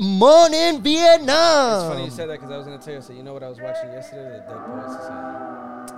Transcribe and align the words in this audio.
morning, 0.00 0.80
Vietnam. 0.82 1.80
It's 1.80 1.88
funny 1.92 2.04
you 2.04 2.10
said 2.10 2.28
that 2.30 2.34
because 2.40 2.50
I 2.50 2.56
was 2.56 2.66
gonna 2.66 2.78
tell 2.78 2.94
you. 2.94 3.02
So 3.02 3.12
you 3.12 3.22
know 3.22 3.32
what 3.34 3.42
I 3.42 3.48
was 3.48 3.60
watching 3.60 3.92
yesterday? 3.92 4.22
The 4.30 4.38
Dead 4.54 4.66
Poets 4.66 4.92
Society. 4.96 5.46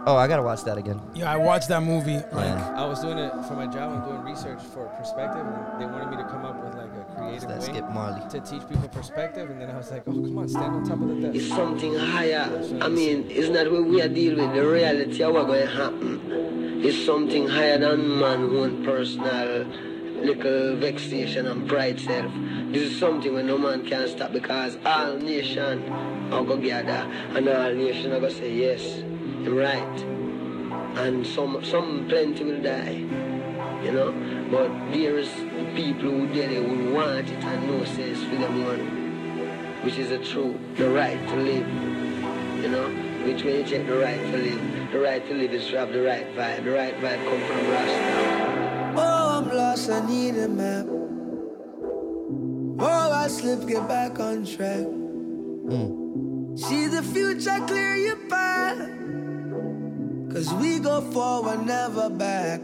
Oh, 0.04 0.17
I 0.17 0.27
gotta 0.27 0.43
watch 0.43 0.64
that 0.64 0.79
again. 0.79 1.01
Yeah, 1.14 1.30
I 1.32 1.37
watched 1.37 1.69
that 1.69 1.82
movie. 1.82 2.17
Like, 2.17 2.33
Yeah. 2.33 2.75
I 2.77 2.85
was 2.87 3.01
doing 3.01 3.19
it 3.19 3.30
for 3.46 3.54
my 3.54 3.67
job. 3.67 3.93
I'm 3.93 4.04
doing 4.09 4.23
research 4.25 4.61
for 4.75 4.87
perspective, 4.99 5.46
and 5.46 5.80
they 5.80 5.87
wanted 5.87 6.11
me 6.11 6.17
to 6.17 6.25
come 6.25 6.45
up 6.45 6.57
with 6.65 6.75
like 6.75 6.91
a 6.91 7.01
It's 7.03 7.15
creative 7.45 7.49
that 7.49 7.59
way 7.61 7.65
Skip 7.67 7.91
Marley. 7.91 8.21
to 8.30 8.41
teach 8.41 8.68
people 8.68 8.88
perspective. 8.88 9.48
And 9.50 9.61
then 9.61 9.70
I 9.70 9.77
was 9.77 9.91
like, 9.93 10.03
oh 10.09 10.12
come 10.12 10.39
on, 10.39 10.48
stand 10.48 10.75
on 10.77 10.84
top 10.84 11.00
of 11.00 11.09
the 11.09 11.14
desk. 11.21 11.37
It's 11.37 11.48
something 11.48 11.95
higher. 11.95 12.48
I 12.80 12.89
mean, 12.89 13.27
it's 13.30 13.48
not 13.48 13.64
that 13.64 13.73
what 13.73 13.84
we 13.84 14.03
are 14.03 14.09
dealing 14.09 14.46
with, 14.48 14.57
the 14.57 14.66
reality 14.66 15.23
of 15.23 15.34
what's 15.34 15.46
going 15.46 15.66
to 15.69 15.73
happen. 15.73 16.80
It's 16.84 17.07
something 17.07 17.46
higher 17.46 17.79
than 17.79 18.19
man's 18.19 18.53
own 18.53 18.84
personal 18.84 19.66
little 20.25 20.77
vexation 20.77 21.46
and 21.46 21.69
pride 21.69 22.00
self. 22.00 22.32
This 22.73 22.91
is 22.91 22.98
something 22.98 23.34
where 23.34 23.43
no 23.43 23.59
man 23.59 23.86
can 23.86 24.09
stop 24.09 24.32
because 24.32 24.79
all 24.86 25.17
nation 25.17 25.93
are 26.32 26.44
to 26.44 26.57
gather 26.57 27.07
and 27.36 27.46
all 27.46 27.75
nation 27.75 28.12
are 28.12 28.21
to 28.21 28.31
say, 28.31 28.50
yes, 28.50 29.03
I'm 29.03 29.54
right. 29.54 30.00
And 30.96 31.26
some, 31.26 31.62
some 31.64 32.06
plenty 32.08 32.45
will 32.45 32.62
die, 32.62 33.05
you 33.84 33.92
know. 33.92 34.12
But 34.50 34.69
there 34.92 35.19
is 35.19 35.28
people 35.77 36.11
who 36.11 36.25
it, 36.33 36.50
who 36.50 36.95
want 36.95 37.28
it 37.28 37.45
and 37.45 37.67
no 37.67 37.84
says 37.84 38.22
for 38.25 38.36
them 38.36 38.64
one 38.64 39.03
which 39.83 39.98
is 39.98 40.11
the 40.11 40.19
truth, 40.19 40.56
the 40.77 40.89
right 40.89 41.19
to 41.28 41.36
live. 41.36 41.67
You 42.62 42.69
know, 42.69 42.89
which 43.27 43.42
way 43.45 43.59
you 43.59 43.64
check 43.64 43.86
the 43.86 43.98
right 43.98 44.19
to 44.19 44.36
live. 44.36 44.92
The 44.92 44.98
right 45.00 45.27
to 45.27 45.34
live 45.34 45.53
is 45.53 45.67
to 45.69 45.78
have 45.78 45.92
the 45.92 46.03
right 46.03 46.27
vibe. 46.36 46.64
The 46.64 46.70
right 46.70 46.95
vibe 47.00 47.25
come 47.28 47.41
from 47.48 47.70
Rasta. 47.70 48.95
Oh, 48.97 49.39
I'm 49.39 49.56
lost, 49.56 49.91
I 49.91 50.06
need 50.06 50.36
a 50.36 50.48
map. 50.48 51.02
Oh, 52.84 53.12
I 53.12 53.28
slip, 53.28 53.69
get 53.69 53.86
back 53.86 54.19
on 54.19 54.45
track. 54.45 54.83
Hmm. 54.83 56.56
See 56.56 56.89
the 56.89 57.01
future, 57.01 57.62
clear 57.69 57.95
your 57.95 58.17
path. 58.27 58.79
Cause 60.33 60.53
we 60.55 60.81
go 60.81 61.01
forward, 61.12 61.65
never 61.65 62.11
back. 62.11 62.61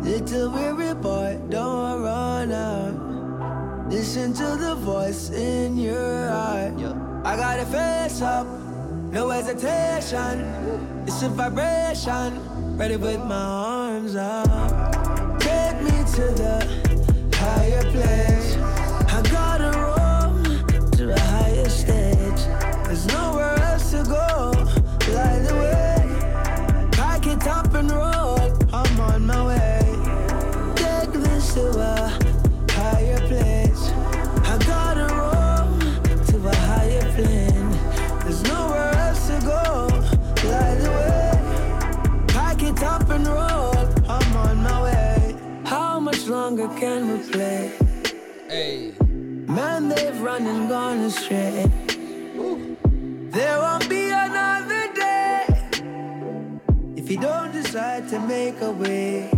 Little 0.00 0.50
weary 0.52 0.94
boy, 0.94 1.38
don't 1.50 2.00
run 2.00 2.50
out. 2.50 3.90
Listen 3.90 4.32
to 4.32 4.56
the 4.56 4.74
voice 4.76 5.28
in 5.28 5.76
your 5.76 6.28
heart. 6.28 6.80
I 7.26 7.36
gotta 7.36 7.66
face 7.66 8.22
up, 8.22 8.46
no 9.12 9.28
hesitation. 9.28 10.48
It's 11.06 11.22
a 11.22 11.28
vibration, 11.28 12.40
ready 12.78 12.96
with 12.96 13.20
my 13.20 13.34
arms 13.34 14.16
up. 14.16 14.48
Take 15.40 15.82
me 15.82 15.90
to 16.16 16.24
the 16.40 16.87
higher 17.48 17.84
place. 17.92 18.56
I 19.16 19.22
gotta 19.30 19.70
roam 19.84 20.66
to 20.92 21.14
a 21.14 21.18
higher 21.18 21.47
longer 46.58 46.80
can 46.80 47.12
we 47.12 47.30
play? 47.30 47.70
Hey, 48.48 48.92
Man, 49.00 49.88
they've 49.88 50.20
run 50.20 50.46
and 50.46 50.68
gone 50.68 50.98
astray. 50.98 51.64
There 53.30 53.58
won't 53.58 53.88
be 53.88 54.10
another 54.10 54.92
day 54.94 55.46
if 56.96 57.10
you 57.10 57.18
don't 57.18 57.52
decide 57.52 58.08
to 58.08 58.18
make 58.20 58.60
a 58.60 58.70
way. 58.70 59.30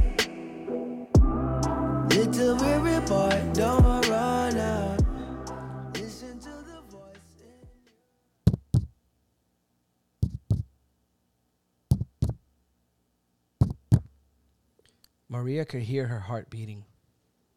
Little 2.16 2.56
weary 2.56 3.00
boy, 3.06 3.42
don't 3.52 4.08
run 4.08 4.56
out. 4.58 5.00
Listen 5.94 6.38
to 6.40 6.50
the 6.70 6.80
voice. 6.88 7.42
in- 13.62 13.68
Maria 15.28 15.64
could 15.64 15.82
hear 15.82 16.06
her 16.08 16.20
heart 16.20 16.50
beating, 16.50 16.84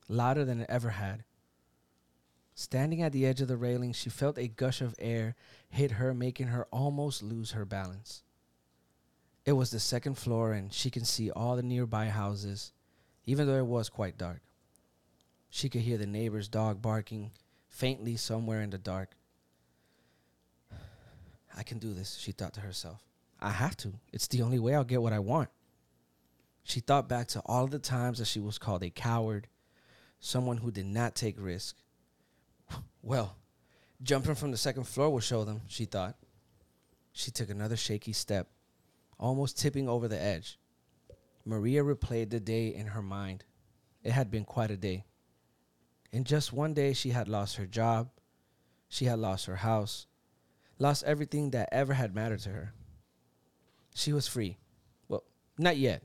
louder 0.07 0.45
than 0.45 0.61
it 0.61 0.69
ever 0.69 0.91
had. 0.91 1.23
Standing 2.55 3.01
at 3.01 3.11
the 3.11 3.25
edge 3.25 3.41
of 3.41 3.47
the 3.47 3.57
railing, 3.57 3.93
she 3.93 4.09
felt 4.09 4.37
a 4.37 4.47
gush 4.47 4.81
of 4.81 4.95
air 4.99 5.35
hit 5.69 5.91
her, 5.91 6.13
making 6.13 6.47
her 6.47 6.67
almost 6.71 7.23
lose 7.23 7.51
her 7.51 7.65
balance. 7.65 8.23
It 9.45 9.53
was 9.53 9.71
the 9.71 9.79
second 9.79 10.17
floor, 10.17 10.53
and 10.53 10.71
she 10.71 10.89
could 10.89 11.07
see 11.07 11.31
all 11.31 11.55
the 11.55 11.63
nearby 11.63 12.09
houses, 12.09 12.71
even 13.25 13.47
though 13.47 13.57
it 13.57 13.65
was 13.65 13.89
quite 13.89 14.17
dark. 14.17 14.41
She 15.49 15.67
could 15.67 15.81
hear 15.81 15.97
the 15.97 16.05
neighbor's 16.05 16.47
dog 16.47 16.81
barking 16.81 17.31
faintly 17.67 18.15
somewhere 18.15 18.61
in 18.61 18.69
the 18.69 18.77
dark. 18.77 19.15
I 21.55 21.63
can 21.63 21.79
do 21.79 21.93
this, 21.93 22.17
she 22.17 22.31
thought 22.31 22.53
to 22.53 22.61
herself. 22.61 23.01
I 23.41 23.49
have 23.49 23.75
to. 23.77 23.93
It's 24.11 24.27
the 24.27 24.41
only 24.41 24.59
way 24.59 24.73
I'll 24.73 24.83
get 24.83 25.01
what 25.01 25.13
I 25.13 25.19
want. 25.19 25.49
She 26.63 26.79
thought 26.79 27.09
back 27.09 27.27
to 27.29 27.41
all 27.45 27.67
the 27.67 27.79
times 27.79 28.19
that 28.19 28.25
she 28.25 28.39
was 28.39 28.57
called 28.57 28.83
a 28.83 28.89
coward, 28.89 29.47
someone 30.23 30.55
who 30.55 30.71
did 30.71 30.85
not 30.85 31.15
take 31.15 31.35
risk. 31.37 31.75
Well, 33.01 33.35
jumping 34.01 34.35
from 34.35 34.51
the 34.51 34.57
second 34.57 34.85
floor 34.85 35.09
will 35.09 35.19
show 35.19 35.43
them, 35.43 35.61
she 35.67 35.83
thought. 35.83 36.15
She 37.11 37.29
took 37.29 37.49
another 37.49 37.75
shaky 37.75 38.13
step, 38.13 38.47
almost 39.19 39.59
tipping 39.59 39.89
over 39.89 40.07
the 40.07 40.19
edge. 40.19 40.57
Maria 41.45 41.83
replayed 41.83 42.29
the 42.29 42.39
day 42.39 42.73
in 42.73 42.87
her 42.87 43.01
mind. 43.01 43.43
It 44.01 44.13
had 44.13 44.31
been 44.31 44.45
quite 44.45 44.71
a 44.71 44.77
day. 44.77 45.03
In 46.13 46.23
just 46.23 46.53
one 46.53 46.73
day, 46.73 46.93
she 46.93 47.09
had 47.09 47.27
lost 47.27 47.57
her 47.57 47.65
job, 47.65 48.09
she 48.87 49.05
had 49.05 49.19
lost 49.19 49.47
her 49.47 49.57
house, 49.57 50.07
lost 50.79 51.03
everything 51.03 51.51
that 51.51 51.67
ever 51.73 51.93
had 51.93 52.15
mattered 52.15 52.39
to 52.41 52.49
her. 52.49 52.73
She 53.93 54.13
was 54.13 54.29
free. 54.29 54.57
Well, 55.09 55.25
not 55.57 55.75
yet. 55.75 56.03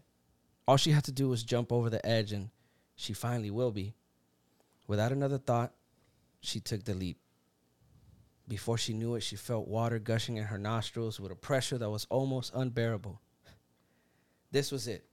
All 0.66 0.76
she 0.76 0.90
had 0.90 1.04
to 1.04 1.12
do 1.12 1.28
was 1.28 1.44
jump 1.44 1.72
over 1.72 1.88
the 1.88 2.04
edge, 2.04 2.32
and 2.32 2.50
she 2.96 3.12
finally 3.12 3.52
will 3.52 3.70
be. 3.70 3.94
Without 4.88 5.12
another 5.12 5.38
thought, 5.38 5.72
she 6.40 6.58
took 6.58 6.82
the 6.82 6.94
leap. 6.94 7.18
Before 8.48 8.78
she 8.78 8.94
knew 8.94 9.14
it, 9.14 9.20
she 9.20 9.36
felt 9.36 9.68
water 9.68 9.98
gushing 9.98 10.38
in 10.38 10.44
her 10.44 10.58
nostrils 10.58 11.20
with 11.20 11.30
a 11.30 11.36
pressure 11.36 11.78
that 11.78 11.90
was 11.90 12.06
almost 12.10 12.52
unbearable. 12.54 13.20
This 14.50 14.72
was 14.72 14.88
it. 14.88 15.04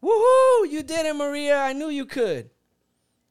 Woohoo! 0.00 0.70
You 0.70 0.84
did 0.84 1.04
it, 1.04 1.16
Maria. 1.16 1.58
I 1.58 1.72
knew 1.72 1.88
you 1.88 2.06
could. 2.06 2.50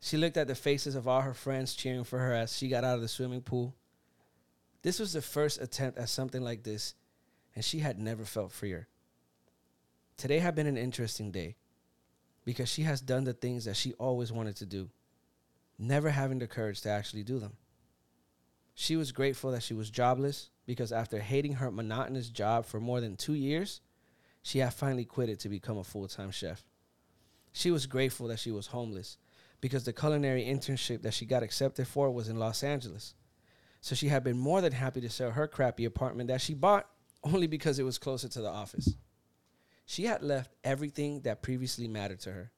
She 0.01 0.17
looked 0.17 0.35
at 0.35 0.47
the 0.47 0.55
faces 0.55 0.95
of 0.95 1.07
all 1.07 1.21
her 1.21 1.33
friends 1.33 1.73
cheering 1.73 2.03
for 2.03 2.19
her 2.19 2.33
as 2.33 2.55
she 2.55 2.67
got 2.67 2.83
out 2.83 2.95
of 2.95 3.01
the 3.01 3.07
swimming 3.07 3.41
pool. 3.41 3.73
This 4.81 4.99
was 4.99 5.13
the 5.13 5.21
first 5.21 5.61
attempt 5.61 5.97
at 5.97 6.09
something 6.09 6.41
like 6.41 6.63
this, 6.63 6.93
and 7.55 7.63
she 7.63 7.79
had 7.79 7.97
never 7.97 8.25
felt 8.25 8.51
freer. 8.51 8.89
Today 10.17 10.39
had 10.39 10.55
been 10.55 10.67
an 10.67 10.77
interesting 10.77 11.31
day 11.31 11.55
because 12.43 12.69
she 12.69 12.83
has 12.83 12.99
done 12.99 13.23
the 13.23 13.33
things 13.33 13.65
that 13.65 13.77
she 13.77 13.93
always 13.93 14.31
wanted 14.31 14.57
to 14.57 14.65
do, 14.65 14.89
never 15.77 16.09
having 16.09 16.39
the 16.39 16.47
courage 16.47 16.81
to 16.81 16.89
actually 16.89 17.23
do 17.23 17.39
them. 17.39 17.53
She 18.73 18.95
was 18.95 19.11
grateful 19.11 19.51
that 19.51 19.63
she 19.63 19.73
was 19.73 19.89
jobless 19.89 20.49
because 20.65 20.91
after 20.91 21.19
hating 21.19 21.53
her 21.53 21.71
monotonous 21.71 22.29
job 22.29 22.65
for 22.65 22.79
more 22.79 23.01
than 23.01 23.15
two 23.15 23.33
years, 23.33 23.81
she 24.43 24.59
had 24.59 24.73
finally 24.73 25.05
quit 25.05 25.29
it 25.29 25.39
to 25.41 25.49
become 25.49 25.77
a 25.77 25.83
full 25.83 26.07
time 26.07 26.31
chef. 26.31 26.63
She 27.51 27.71
was 27.71 27.87
grateful 27.87 28.27
that 28.27 28.39
she 28.39 28.51
was 28.51 28.67
homeless 28.67 29.17
because 29.61 29.83
the 29.83 29.93
culinary 29.93 30.45
internship 30.45 31.01
that 31.01 31.13
she 31.13 31.25
got 31.25 31.43
accepted 31.43 31.87
for 31.87 32.11
was 32.11 32.29
in 32.29 32.37
Los 32.37 32.63
Angeles. 32.63 33.15
So 33.81 33.95
she 33.95 34.09
had 34.09 34.23
been 34.23 34.37
more 34.37 34.61
than 34.61 34.73
happy 34.73 35.01
to 35.01 35.09
sell 35.09 35.31
her 35.31 35.47
crappy 35.47 35.85
apartment 35.85 36.27
that 36.27 36.41
she 36.41 36.53
bought 36.53 36.87
only 37.23 37.47
because 37.47 37.79
it 37.79 37.83
was 37.83 37.97
closer 37.97 38.27
to 38.29 38.41
the 38.41 38.49
office. 38.49 38.95
She 39.85 40.03
had 40.03 40.21
left 40.21 40.51
everything 40.63 41.21
that 41.21 41.41
previously 41.41 41.87
mattered 41.87 42.19
to 42.21 42.31
her. 42.31 42.51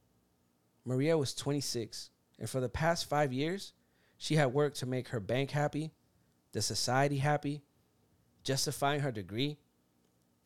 Maria 0.83 1.17
was 1.17 1.33
26, 1.33 2.09
and 2.39 2.49
for 2.49 2.61
the 2.61 2.69
past 2.69 3.07
five 3.09 3.33
years, 3.33 3.73
she 4.17 4.35
had 4.35 4.53
worked 4.53 4.77
to 4.79 4.85
make 4.85 5.09
her 5.09 5.19
bank 5.19 5.51
happy, 5.51 5.91
the 6.53 6.61
society 6.61 7.17
happy, 7.17 7.61
justifying 8.43 9.01
her 9.01 9.11
degree. 9.11 9.57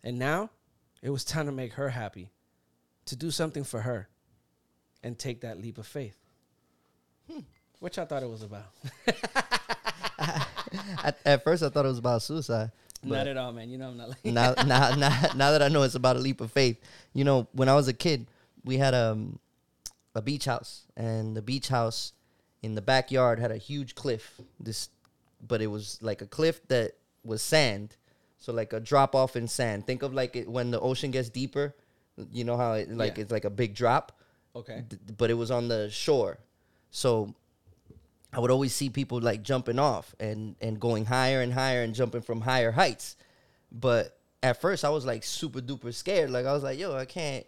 And 0.04 0.20
now, 0.20 0.50
it 1.02 1.12
was 1.12 1.24
time 1.24 1.46
to 1.46 1.52
make 1.52 1.74
her 1.74 1.90
happy, 1.90 2.32
to 3.06 3.16
do 3.16 3.32
something 3.32 3.64
for 3.64 3.82
her, 3.82 4.10
and 5.04 5.18
take 5.18 5.42
that 5.42 5.62
leap 5.62 5.78
of 5.78 5.88
faith. 5.88 6.18
Hmm. 7.32 7.42
Which 7.80 7.98
I 7.98 8.06
thought 8.06 8.24
it 8.24 8.30
was 8.30 8.44
about. 8.44 8.66
At, 11.04 11.20
at 11.26 11.44
first, 11.44 11.62
I 11.62 11.70
thought 11.70 11.86
it 11.86 11.90
was 11.90 12.00
about 12.00 12.22
suicide. 12.24 12.72
not 13.04 13.28
at 13.28 13.38
all, 13.38 13.52
man. 13.52 13.70
You 13.70 13.78
know 13.78 13.90
I'm 13.90 13.98
not 13.98 14.10
like 14.10 14.26
now, 14.26 14.54
now, 14.66 14.96
now, 14.96 15.22
now 15.36 15.52
that 15.52 15.62
I 15.62 15.68
know 15.68 15.84
it's 15.84 15.96
about 15.96 16.16
a 16.16 16.20
leap 16.20 16.42
of 16.42 16.52
faith, 16.52 16.80
you 17.14 17.24
know, 17.24 17.48
when 17.52 17.70
I 17.70 17.76
was 17.76 17.88
a 17.88 17.94
kid, 17.94 18.26
we 18.64 18.78
had 18.78 18.94
um, 18.96 19.38
a 20.16 20.22
beach 20.22 20.46
house, 20.46 20.84
and 20.96 21.36
the 21.36 21.42
beach 21.42 21.68
house, 21.70 22.14
in 22.62 22.76
the 22.76 22.82
backyard 22.82 23.40
had 23.40 23.52
a 23.52 23.58
huge 23.58 23.96
cliff. 23.96 24.40
This, 24.60 24.90
but 25.46 25.62
it 25.62 25.68
was 25.68 26.00
like 26.02 26.22
a 26.22 26.28
cliff 26.28 26.62
that 26.70 26.94
was 27.24 27.42
sand, 27.42 27.96
so 28.38 28.54
like 28.54 28.74
a 28.74 28.80
drop 28.80 29.16
off 29.16 29.36
in 29.36 29.48
sand. 29.48 29.86
Think 29.88 30.04
of 30.04 30.14
like 30.14 30.36
it, 30.36 30.48
when 30.50 30.72
the 30.72 30.80
ocean 30.80 31.12
gets 31.12 31.30
deeper. 31.30 31.76
You 32.32 32.44
know 32.44 32.58
how 32.58 32.74
it 32.74 32.92
like 32.92 33.18
Yeah. 33.18 33.24
it's 33.24 33.32
like 33.32 33.44
a 33.44 33.50
big 33.50 33.74
drop 33.74 34.12
Okay. 34.56 34.84
d- 34.88 34.98
but 35.18 35.32
it 35.32 35.34
was 35.34 35.50
on 35.50 35.68
the 35.68 35.90
shore. 35.90 36.38
So 36.92 37.34
I 38.32 38.40
would 38.40 38.52
always 38.52 38.72
see 38.74 38.90
people 38.92 39.20
like 39.20 39.42
jumping 39.42 39.80
off 39.80 40.14
and 40.20 40.56
and 40.62 40.80
going 40.80 41.06
higher 41.06 41.42
and 41.42 41.52
higher 41.52 41.82
and 41.82 41.96
jumping 41.96 42.22
from 42.22 42.42
higher 42.42 42.72
heights. 42.72 43.16
But 43.72 44.16
at 44.44 44.62
first 44.62 44.86
I 44.86 44.90
was 44.90 45.06
like 45.08 45.24
super 45.24 45.60
duper 45.60 45.92
scared. 45.94 46.30
Like 46.30 46.46
I 46.46 46.54
was 46.54 46.62
like, 46.62 46.78
yo, 46.78 46.96
I 46.96 47.06
can't. 47.06 47.46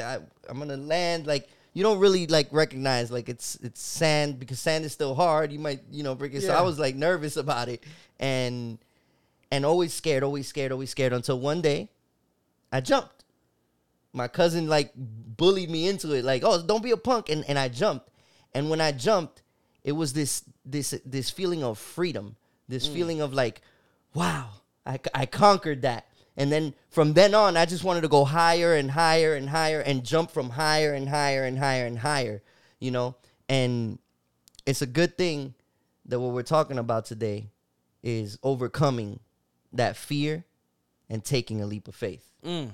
I, 0.00 0.18
I'm 0.48 0.58
gonna 0.60 0.76
land. 0.76 1.26
Like 1.26 1.48
you 1.74 1.82
don't 1.82 1.98
really 1.98 2.26
like 2.28 2.48
recognize 2.52 3.10
like 3.10 3.28
it's 3.28 3.56
it's 3.56 3.82
sand 3.82 4.38
because 4.38 4.60
sand 4.60 4.84
is 4.84 4.92
still 4.92 5.14
hard. 5.14 5.52
You 5.52 5.58
might 5.58 5.80
you 5.90 6.04
know 6.04 6.14
break 6.14 6.32
it. 6.32 6.42
So 6.42 6.54
I 6.54 6.62
was 6.62 6.78
like 6.78 6.94
nervous 6.94 7.36
about 7.36 7.68
it 7.68 7.84
and 8.18 8.78
and 9.50 9.66
always 9.66 9.92
scared, 9.92 10.22
always 10.22 10.46
scared, 10.48 10.72
always 10.72 10.90
scared 10.90 11.12
until 11.12 11.38
one 11.38 11.60
day 11.60 11.90
I 12.72 12.80
jumped. 12.80 13.24
My 14.12 14.28
cousin 14.28 14.68
like 14.68 14.92
bullied 14.96 15.68
me 15.68 15.88
into 15.88 16.12
it 16.12 16.24
like 16.24 16.42
oh 16.44 16.62
don't 16.62 16.82
be 16.82 16.92
a 16.92 16.96
punk 16.96 17.28
and, 17.28 17.44
and 17.48 17.58
i 17.58 17.68
jumped. 17.68 18.08
And 18.54 18.70
when 18.70 18.80
i 18.80 18.92
jumped 18.92 19.42
it 19.82 19.92
was 19.92 20.12
this 20.12 20.44
this 20.64 20.94
this 21.04 21.28
feeling 21.30 21.64
of 21.64 21.76
freedom 21.78 22.36
this 22.68 22.88
mm. 22.88 22.94
feeling 22.94 23.20
of 23.20 23.34
like 23.34 23.60
wow 24.14 24.48
I, 24.86 25.00
I 25.12 25.26
conquered 25.26 25.82
that 25.82 26.06
and 26.36 26.50
then 26.52 26.74
from 26.90 27.12
then 27.14 27.34
on 27.34 27.56
i 27.56 27.64
just 27.64 27.84
wanted 27.84 28.00
to 28.00 28.08
go 28.08 28.24
higher 28.24 28.74
and 28.74 28.90
higher 28.90 29.34
and 29.34 29.48
higher 29.50 29.80
and 29.80 30.04
jump 30.04 30.30
from 30.30 30.50
higher 30.50 30.92
and 30.94 31.08
higher 31.08 31.44
and 31.44 31.58
higher 31.58 31.86
and 31.86 31.98
higher 31.98 32.42
you 32.80 32.90
know 32.90 33.14
and 33.48 33.98
it's 34.66 34.82
a 34.82 34.86
good 34.86 35.16
thing 35.18 35.54
that 36.06 36.18
what 36.20 36.32
we're 36.32 36.42
talking 36.42 36.78
about 36.78 37.04
today 37.04 37.50
is 38.02 38.38
overcoming 38.42 39.20
that 39.72 39.96
fear 39.96 40.44
and 41.08 41.24
taking 41.24 41.60
a 41.62 41.66
leap 41.66 41.88
of 41.88 41.94
faith 41.94 42.30
Mm. 42.44 42.70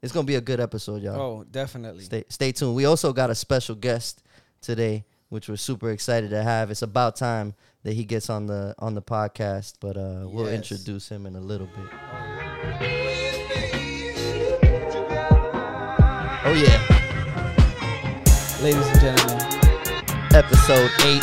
it's 0.00 0.12
gonna 0.12 0.26
be 0.26 0.36
a 0.36 0.40
good 0.40 0.60
episode, 0.60 1.02
y'all. 1.02 1.20
Oh, 1.20 1.44
definitely. 1.44 2.04
Stay 2.04 2.24
stay 2.30 2.52
tuned. 2.52 2.74
We 2.74 2.86
also 2.86 3.12
got 3.12 3.28
a 3.30 3.34
special 3.34 3.74
guest 3.74 4.22
today, 4.62 5.04
which 5.28 5.48
we're 5.48 5.56
super 5.56 5.90
excited 5.90 6.30
to 6.30 6.42
have. 6.42 6.70
It's 6.70 6.80
about 6.82 7.16
time 7.16 7.54
that 7.82 7.92
he 7.92 8.04
gets 8.04 8.30
on 8.30 8.46
the 8.46 8.74
on 8.78 8.94
the 8.94 9.02
podcast, 9.02 9.74
but 9.80 9.96
uh, 9.98 10.24
we'll 10.26 10.46
Yes. 10.46 10.54
introduce 10.72 11.08
him 11.10 11.26
in 11.26 11.36
a 11.36 11.40
little 11.40 11.66
bit. 11.66 12.31
Oh 16.52 16.54
yeah, 16.54 16.84
Ladies 18.60 18.86
and 18.86 19.00
gentlemen, 19.00 19.40
episode 20.34 20.90
eight. 21.06 21.22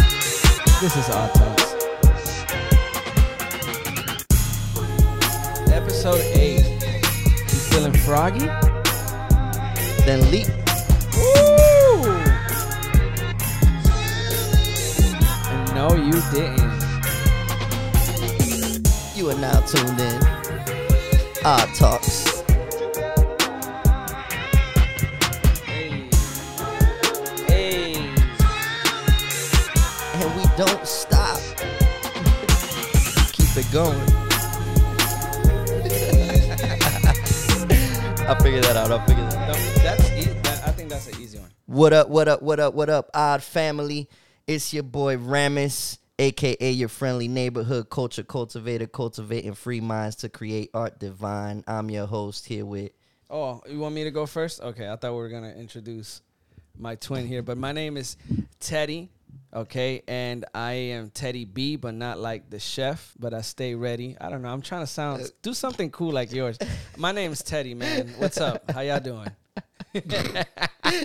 this 0.81 0.95
is 0.97 1.07
Odd 1.11 1.31
Talks. 1.35 1.75
Episode 5.71 6.21
8. 6.33 6.65
You 7.21 7.59
feeling 7.69 7.93
froggy? 7.93 8.47
Then 10.07 10.31
leap. 10.31 10.47
No, 15.75 15.93
you 15.93 16.17
didn't. 16.31 16.73
You 19.15 19.29
are 19.29 19.37
now 19.37 19.59
tuned 19.59 19.99
in. 19.99 20.23
Odd 21.45 21.69
Talks. 21.75 21.98
Going. 33.71 33.99
I'll 38.27 38.35
figure 38.35 38.61
that 38.61 38.75
out. 38.75 38.91
I'll 38.91 39.05
figure 39.05 39.23
that 39.23 39.37
out. 39.37 39.47
No, 39.47 39.53
that's 39.83 40.11
e- 40.11 40.33
that, 40.43 40.67
I 40.67 40.71
think 40.71 40.89
that's 40.89 41.07
an 41.07 41.21
easy 41.21 41.37
one. 41.39 41.49
What 41.65 41.93
up, 41.93 42.09
what 42.09 42.27
up, 42.27 42.41
what 42.41 42.59
up, 42.59 42.73
what 42.73 42.89
up, 42.89 43.09
odd 43.13 43.43
family? 43.43 44.09
It's 44.47 44.73
your 44.73 44.83
boy 44.83 45.17
Ramis, 45.17 45.99
aka 46.17 46.71
your 46.71 46.89
friendly 46.89 47.27
neighborhood 47.27 47.89
culture 47.89 48.23
cultivator, 48.23 48.87
cultivating 48.87 49.53
free 49.53 49.81
minds 49.81 50.15
to 50.17 50.29
create 50.29 50.71
art 50.73 50.99
divine. 50.99 51.63
I'm 51.67 51.89
your 51.91 52.07
host 52.07 52.47
here 52.47 52.65
with 52.65 52.91
Oh, 53.29 53.61
you 53.69 53.77
want 53.79 53.93
me 53.93 54.03
to 54.05 54.11
go 54.11 54.25
first? 54.25 54.59
Okay, 54.61 54.89
I 54.89 54.95
thought 54.95 55.11
we 55.11 55.17
were 55.17 55.29
gonna 55.29 55.53
introduce 55.53 56.21
my 56.77 56.95
twin 56.95 57.27
here, 57.27 57.43
but 57.43 57.57
my 57.57 57.71
name 57.71 57.97
is 57.97 58.17
Teddy. 58.59 59.09
Okay, 59.51 60.03
and 60.07 60.45
I 60.53 60.73
am 60.73 61.09
Teddy 61.09 61.43
B, 61.43 61.75
but 61.75 61.95
not 61.95 62.19
like 62.19 62.51
the 62.51 62.59
chef, 62.59 63.13
but 63.17 63.33
I 63.33 63.41
stay 63.41 63.73
ready. 63.73 64.15
I 64.21 64.29
don't 64.29 64.43
know. 64.43 64.49
I'm 64.49 64.61
trying 64.61 64.83
to 64.83 64.87
sound 64.87 65.23
uh, 65.23 65.27
do 65.41 65.55
something 65.55 65.89
cool 65.89 66.11
like 66.11 66.31
yours. 66.31 66.59
My 66.97 67.11
name's 67.11 67.41
Teddy, 67.41 67.73
man. 67.73 68.13
What's 68.19 68.39
up? 68.39 68.69
How 68.69 68.81
y'all 68.81 68.99
doing? 68.99 69.31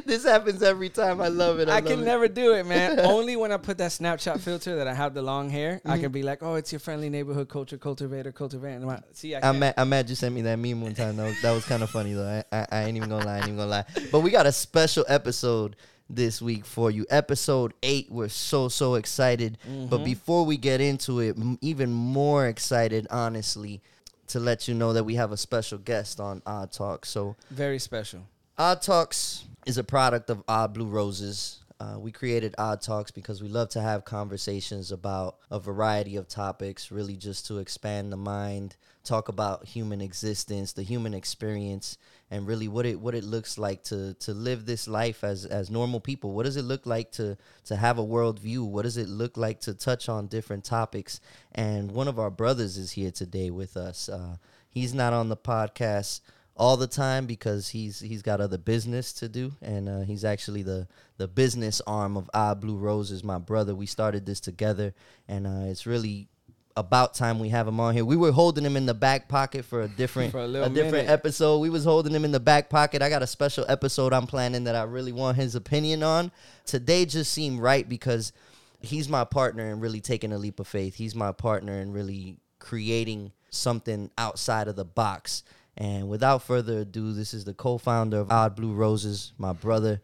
this 0.04 0.24
happens 0.24 0.62
every 0.62 0.90
time. 0.90 1.22
I 1.22 1.28
love 1.28 1.58
it. 1.58 1.70
I, 1.70 1.72
I 1.72 1.74
love 1.76 1.86
can 1.86 2.00
it. 2.00 2.04
never 2.04 2.28
do 2.28 2.52
it, 2.52 2.66
man. 2.66 3.00
Only 3.04 3.34
when 3.36 3.50
I 3.50 3.56
put 3.56 3.78
that 3.78 3.92
Snapchat 3.92 4.40
filter 4.40 4.76
that 4.76 4.86
I 4.86 4.92
have 4.92 5.14
the 5.14 5.22
long 5.22 5.48
hair, 5.48 5.80
I 5.86 5.92
can 5.92 6.04
mm-hmm. 6.04 6.12
be 6.12 6.22
like, 6.22 6.42
"Oh, 6.42 6.56
it's 6.56 6.70
your 6.70 6.80
friendly 6.80 7.08
neighborhood 7.08 7.48
culture 7.48 7.78
cultivator, 7.78 8.30
cultivator." 8.30 8.76
And 8.76 8.90
I'm 8.90 9.02
See, 9.14 9.34
I 9.34 9.48
I'm 9.48 9.58
mad, 9.58 9.72
I'm 9.78 9.88
mad 9.88 10.10
you 10.10 10.16
sent 10.16 10.34
me 10.34 10.42
that 10.42 10.58
meme 10.58 10.82
one 10.82 10.94
time. 10.94 11.16
That 11.16 11.24
was, 11.24 11.40
that 11.40 11.52
was 11.52 11.64
kind 11.64 11.82
of 11.82 11.88
funny 11.88 12.12
though. 12.12 12.44
I, 12.52 12.56
I, 12.58 12.66
I 12.70 12.84
ain't 12.84 12.98
even 12.98 13.08
gonna 13.08 13.24
lie. 13.24 13.36
I 13.36 13.36
ain't 13.38 13.46
even 13.46 13.56
gonna 13.56 13.70
lie. 13.70 13.84
But 14.12 14.20
we 14.20 14.30
got 14.30 14.44
a 14.44 14.52
special 14.52 15.06
episode 15.08 15.76
this 16.16 16.40
week 16.42 16.64
for 16.64 16.90
you. 16.90 17.06
Episode 17.10 17.74
eight. 17.82 18.10
We're 18.10 18.28
so 18.28 18.68
so 18.68 18.94
excited. 18.94 19.58
But 19.88 20.04
before 20.04 20.44
we 20.44 20.56
get 20.56 20.80
into 20.80 21.20
it, 21.20 21.36
m- 21.38 21.58
even 21.60 21.92
more 21.92 22.46
excited, 22.46 23.06
honestly, 23.10 23.80
to 24.28 24.40
let 24.40 24.68
you 24.68 24.74
know 24.74 24.92
that 24.92 25.04
we 25.04 25.14
have 25.16 25.32
a 25.32 25.36
special 25.36 25.78
guest 25.78 26.20
on 26.20 26.42
Odd 26.46 26.72
Talk. 26.72 27.06
So 27.06 27.36
Very 27.50 27.78
special. 27.78 28.20
Odd 28.56 28.82
Talks 28.82 29.44
is 29.66 29.78
a 29.78 29.84
product 29.84 30.30
of 30.30 30.42
Odd 30.48 30.74
Blue 30.74 30.86
Roses. 30.86 31.60
Uh, 31.80 31.98
we 31.98 32.12
created 32.12 32.54
Odd 32.56 32.80
Talks 32.80 33.10
because 33.10 33.42
we 33.42 33.48
love 33.48 33.68
to 33.70 33.80
have 33.80 34.04
conversations 34.04 34.92
about 34.92 35.36
a 35.50 35.58
variety 35.58 36.16
of 36.16 36.28
topics, 36.28 36.90
really 36.92 37.16
just 37.16 37.46
to 37.48 37.58
expand 37.58 38.12
the 38.12 38.16
mind, 38.16 38.76
talk 39.02 39.28
about 39.28 39.66
human 39.66 40.00
existence, 40.00 40.72
the 40.72 40.84
human 40.84 41.12
experience, 41.14 41.98
and 42.34 42.48
really 42.48 42.66
what 42.66 42.84
it 42.84 42.98
what 42.98 43.14
it 43.14 43.22
looks 43.22 43.58
like 43.58 43.84
to 43.84 44.14
to 44.14 44.34
live 44.34 44.66
this 44.66 44.88
life 44.88 45.22
as 45.22 45.44
as 45.44 45.70
normal 45.70 46.00
people. 46.00 46.32
What 46.32 46.46
does 46.46 46.56
it 46.56 46.64
look 46.64 46.84
like 46.84 47.12
to 47.12 47.36
to 47.66 47.76
have 47.76 47.98
a 47.98 48.04
worldview? 48.04 48.66
What 48.66 48.82
does 48.82 48.96
it 48.96 49.08
look 49.08 49.36
like 49.36 49.60
to 49.60 49.74
touch 49.74 50.08
on 50.08 50.26
different 50.26 50.64
topics? 50.64 51.20
And 51.52 51.92
one 51.92 52.08
of 52.08 52.18
our 52.18 52.30
brothers 52.30 52.76
is 52.76 52.92
here 52.92 53.12
today 53.12 53.50
with 53.50 53.76
us. 53.76 54.08
Uh, 54.08 54.36
he's 54.68 54.92
not 54.92 55.12
on 55.12 55.28
the 55.28 55.36
podcast 55.36 56.22
all 56.56 56.76
the 56.76 56.88
time 56.88 57.26
because 57.26 57.68
he's 57.68 58.00
he's 58.00 58.22
got 58.22 58.40
other 58.40 58.58
business 58.58 59.12
to 59.12 59.28
do 59.28 59.52
and 59.62 59.88
uh, 59.88 60.00
he's 60.00 60.24
actually 60.24 60.62
the 60.62 60.88
the 61.18 61.28
business 61.28 61.80
arm 61.86 62.16
of 62.16 62.28
Ah 62.34 62.54
Blue 62.54 62.76
Roses 62.76 63.22
my 63.22 63.38
brother 63.38 63.74
we 63.74 63.86
started 63.86 64.26
this 64.26 64.40
together 64.40 64.94
and 65.28 65.46
uh, 65.46 65.70
it's 65.70 65.86
really 65.86 66.28
about 66.76 67.14
time 67.14 67.38
we 67.38 67.48
have 67.50 67.68
him 67.68 67.78
on 67.78 67.94
here 67.94 68.04
we 68.04 68.16
were 68.16 68.32
holding 68.32 68.64
him 68.64 68.76
in 68.76 68.84
the 68.84 68.94
back 68.94 69.28
pocket 69.28 69.64
for 69.64 69.82
a 69.82 69.88
different 69.88 70.32
For 70.32 70.40
a 70.40 70.44
a, 70.44 70.68
different 70.68 70.92
minute. 70.92 71.08
episode 71.10 71.58
we 71.58 71.70
was 71.70 71.84
holding 71.84 72.12
him 72.12 72.24
in 72.24 72.32
the 72.32 72.40
back 72.40 72.68
pocket 72.68 73.00
I 73.00 73.08
got 73.08 73.22
a 73.22 73.28
special 73.28 73.64
episode 73.68 74.12
I'm 74.12 74.26
planning 74.26 74.64
that 74.64 74.74
I 74.74 74.82
really 74.82 75.12
want 75.12 75.36
his 75.36 75.54
opinion 75.54 76.02
on 76.02 76.32
today 76.66 77.04
just 77.04 77.32
seemed 77.32 77.60
right 77.60 77.88
because 77.88 78.32
he's 78.80 79.08
my 79.08 79.22
partner 79.24 79.70
in 79.70 79.78
really 79.78 80.00
taking 80.00 80.32
a 80.32 80.38
leap 80.38 80.58
of 80.58 80.66
faith 80.66 80.96
he's 80.96 81.14
my 81.14 81.30
partner 81.30 81.74
in 81.80 81.92
really 81.92 82.38
creating 82.58 83.30
something 83.50 84.10
outside 84.18 84.66
of 84.66 84.74
the 84.74 84.84
box 84.84 85.44
and 85.76 86.08
without 86.08 86.42
further 86.42 86.78
ado, 86.82 87.12
this 87.12 87.34
is 87.34 87.44
the 87.44 87.52
co-founder 87.52 88.18
of 88.18 88.30
Odd 88.30 88.54
Blue 88.54 88.72
Roses, 88.72 89.32
my 89.38 89.52
brother, 89.52 90.00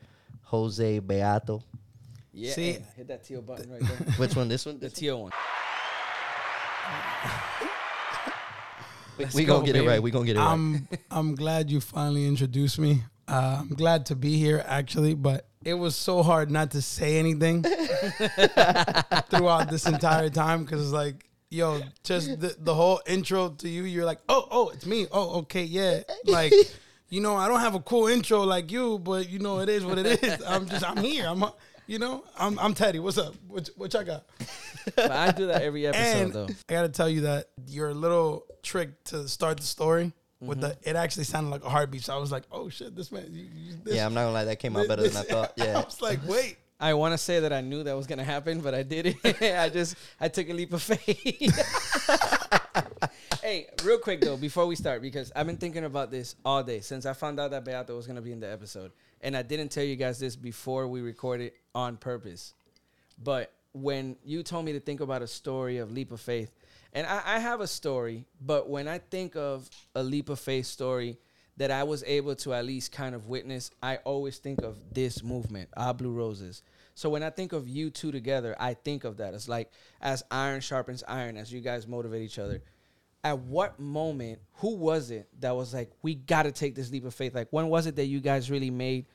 Jose 0.47 0.99
Beato. 0.99 1.63
Yeah. 2.33 2.53
See- 2.55 2.79
hit 2.97 3.07
that 3.07 3.23
teal 3.25 3.41
button 3.41 3.71
right 3.71 3.81
there. 3.81 4.13
Which 4.17 4.35
one? 4.35 4.49
This 4.49 4.67
one? 4.67 4.81
the 4.81 4.89
This 4.89 4.95
teal 4.95 5.23
one. 5.23 5.31
We 9.19 9.25
Let's 9.25 9.35
we 9.35 9.45
go, 9.45 9.55
gonna 9.55 9.67
get 9.67 9.77
it 9.77 9.87
right. 9.87 10.03
We 10.03 10.11
gonna 10.11 10.27
get 10.27 10.37
it 10.37 10.41
right. 10.41 10.53
I'm 10.53 10.89
I'm 11.11 11.35
glad 11.35 11.71
you 11.71 11.81
finally 11.81 12.27
introduced 12.27 12.79
me. 12.79 13.03
Uh, 13.29 13.59
I'm 13.61 13.69
glad 13.69 14.07
to 14.07 14.17
be 14.17 14.39
here 14.39 14.65
actually, 14.67 15.15
but 15.15 15.47
it 15.65 15.75
was 15.75 15.95
so 15.95 16.23
hard 16.23 16.51
not 16.51 16.71
to 16.73 16.83
say 16.83 17.19
anything 17.19 17.63
throughout 19.31 19.69
this 19.71 19.87
entire 19.87 20.31
time 20.31 20.65
because 20.65 20.83
it's 20.83 20.93
like, 20.93 21.29
yo, 21.51 21.81
just 22.03 22.41
the, 22.41 22.57
the 22.59 22.75
whole 22.75 23.01
intro 23.07 23.51
to 23.51 23.69
you, 23.69 23.85
you're 23.85 24.07
like, 24.07 24.21
oh, 24.29 24.49
oh, 24.51 24.69
it's 24.71 24.87
me. 24.87 25.07
Oh, 25.13 25.41
okay, 25.41 25.65
yeah. 25.65 26.01
Like, 26.25 26.53
you 27.11 27.21
know, 27.21 27.37
I 27.37 27.47
don't 27.47 27.61
have 27.61 27.75
a 27.75 27.81
cool 27.81 28.09
intro 28.09 28.43
like 28.43 28.73
you, 28.73 28.99
but 28.99 29.29
you 29.29 29.39
know, 29.39 29.61
it 29.61 29.69
is 29.69 29.85
what 29.85 29.99
it 29.99 30.23
is. 30.23 30.43
I'm 30.47 30.67
just, 30.67 30.89
I'm 30.89 30.97
here. 30.97 31.27
I'm, 31.29 31.43
uh, 31.43 31.51
you 31.91 31.99
know, 31.99 32.23
I'm, 32.39 32.57
I'm 32.61 32.73
Teddy. 32.73 33.01
What's 33.01 33.19
up? 33.19 33.35
What, 33.49 33.69
what 33.77 33.93
y'all 33.93 34.05
got? 34.05 34.25
But 34.95 35.11
I 35.11 35.33
do 35.33 35.49
that 35.49 35.63
every 35.63 35.89
episode 35.89 36.23
And 36.23 36.33
though. 36.33 36.47
I 36.69 36.73
got 36.73 36.83
to 36.83 36.89
tell 36.89 37.09
you 37.09 37.23
that 37.23 37.49
your 37.67 37.93
little 37.93 38.47
trick 38.63 39.03
to 39.07 39.27
start 39.27 39.57
the 39.57 39.65
story 39.65 40.13
with 40.41 40.61
the 40.61 40.77
it 40.85 40.95
actually 40.95 41.25
sounded 41.25 41.51
like 41.51 41.65
a 41.65 41.69
heartbeat. 41.69 42.05
So 42.05 42.15
I 42.15 42.19
was 42.19 42.31
like, 42.31 42.45
oh 42.53 42.69
shit, 42.69 42.95
this 42.95 43.11
man. 43.11 43.27
You, 43.33 43.49
you, 43.53 43.75
this, 43.83 43.97
yeah, 43.97 44.07
I'm 44.07 44.15
not 44.15 44.21
gonna 44.21 44.33
lie. 44.33 44.45
That 44.45 44.61
came 44.61 44.77
out 44.77 44.87
better 44.87 45.03
than 45.03 45.17
I 45.17 45.23
thought. 45.29 45.53
Yeah, 45.57 45.81
I 45.81 45.85
was 45.85 46.01
like, 46.01 46.21
wait, 46.29 46.59
I 46.79 46.95
want 46.95 47.13
to 47.13 47.19
say 47.19 47.41
that 47.41 47.53
I 47.53 47.61
knew 47.61 47.83
that 47.83 47.97
was 47.97 48.07
gonna 48.07 48.25
happen, 48.25 48.61
but 48.61 48.73
I 48.73 48.85
did 48.85 49.07
it. 49.07 49.43
I 49.59 49.69
just 49.69 49.97
I 50.21 50.29
took 50.29 50.49
a 50.49 50.53
leap 50.53 50.73
of 50.73 50.83
faith. 50.83 52.57
hey, 53.43 53.69
real 53.85 53.99
quick 53.99 54.21
though, 54.21 54.37
before 54.37 54.67
we 54.67 54.77
start, 54.77 55.03
because 55.03 55.33
I've 55.35 55.47
been 55.47 55.57
thinking 55.57 55.85
about 55.85 56.11
this 56.11 56.37
all 56.45 56.63
day 56.63 56.81
since 56.81 57.07
I 57.07 57.13
found 57.13 57.41
out 57.41 57.51
that 57.53 57.65
Beato 57.65 57.97
was 57.97 58.07
gonna 58.07 58.21
be 58.21 58.33
in 58.33 58.41
the 58.41 58.51
episode, 58.51 58.93
and 59.21 59.37
I 59.37 59.43
didn't 59.43 59.69
tell 59.71 59.85
you 59.85 59.97
guys 59.97 60.19
this 60.19 60.37
before 60.37 60.87
we 60.89 61.01
recorded 61.01 61.53
on 61.75 61.97
purpose. 61.97 62.55
But 63.23 63.53
when 63.73 64.17
you 64.25 64.43
told 64.43 64.65
me 64.65 64.73
to 64.73 64.81
think 64.81 65.01
about 65.01 65.23
a 65.23 65.27
story 65.27 65.79
of 65.79 65.93
leap 65.93 66.13
of 66.13 66.21
faith, 66.21 66.53
and 66.93 67.07
I, 67.07 67.23
I 67.25 67.39
have 67.39 67.61
a 67.61 67.67
story, 67.67 68.25
but 68.41 68.69
when 68.69 68.89
I 68.89 68.99
think 68.99 69.37
of 69.37 69.69
a 69.95 70.03
leap 70.03 70.29
of 70.29 70.41
faith 70.41 70.67
story 70.67 71.19
that 71.57 71.71
I 71.71 71.83
was 71.85 72.03
able 72.05 72.35
to 72.37 72.55
at 72.55 72.65
least 72.65 72.91
kind 72.91 73.15
of 73.15 73.29
witness, 73.29 73.71
I 73.83 73.97
always 73.99 74.39
think 74.39 74.63
of 74.63 74.79
this 74.93 75.23
movement, 75.23 75.69
Ah 75.77 75.93
Blue 75.93 76.13
Roses. 76.13 76.63
So 76.95 77.09
when 77.11 77.23
I 77.23 77.31
think 77.31 77.53
of 77.53 77.69
you 77.69 77.91
two 77.91 78.11
together, 78.11 78.57
I 78.59 78.75
think 78.75 79.05
of 79.05 79.19
that. 79.19 79.35
It's 79.35 79.49
like 79.49 79.71
as 80.01 80.23
iron 80.31 80.61
sharpens 80.61 81.05
iron, 81.07 81.37
as 81.37 81.53
you 81.53 81.61
guys 81.61 81.87
motivate 81.87 82.23
each 82.23 82.39
other. 82.39 82.63
At 83.23 83.39
what 83.41 83.79
moment, 83.79 84.41
who 84.55 84.77
was 84.77 85.11
it 85.11 85.29
that 85.41 85.55
was 85.55 85.75
like, 85.75 85.91
we 86.03 86.15
got 86.15 86.45
to 86.45 86.53
take 86.53 86.75
this 86.75 86.91
leap 86.91 87.05
of 87.05 87.15
faith? 87.15 87.35
Like, 87.35 87.49
when 87.51 87.69
was 87.69 87.87
it 87.87 87.97
that 87.97 88.07
you 88.07 88.21
guys 88.21 88.51
really 88.51 88.71
made 88.71 89.07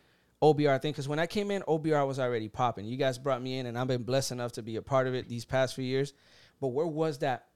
OBR 0.44 0.80
thing? 0.82 0.92
Because 0.92 1.08
when 1.08 1.20
I 1.20 1.26
came 1.26 1.50
in, 1.50 1.64
OBR 1.64 2.06
was 2.06 2.20
already 2.20 2.48
popping. 2.48 2.86
You 2.86 2.98
guys 2.98 3.18
brought 3.18 3.42
me 3.42 3.58
in, 3.58 3.66
and 3.66 3.78
I've 3.78 3.88
been 3.88 4.04
blessed 4.04 4.32
enough 4.32 4.52
to 4.54 4.62
be 4.62 4.76
a 4.76 4.82
part 4.82 5.08
of 5.08 5.16
it 5.16 5.28
these 5.28 5.44
past 5.44 5.76
few 5.76 5.84
years. 5.84 6.14
But 6.62 6.68
where 6.68 6.86
was 6.86 7.20
that 7.20 7.48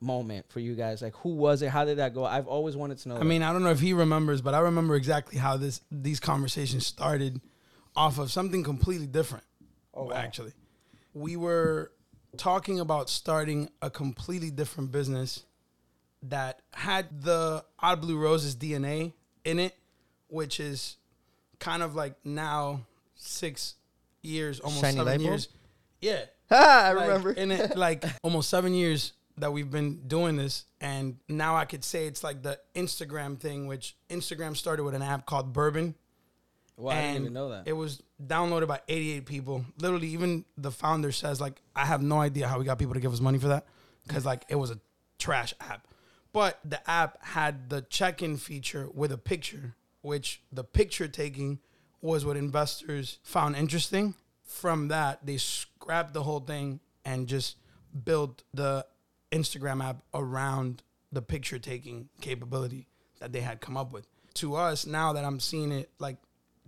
moment 0.00 0.46
for 0.48 0.60
you 0.60 0.74
guys? 0.74 1.02
Like, 1.02 1.14
who 1.16 1.34
was 1.34 1.62
it? 1.62 1.68
How 1.68 1.84
did 1.84 1.98
that 1.98 2.14
go? 2.14 2.24
I've 2.24 2.46
always 2.46 2.76
wanted 2.76 2.98
to 2.98 3.08
know. 3.10 3.16
I 3.16 3.18
that. 3.18 3.24
mean, 3.24 3.42
I 3.42 3.52
don't 3.52 3.62
know 3.62 3.70
if 3.70 3.80
he 3.80 3.92
remembers, 3.92 4.40
but 4.40 4.54
I 4.54 4.60
remember 4.60 4.94
exactly 4.96 5.38
how 5.38 5.56
this 5.56 5.82
these 5.90 6.20
conversations 6.20 6.86
started 6.86 7.40
off 7.94 8.18
of 8.18 8.30
something 8.32 8.64
completely 8.64 9.06
different. 9.06 9.44
Oh, 9.92 10.04
wow. 10.04 10.12
Actually, 10.14 10.52
we 11.12 11.36
were 11.36 11.92
talking 12.36 12.80
about 12.80 13.10
starting 13.10 13.68
a 13.82 13.90
completely 13.90 14.50
different 14.50 14.92
business 14.92 15.44
that 16.24 16.60
had 16.72 17.22
the 17.22 17.64
Odd 17.78 18.00
Blue 18.00 18.18
Roses 18.18 18.56
DNA 18.56 19.12
in 19.44 19.58
it, 19.58 19.74
which 20.28 20.60
is 20.60 20.96
kind 21.58 21.82
of 21.82 21.94
like 21.94 22.14
now 22.24 22.82
six 23.14 23.74
years, 24.22 24.60
almost 24.60 24.80
Shiny 24.82 24.96
seven 24.96 25.06
light 25.06 25.18
bulb? 25.18 25.28
years. 25.30 25.48
Yeah, 26.00 26.24
Ah, 26.50 26.84
I 26.88 26.92
like, 26.92 27.06
remember. 27.08 27.30
in 27.32 27.50
it 27.50 27.76
like 27.76 28.04
almost 28.22 28.48
seven 28.50 28.74
years 28.74 29.12
that 29.36 29.52
we've 29.52 29.70
been 29.70 30.06
doing 30.06 30.36
this 30.36 30.64
and 30.82 31.16
now 31.28 31.56
i 31.56 31.64
could 31.64 31.82
say 31.82 32.06
it's 32.06 32.22
like 32.22 32.42
the 32.42 32.58
instagram 32.74 33.38
thing 33.38 33.66
which 33.66 33.96
instagram 34.10 34.54
started 34.54 34.82
with 34.82 34.94
an 34.94 35.00
app 35.00 35.24
called 35.24 35.54
Burbn 35.54 35.94
well, 36.76 36.94
I 36.94 37.00
didn't 37.00 37.08
and 37.16 37.24
even 37.26 37.32
know 37.34 37.48
that. 37.50 37.62
it 37.66 37.72
was 37.72 38.02
downloaded 38.22 38.68
by 38.68 38.80
88 38.88 39.24
people 39.24 39.64
literally 39.78 40.08
even 40.08 40.44
the 40.58 40.70
founder 40.70 41.10
says 41.12 41.40
like 41.40 41.62
i 41.74 41.86
have 41.86 42.02
no 42.02 42.20
idea 42.20 42.48
how 42.48 42.58
we 42.58 42.64
got 42.66 42.78
people 42.78 42.92
to 42.94 43.00
give 43.00 43.12
us 43.14 43.20
money 43.20 43.38
for 43.38 43.48
that 43.48 43.64
because 44.06 44.26
like 44.26 44.44
it 44.50 44.56
was 44.56 44.70
a 44.70 44.78
trash 45.18 45.54
app 45.60 45.86
but 46.32 46.58
the 46.64 46.88
app 46.88 47.24
had 47.24 47.70
the 47.70 47.82
check-in 47.82 48.36
feature 48.36 48.88
with 48.92 49.12
a 49.12 49.18
picture 49.18 49.74
which 50.02 50.42
the 50.52 50.64
picture 50.64 51.08
taking 51.08 51.58
was 52.00 52.24
what 52.24 52.36
investors 52.36 53.18
found 53.22 53.56
interesting. 53.56 54.14
From 54.42 54.88
that 54.88 55.24
they 55.24 55.36
scrapped 55.36 56.14
the 56.14 56.22
whole 56.22 56.40
thing 56.40 56.80
and 57.04 57.26
just 57.26 57.56
built 58.04 58.42
the 58.52 58.86
instagram 59.32 59.82
app 59.82 60.02
around 60.12 60.82
the 61.12 61.22
picture 61.22 61.58
taking 61.58 62.08
capability 62.20 62.86
that 63.20 63.32
they 63.32 63.40
had 63.40 63.60
come 63.60 63.76
up 63.76 63.92
with. 63.92 64.06
To 64.34 64.54
us 64.54 64.86
now 64.86 65.12
that 65.12 65.24
i'm 65.24 65.40
seeing 65.40 65.72
it 65.72 65.90
like 65.98 66.16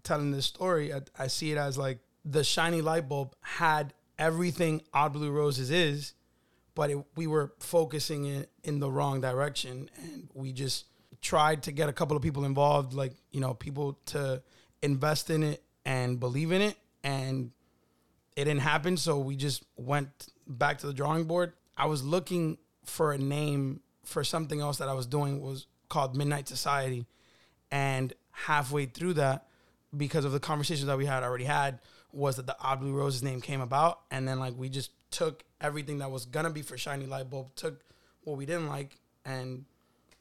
telling 0.02 0.30
this 0.30 0.46
story, 0.46 0.92
I, 0.92 1.00
I 1.18 1.26
see 1.26 1.52
it 1.52 1.58
as 1.58 1.78
like 1.78 1.98
the 2.24 2.44
shiny 2.44 2.80
light 2.80 3.08
bulb 3.08 3.34
had 3.40 3.94
everything 4.18 4.82
Odd 4.92 5.12
Blue 5.14 5.30
Roses 5.30 5.70
is, 5.70 6.14
but 6.74 6.90
it, 6.90 6.98
we 7.16 7.26
were 7.26 7.52
focusing 7.58 8.26
it 8.26 8.50
in 8.64 8.80
the 8.80 8.90
wrong 8.90 9.20
direction, 9.20 9.90
and 10.02 10.28
we 10.34 10.52
just 10.52 10.86
tried 11.20 11.62
to 11.64 11.72
get 11.72 11.88
a 11.88 11.92
couple 11.92 12.16
of 12.16 12.22
people 12.22 12.44
involved, 12.44 12.94
like 12.94 13.12
you 13.30 13.40
know, 13.40 13.54
people 13.54 13.98
to 14.06 14.42
invest 14.82 15.30
in 15.30 15.42
it 15.42 15.62
and 15.84 16.18
believe 16.18 16.52
in 16.52 16.62
it, 16.62 16.76
and 17.04 17.50
it 18.36 18.44
didn't 18.44 18.60
happen. 18.60 18.96
So 18.96 19.18
we 19.18 19.36
just 19.36 19.64
went 19.76 20.28
back 20.46 20.78
to 20.78 20.86
the 20.86 20.94
drawing 20.94 21.24
board. 21.24 21.52
I 21.76 21.86
was 21.86 22.02
looking 22.02 22.58
for 22.84 23.12
a 23.12 23.18
name 23.18 23.80
for 24.04 24.24
something 24.24 24.60
else 24.60 24.78
that 24.78 24.88
I 24.88 24.94
was 24.94 25.06
doing 25.06 25.40
was 25.40 25.66
called 25.88 26.16
Midnight 26.16 26.48
Society, 26.48 27.06
and 27.70 28.12
halfway 28.30 28.86
through 28.86 29.14
that, 29.14 29.46
because 29.96 30.24
of 30.24 30.32
the 30.32 30.40
conversations 30.40 30.86
that 30.86 30.98
we 30.98 31.06
had 31.06 31.22
already 31.22 31.44
had, 31.44 31.78
was 32.12 32.36
that 32.36 32.46
the 32.46 32.56
Odd 32.60 32.80
Blue 32.80 32.92
Roses 32.92 33.22
name 33.22 33.40
came 33.40 33.60
about, 33.60 34.00
and 34.10 34.26
then 34.26 34.38
like 34.38 34.54
we 34.56 34.68
just 34.68 34.90
took 35.10 35.44
everything 35.62 35.98
that 35.98 36.10
was 36.10 36.26
gonna 36.26 36.50
be 36.50 36.62
for 36.62 36.76
Shiny 36.76 37.06
Light 37.06 37.30
Bulb, 37.30 37.54
took 37.54 37.82
what 38.24 38.36
we 38.36 38.44
didn't 38.46 38.68
like, 38.68 38.98
and 39.24 39.64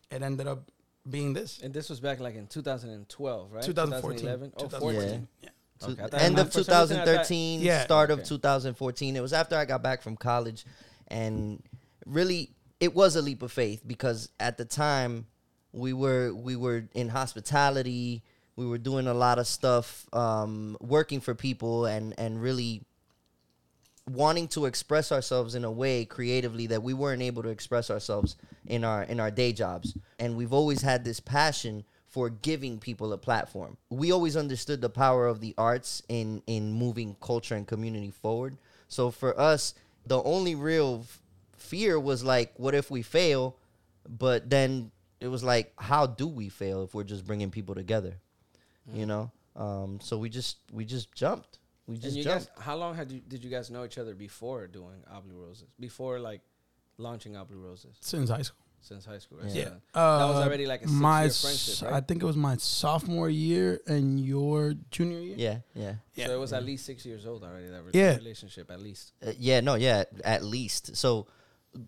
it 0.10 0.22
ended 0.22 0.48
up 0.48 0.72
being 1.10 1.34
this. 1.34 1.60
and 1.64 1.74
this 1.74 1.90
was 1.90 2.00
back 2.00 2.20
like 2.20 2.36
in 2.36 2.46
2012, 2.48 3.52
right? 3.52 3.64
2014. 3.64 4.20
2011? 4.20 4.54
Oh, 4.56 4.60
2014. 4.64 5.02
14. 5.02 5.28
Yeah. 5.42 5.50
Okay, 5.84 6.16
I 6.18 6.22
end 6.22 6.38
of 6.38 6.54
for 6.54 6.64
some 6.64 6.80
reason 6.82 6.98
I 6.98 7.06
thought- 7.06 7.26
2013, 7.26 7.62
Yeah. 7.62 7.84
start 7.84 8.12
of 8.12 8.24
2014. 8.24 9.16
It 9.16 9.22
was 9.22 9.34
after 9.34 9.56
I 9.56 9.66
got 9.66 9.82
back 9.82 10.04
from 10.04 10.16
college, 10.16 10.64
and 11.08 11.64
really, 12.06 12.52
it 12.80 12.94
was 12.94 13.16
a 13.16 13.22
leap 13.22 13.42
of 13.42 13.52
faith 13.52 13.82
because 13.86 14.30
at 14.40 14.58
the 14.58 14.66
time 14.66 15.26
we 15.72 15.92
were 15.94 16.34
we 16.36 16.56
were 16.56 16.88
in 16.94 17.10
hospitality. 17.10 18.22
We 18.56 18.68
were 18.68 18.78
doing 18.78 19.08
a 19.08 19.14
lot 19.14 19.40
of 19.40 19.48
stuff, 19.48 20.06
um, 20.14 20.78
working 20.82 21.20
for 21.20 21.34
people, 21.34 21.86
and 21.86 22.14
and 22.20 22.40
really 22.42 22.84
wanting 24.10 24.48
to 24.50 24.66
express 24.66 25.12
ourselves 25.12 25.56
in 25.56 25.64
a 25.64 25.72
way 25.72 26.06
creatively 26.06 26.68
that 26.68 26.84
we 26.84 26.94
weren't 26.94 27.22
able 27.22 27.44
to 27.44 27.50
express 27.50 27.90
ourselves 27.90 28.36
in 28.66 28.84
our 28.84 29.04
in 29.04 29.20
our 29.20 29.32
day 29.32 29.54
jobs. 29.54 29.96
And 30.20 30.36
we've 30.36 30.54
always 30.54 30.82
had 30.82 31.04
this 31.04 31.20
passion 31.20 31.84
for 32.08 32.30
giving 32.30 32.80
people 32.80 33.14
a 33.14 33.18
platform. 33.18 33.78
We 33.90 34.12
always 34.12 34.36
understood 34.36 34.82
the 34.82 34.90
power 34.90 35.28
of 35.28 35.40
the 35.40 35.54
arts 35.58 36.02
in 36.10 36.42
in 36.48 36.74
moving 36.74 37.16
culture 37.22 37.56
and 37.56 37.68
community 37.68 38.12
forward. 38.12 38.58
So 38.88 39.12
for 39.12 39.40
us 39.40 39.74
the 40.06 40.22
only 40.24 40.56
real 40.56 41.02
f- 41.04 41.22
fear 41.58 42.00
was 42.00 42.24
like 42.24 42.54
what 42.58 42.74
if 42.74 42.90
we 42.90 43.04
fail? 43.04 43.56
But 44.10 44.50
then 44.50 44.92
it 45.20 45.28
was 45.28 45.44
like 45.44 45.74
how 45.78 46.08
do 46.08 46.28
we 46.28 46.50
fail 46.50 46.84
if 46.84 46.96
we're 46.96 47.04
just 47.04 47.26
bringing 47.26 47.52
people 47.52 47.76
together? 47.76 48.16
You 48.92 49.06
know? 49.06 49.32
Um, 49.56 50.00
so 50.02 50.18
we 50.18 50.30
just 50.30 50.58
we 50.72 50.86
just 50.86 51.14
jumped 51.14 51.60
we 51.88 51.96
And 51.96 52.04
just 52.04 52.18
you 52.18 52.24
jumped 52.24 52.48
guys, 52.56 52.64
how 52.66 52.76
long 52.76 52.96
had 52.96 53.12
you 53.12 53.20
did 53.22 53.44
you 53.44 53.50
guys 53.50 53.70
know 53.70 53.84
each 53.86 53.98
other 53.98 54.16
before 54.16 54.68
doing 54.68 55.04
Odd 55.12 55.24
Blue 55.26 55.38
Roses? 55.38 55.68
Before 55.80 56.20
like 56.20 56.42
launching 56.98 57.36
Odd 57.36 57.48
Blue 57.50 57.60
Roses 57.60 57.96
Since 58.02 58.30
high 58.30 58.42
school. 58.44 58.58
since 58.82 59.06
high 59.06 59.20
school, 59.20 59.38
right? 59.40 59.52
Yeah. 59.52 59.66
So 59.66 60.00
Uh, 60.00 60.18
that 60.20 60.34
was 60.34 60.46
already 60.46 60.66
like 60.66 60.82
a 60.82 60.88
six 60.88 61.00
my 61.00 61.22
year 61.22 61.28
s- 61.30 61.42
friendship, 61.42 61.92
I 61.98 62.02
think 62.02 62.22
it 62.24 62.26
was 62.26 62.36
my 62.36 62.58
sophomore 62.58 63.30
year 63.30 63.80
and 63.88 64.20
your 64.20 64.74
junior 64.90 65.20
year. 65.20 65.36
yeah 65.38 65.60
yeah 65.76 65.96
Yeah. 66.16 66.28
So 66.28 66.36
it 66.36 66.40
was 66.40 66.54
at 66.54 66.64
least 66.64 66.86
six 66.86 67.06
years 67.06 67.26
old 67.26 67.44
already. 67.44 67.68
That 67.68 67.84
re- 67.84 67.92
Yeah. 67.94 68.16
relationship, 68.18 68.70
at 68.72 68.80
least. 68.82 69.14
Uh, 69.26 69.32
yeah, 69.38 69.60
no, 69.62 69.76
yeah, 69.76 70.04
at 70.24 70.44
least. 70.44 70.96
So 70.96 71.28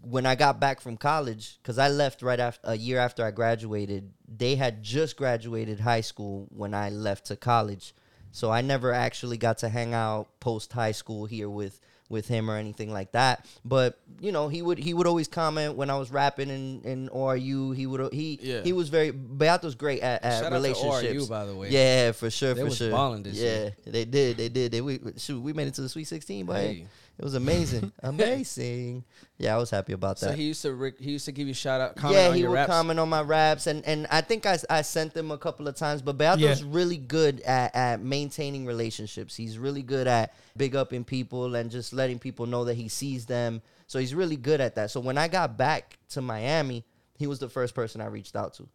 when 0.02 0.26
I 0.26 0.36
got 0.36 0.60
back 0.60 0.80
from 0.82 0.96
college, 0.98 1.58
because 1.62 1.78
I 1.78 1.90
left 1.90 2.22
right 2.22 2.40
after 2.40 2.62
a 2.64 2.76
year 2.76 3.00
after 3.00 3.26
I 3.26 3.32
graduated, 3.32 4.14
they 4.28 4.56
had 4.56 4.82
just 4.82 5.18
graduated 5.18 5.80
high 5.82 6.02
school 6.02 6.48
when 6.50 6.74
I 6.74 6.90
left 6.90 7.26
to 7.28 7.36
college. 7.36 7.94
So 8.34 8.52
I 8.52 8.60
never 8.62 8.92
actually 8.92 9.38
got 9.38 9.60
to 9.60 9.70
hang 9.70 9.94
out 9.94 10.28
post 10.42 10.74
high 10.74 10.92
school 10.92 11.26
here 11.26 11.48
with 11.50 11.80
with 12.10 12.28
him 12.28 12.52
or 12.52 12.58
anything 12.58 12.92
like 12.92 13.14
that. 13.14 13.46
But 13.64 13.98
you 14.20 14.32
know, 14.32 14.48
he 14.48 14.62
would 14.62 14.78
he 14.78 14.94
would 14.94 15.08
always 15.08 15.28
comment 15.28 15.76
when 15.78 15.90
I 15.90 15.98
was 15.98 16.12
rapping 16.12 16.50
in 16.50 16.82
in 16.84 17.10
ORU. 17.10 17.76
He 17.76 17.86
would 17.88 18.12
he 18.14 18.38
Yeah. 18.42 18.62
he 18.62 18.74
was 18.74 18.90
very 18.90 19.12
Beato's 19.12 19.76
great 19.76 20.02
at, 20.02 20.24
at 20.24 20.42
Shout 20.44 20.52
relationships. 20.52 21.26
ORU, 21.26 21.30
by 21.30 21.46
the 21.46 21.56
way. 21.56 21.70
Yeah, 21.70 22.12
for 22.12 22.30
sure, 22.30 22.54
They 22.54 22.62
for 22.62 22.66
was 22.66 22.78
sure. 22.78 22.92
balling 22.92 23.24
this 23.24 23.36
yeah, 23.38 23.44
year. 23.44 23.76
they 23.86 24.06
did, 24.06 24.38
they 24.38 24.50
did. 24.50 24.72
They 24.74 24.82
we 24.82 25.00
shoot, 25.18 25.40
we 25.42 25.54
made 25.54 25.68
it 25.68 25.76
to 25.76 25.82
the 25.82 25.90
Sweet 25.90 26.06
Sixteen, 26.06 26.46
but 26.46 26.58
Hey. 26.60 26.86
It 27.20 27.24
was 27.24 27.36
amazing, 27.36 27.92
amazing. 28.04 29.04
Yeah, 29.38 29.56
I 29.56 29.58
was 29.60 29.70
happy 29.70 29.94
about 29.94 30.20
that. 30.20 30.30
So 30.32 30.36
he 30.36 30.44
used 30.44 30.62
to 30.64 30.74
re- 30.74 30.94
he 31.00 31.12
used 31.12 31.26
to 31.26 31.32
give 31.32 31.48
you 31.48 31.54
shout 31.54 31.80
out. 31.82 31.96
Comment 31.96 32.18
yeah, 32.20 32.28
on 32.30 32.34
he 32.36 32.42
your 32.42 32.50
would 32.50 32.56
raps. 32.56 32.72
comment 32.72 33.00
on 33.00 33.10
my 33.10 33.22
raps, 33.22 33.68
and 33.68 33.86
and 33.86 34.08
I 34.10 34.22
think 34.22 34.46
I, 34.46 34.58
I 34.70 34.82
sent 34.82 35.14
them 35.14 35.32
a 35.32 35.38
couple 35.38 35.68
of 35.68 35.76
times. 35.76 36.02
But 36.02 36.18
Beato's 36.18 36.62
Yeah. 36.62 36.68
really 36.70 36.98
good 36.98 37.42
at, 37.42 37.76
at 37.76 38.02
maintaining 38.02 38.66
relationships. 38.66 39.36
He's 39.36 39.58
really 39.58 39.84
good 39.84 40.08
at 40.08 40.34
big 40.58 40.76
upping 40.76 41.04
people 41.04 41.56
and 41.56 41.70
just 41.70 41.94
letting 41.94 42.20
people 42.20 42.46
know 42.46 42.66
that 42.66 42.76
he 42.76 42.88
sees 42.90 43.26
them. 43.26 43.62
So 43.88 44.00
he's 44.00 44.16
really 44.16 44.38
good 44.38 44.60
at 44.62 44.76
that. 44.76 44.90
So 44.92 45.00
when 45.00 45.18
I 45.18 45.28
got 45.28 45.58
back 45.58 45.98
to 46.10 46.22
Miami, 46.22 46.84
he 47.18 47.28
was 47.28 47.40
the 47.40 47.50
first 47.50 47.76
person 47.76 48.02
I 48.02 48.08
reached 48.08 48.36
out 48.36 48.56
to. 48.56 48.68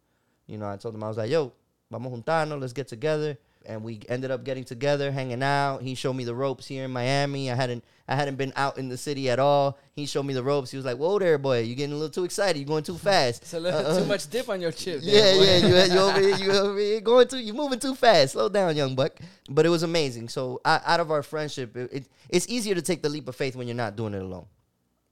You 0.47 0.57
know, 0.57 0.69
I 0.69 0.77
told 0.77 0.95
him 0.95 1.03
I 1.03 1.07
was 1.09 1.17
like, 1.17 1.29
"Yo, 1.29 1.51
vamos 1.91 2.11
juntarnos, 2.13 2.59
let's 2.61 2.73
get 2.73 2.87
together." 2.87 3.37
And 3.69 3.83
we 3.83 4.01
ended 4.09 4.31
up 4.31 4.43
getting 4.43 4.63
together, 4.65 5.11
hanging 5.11 5.43
out. 5.43 5.81
He 5.81 5.95
showed 5.95 6.13
me 6.13 6.23
the 6.25 6.35
ropes 6.35 6.65
here 6.67 6.83
in 6.85 6.91
Miami. 6.91 7.49
I 7.51 7.55
hadn't 7.55 7.83
I 8.07 8.15
hadn't 8.15 8.35
been 8.37 8.51
out 8.55 8.79
in 8.79 8.89
the 8.89 8.97
city 8.97 9.29
at 9.29 9.37
all. 9.39 9.77
He 9.93 10.07
showed 10.07 10.23
me 10.23 10.33
the 10.33 10.43
ropes. 10.43 10.71
He 10.71 10.77
was 10.77 10.85
like, 10.85 10.97
"Whoa 10.97 11.19
there, 11.19 11.37
boy, 11.37 11.59
You're 11.61 11.75
getting 11.75 11.93
a 11.93 11.95
little 11.95 12.09
too 12.09 12.23
excited. 12.25 12.57
You're 12.59 12.67
going 12.67 12.83
too 12.83 12.97
fast." 12.97 13.43
It's 13.43 13.53
a 13.53 13.59
little 13.59 13.79
Uh, 13.85 13.99
too 13.99 14.05
much 14.05 14.27
dip 14.29 14.49
on 14.49 14.59
your 14.59 14.71
chip. 14.71 14.99
yeah, 15.03 15.21
there, 15.21 15.35
boy. 15.35 15.43
yeah, 15.67 15.85
you, 15.85 15.93
you 15.93 15.99
over 15.99 16.19
here, 16.19 16.35
you 16.37 16.51
over 16.65 16.79
here 16.79 17.01
going 17.01 17.27
too, 17.27 17.37
you 17.37 17.53
moving 17.53 17.79
too 17.79 17.93
fast. 17.95 18.33
Slow 18.33 18.49
down, 18.49 18.75
young 18.75 18.95
buck. 18.95 19.17
But 19.49 19.65
it 19.65 19.69
was 19.69 19.83
amazing. 19.83 20.29
So 20.29 20.59
I, 20.65 20.81
out 20.85 20.99
of 20.99 21.11
our 21.11 21.21
friendship, 21.23 21.77
it, 21.77 21.89
it, 21.93 22.05
it's 22.29 22.47
easier 22.49 22.73
to 22.75 22.81
take 22.81 23.01
the 23.03 23.09
leap 23.09 23.27
of 23.27 23.35
faith 23.35 23.55
when 23.55 23.67
you're 23.67 23.75
not 23.75 23.95
doing 23.95 24.13
it 24.15 24.21
alone. 24.21 24.47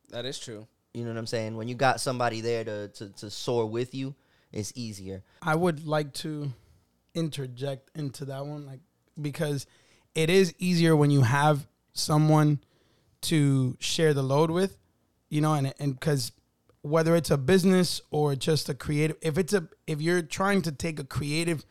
That 0.10 0.26
is 0.26 0.40
true. 0.40 0.68
You 0.94 1.04
know 1.04 1.12
what 1.12 1.20
I'm 1.20 1.28
saying? 1.28 1.56
When 1.56 1.68
you 1.68 1.76
got 1.76 2.02
somebody 2.02 2.42
there 2.42 2.64
to 2.64 2.88
to, 2.88 3.10
to 3.18 3.30
soar 3.30 3.68
with 3.68 3.94
you, 3.94 4.16
it's 4.52 4.74
easier. 4.76 5.22
I 5.44 5.54
would 5.54 5.86
like 5.86 6.14
to 6.26 6.52
interject 7.18 7.90
into 7.96 8.26
that 8.26 8.46
one, 8.46 8.66
like 8.66 8.80
because 9.20 9.66
it 10.16 10.30
is 10.30 10.54
easier 10.60 10.96
when 10.96 11.12
you 11.12 11.22
have 11.22 11.68
someone 11.94 12.60
to 13.22 13.76
share 13.80 14.14
the 14.14 14.22
load 14.24 14.52
with, 14.52 14.78
you 15.30 15.42
know, 15.42 15.54
and 15.54 15.74
and 15.80 16.00
because 16.00 16.32
whether 16.82 17.16
it's 17.16 17.32
a 17.32 17.38
business 17.38 18.02
or 18.12 18.36
just 18.36 18.70
a 18.70 18.74
creative, 18.74 19.18
if 19.22 19.38
it's 19.38 19.54
a 19.54 19.68
if 19.88 20.02
you're 20.02 20.22
trying 20.22 20.62
to 20.62 20.72
take 20.72 21.00
a 21.00 21.04
creative 21.04 21.66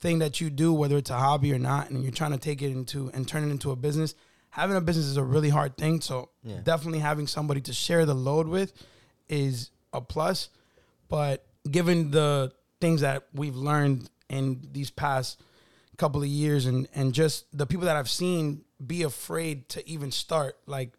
thing 0.00 0.18
that 0.18 0.40
you 0.40 0.50
do, 0.50 0.72
whether 0.72 0.96
it's 0.96 1.10
a 1.10 1.16
hobby 1.18 1.52
or 1.52 1.58
not, 1.58 1.90
and 1.90 2.02
you're 2.02 2.12
trying 2.12 2.32
to 2.32 2.38
take 2.38 2.60
it 2.62 2.70
into 2.70 3.10
and 3.14 3.28
turn 3.28 3.44
it 3.44 3.50
into 3.50 3.70
a 3.70 3.76
business, 3.76 4.14
having 4.50 4.76
a 4.76 4.80
business 4.80 5.06
is 5.06 5.16
a 5.16 5.22
really 5.24 5.50
hard 5.50 5.76
thing. 5.76 6.00
So 6.00 6.30
Yeah. 6.42 6.60
definitely 6.62 6.98
having 7.00 7.26
somebody 7.26 7.60
to 7.62 7.72
share 7.72 8.04
the 8.06 8.14
load 8.14 8.48
with 8.48 8.72
is 9.28 9.70
a 9.92 10.00
plus. 10.00 10.48
But 11.08 11.44
given 11.70 12.10
the 12.12 12.52
things 12.80 13.00
that 13.02 13.26
we've 13.34 13.56
learned 13.56 14.08
in 14.30 14.66
these 14.72 14.90
past 14.90 15.42
couple 15.98 16.22
of 16.22 16.28
years 16.28 16.64
and 16.64 16.88
and 16.94 17.12
just 17.12 17.44
the 17.56 17.66
people 17.66 17.84
that 17.84 17.96
I've 17.96 18.08
seen 18.08 18.62
be 18.84 19.02
afraid 19.02 19.68
to 19.70 19.86
even 19.86 20.10
start, 20.10 20.56
like 20.66 20.94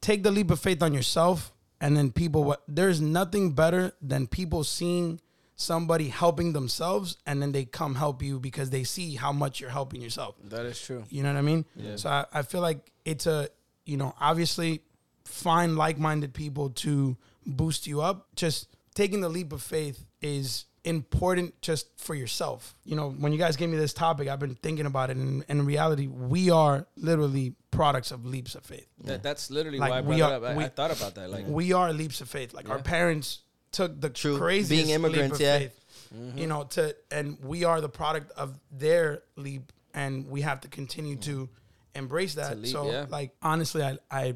take 0.00 0.22
the 0.22 0.30
leap 0.30 0.50
of 0.50 0.58
faith 0.58 0.82
on 0.82 0.94
yourself 0.94 1.52
and 1.80 1.96
then 1.96 2.10
people 2.10 2.44
what 2.44 2.62
there's 2.66 3.00
nothing 3.00 3.52
better 3.52 3.92
than 4.00 4.26
people 4.26 4.64
seeing 4.64 5.20
somebody 5.56 6.08
helping 6.08 6.52
themselves 6.52 7.16
and 7.26 7.40
then 7.40 7.52
they 7.52 7.64
come 7.64 7.94
help 7.94 8.22
you 8.22 8.38
because 8.38 8.70
they 8.70 8.84
see 8.84 9.14
how 9.14 9.32
much 9.32 9.60
you're 9.60 9.70
helping 9.70 10.00
yourself. 10.02 10.34
That 10.44 10.66
is 10.66 10.80
true. 10.80 11.04
You 11.10 11.22
know 11.22 11.32
what 11.32 11.38
I 11.38 11.42
mean? 11.42 11.64
Yeah. 11.74 11.96
So 11.96 12.10
I, 12.10 12.26
I 12.32 12.42
feel 12.42 12.60
like 12.60 12.92
it's 13.04 13.26
a, 13.26 13.48
you 13.84 13.96
know, 13.96 14.14
obviously 14.20 14.82
find 15.24 15.76
like 15.76 15.98
minded 15.98 16.34
people 16.34 16.70
to 16.70 17.16
boost 17.46 17.86
you 17.86 18.02
up. 18.02 18.28
Just 18.36 18.68
taking 18.94 19.20
the 19.20 19.28
leap 19.28 19.52
of 19.52 19.62
faith 19.62 20.04
is 20.20 20.66
important 20.86 21.60
just 21.60 21.88
for 21.98 22.14
yourself. 22.14 22.74
You 22.84 22.96
know, 22.96 23.10
when 23.10 23.32
you 23.32 23.38
guys 23.38 23.56
gave 23.56 23.68
me 23.68 23.76
this 23.76 23.92
topic, 23.92 24.28
I've 24.28 24.38
been 24.38 24.54
thinking 24.54 24.86
about 24.86 25.10
it. 25.10 25.16
And, 25.16 25.44
and 25.48 25.60
in 25.60 25.66
reality, 25.66 26.06
we 26.06 26.48
are 26.50 26.86
literally 26.96 27.54
products 27.70 28.12
of 28.12 28.24
leaps 28.24 28.54
of 28.54 28.64
faith. 28.64 28.86
That, 29.04 29.22
that's 29.22 29.50
literally 29.50 29.78
Like, 29.78 29.90
why 29.90 29.98
I 29.98 30.00
we 30.00 30.16
brought 30.18 30.32
are- 30.32 30.36
it 30.36 30.44
up. 30.44 30.50
I, 30.50 30.56
we- 30.56 30.64
I 30.64 30.68
thought 30.68 30.96
about 30.96 31.16
that. 31.16 31.30
Like, 31.30 31.46
we 31.46 31.72
are 31.72 31.92
leaps 31.92 32.20
of 32.20 32.30
faith. 32.30 32.54
Like 32.54 32.70
our 32.70 32.78
parents 32.78 33.40
took 33.72 34.00
the 34.00 34.08
True. 34.08 34.38
craziest 34.38 34.70
Being 34.70 34.86
leap 34.86 34.94
immigrants, 34.94 35.36
of 35.36 35.40
yeah. 35.42 35.58
faith. 35.58 35.80
You 36.12 36.18
mm-hmm. 36.18 36.48
know, 36.48 36.64
to 36.70 36.94
and 37.10 37.36
we 37.42 37.64
are 37.64 37.80
the 37.80 37.88
product 37.88 38.30
of 38.38 38.58
their 38.70 39.24
leap, 39.34 39.72
and 39.92 40.30
we 40.30 40.42
have 40.42 40.60
to 40.60 40.68
continue 40.68 41.16
to 41.16 41.46
mm. 41.46 41.48
embrace 41.96 42.34
that. 42.34 42.58
leap, 42.58 42.72
so, 42.72 42.90
yeah. 42.90 43.06
like 43.08 43.32
honestly, 43.42 43.82
I, 43.82 43.98
I, 44.08 44.34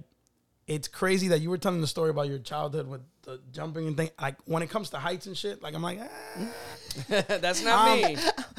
it's 0.67 0.89
crazy 0.89 1.29
that 1.29 1.41
you 1.41 1.49
were 1.49 1.59
telling 1.59 1.81
the 1.81 1.87
story 1.87 2.11
about 2.11 2.29
your 2.29 2.41
childhood 2.41 2.89
with 2.89 3.03
the 3.37 3.41
jumping 3.53 3.87
and 3.89 3.97
thing. 3.97 4.11
Like 4.21 4.37
when 4.45 4.63
it 4.63 4.71
comes 4.71 4.91
to 4.91 4.99
heights 4.99 5.27
and 5.27 5.37
shit, 5.37 5.63
like 5.63 5.75
I'm 5.75 5.83
like, 5.83 5.99
ah. 6.01 6.45
that's 7.29 7.63
not 7.65 7.89
Um, 7.91 7.97
me. 8.03 8.17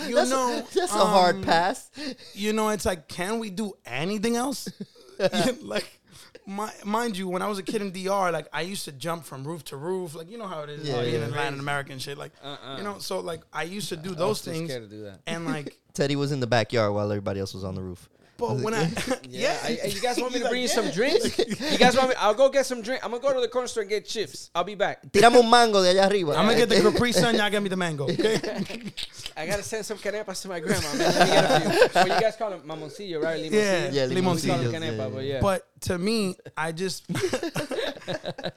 you 0.07 0.15
that's 0.15 0.29
know, 0.29 0.59
a, 0.59 0.61
that's 0.75 0.93
a 0.93 1.05
hard 1.05 1.35
um, 1.37 1.43
pass. 1.43 1.89
you 2.33 2.53
know, 2.53 2.69
it's 2.69 2.85
like, 2.85 3.07
can 3.07 3.39
we 3.39 3.49
do 3.49 3.73
anything 3.85 4.35
else? 4.35 4.67
like, 5.61 5.99
my, 6.45 6.71
mind 6.83 7.17
you, 7.17 7.27
when 7.27 7.41
I 7.41 7.47
was 7.47 7.59
a 7.59 7.63
kid 7.63 7.81
in 7.81 7.91
DR, 7.91 8.31
like 8.31 8.47
I 8.51 8.61
used 8.61 8.85
to 8.85 8.91
jump 8.91 9.25
from 9.25 9.43
roof 9.45 9.63
to 9.65 9.77
roof, 9.77 10.15
like 10.15 10.29
you 10.29 10.37
know 10.37 10.47
how 10.47 10.61
it 10.61 10.69
is 10.69 10.87
Yeah, 10.87 11.01
being 11.01 11.15
yeah. 11.15 11.25
in 11.25 11.31
Latin 11.31 11.59
American 11.59 11.99
shit. 11.99 12.17
Like, 12.17 12.31
Uh-uh. 12.43 12.77
you 12.77 12.83
know, 12.83 12.97
so 12.99 13.19
like 13.19 13.41
I 13.53 13.63
used 13.63 13.89
to 13.89 13.95
do 13.97 14.09
I 14.09 14.11
was 14.13 14.17
those 14.17 14.41
too 14.41 14.51
things, 14.51 14.69
scared 14.69 14.89
to 14.89 14.95
do 14.95 15.03
that. 15.03 15.19
and 15.27 15.45
like, 15.45 15.77
Teddy 15.93 16.15
was 16.15 16.31
in 16.31 16.39
the 16.39 16.47
backyard 16.47 16.93
while 16.93 17.11
everybody 17.11 17.39
else 17.39 17.53
was 17.53 17.63
on 17.63 17.75
the 17.75 17.81
roof. 17.81 18.09
But 18.41 18.57
when 18.59 18.73
I, 18.73 18.89
Yeah. 19.29 19.55
I, 19.63 19.79
I- 19.83 19.87
you 19.87 20.01
guys 20.01 20.17
want 20.17 20.33
me 20.33 20.39
to 20.41 20.49
bring 20.49 20.61
you 20.63 20.67
some 20.79 20.85
yeah. 20.87 20.91
drinks? 20.91 21.37
You 21.39 21.77
guys 21.77 21.95
want 21.95 22.09
me? 22.09 22.15
I'll 22.17 22.33
go 22.33 22.49
get 22.49 22.65
some 22.65 22.81
drink. 22.81 23.03
I'm 23.05 23.11
gonna 23.11 23.21
go 23.23 23.33
to 23.33 23.39
the 23.39 23.47
corner 23.47 23.67
store 23.67 23.81
and 23.81 23.89
get 23.89 24.05
chips. 24.05 24.49
I'll 24.55 24.63
be 24.63 24.75
back. 24.75 25.03
Tiramos 25.11 25.43
un 25.43 25.49
mango 25.49 25.81
de 25.81 25.93
allá 25.93 26.07
arriba. 26.09 26.31
I'm 26.35 26.45
gonna 26.47 26.57
get 26.57 26.69
the 26.69 26.81
Capri 26.91 27.11
Sun, 27.13 27.35
y'all 27.35 27.49
get 27.49 27.61
me 27.63 27.69
the 27.69 27.77
mango. 27.77 28.05
Okay, 28.09 28.39
I 29.37 29.45
gotta 29.45 29.63
send 29.63 29.85
some 29.85 29.97
canepas 29.99 30.41
to 30.41 30.47
my 30.49 30.59
grandma. 30.59 30.81
Man. 30.95 30.97
Let 30.99 31.27
me 31.27 31.31
get 31.31 31.45
a 31.45 31.59
few. 31.89 31.89
Well, 31.95 32.07
you 32.07 32.19
guys 32.21 32.35
call 32.35 32.49
them 32.49 32.61
mamoncillo, 32.61 33.21
right? 33.23 33.39
Limoncillo. 33.39 33.51
Yeah, 33.51 33.89
Yeah, 33.91 34.07
We 34.07 34.21
call 34.21 34.35
them 34.35 34.49
limoncillos, 34.49 34.71
canepa, 34.73 34.97
yeah, 34.97 35.07
but 35.09 35.23
yeah. 35.23 35.33
yeah. 35.35 35.39
but 35.41 35.67
to 35.81 35.97
me, 35.97 36.35
I 36.57 36.71
just, 36.71 37.05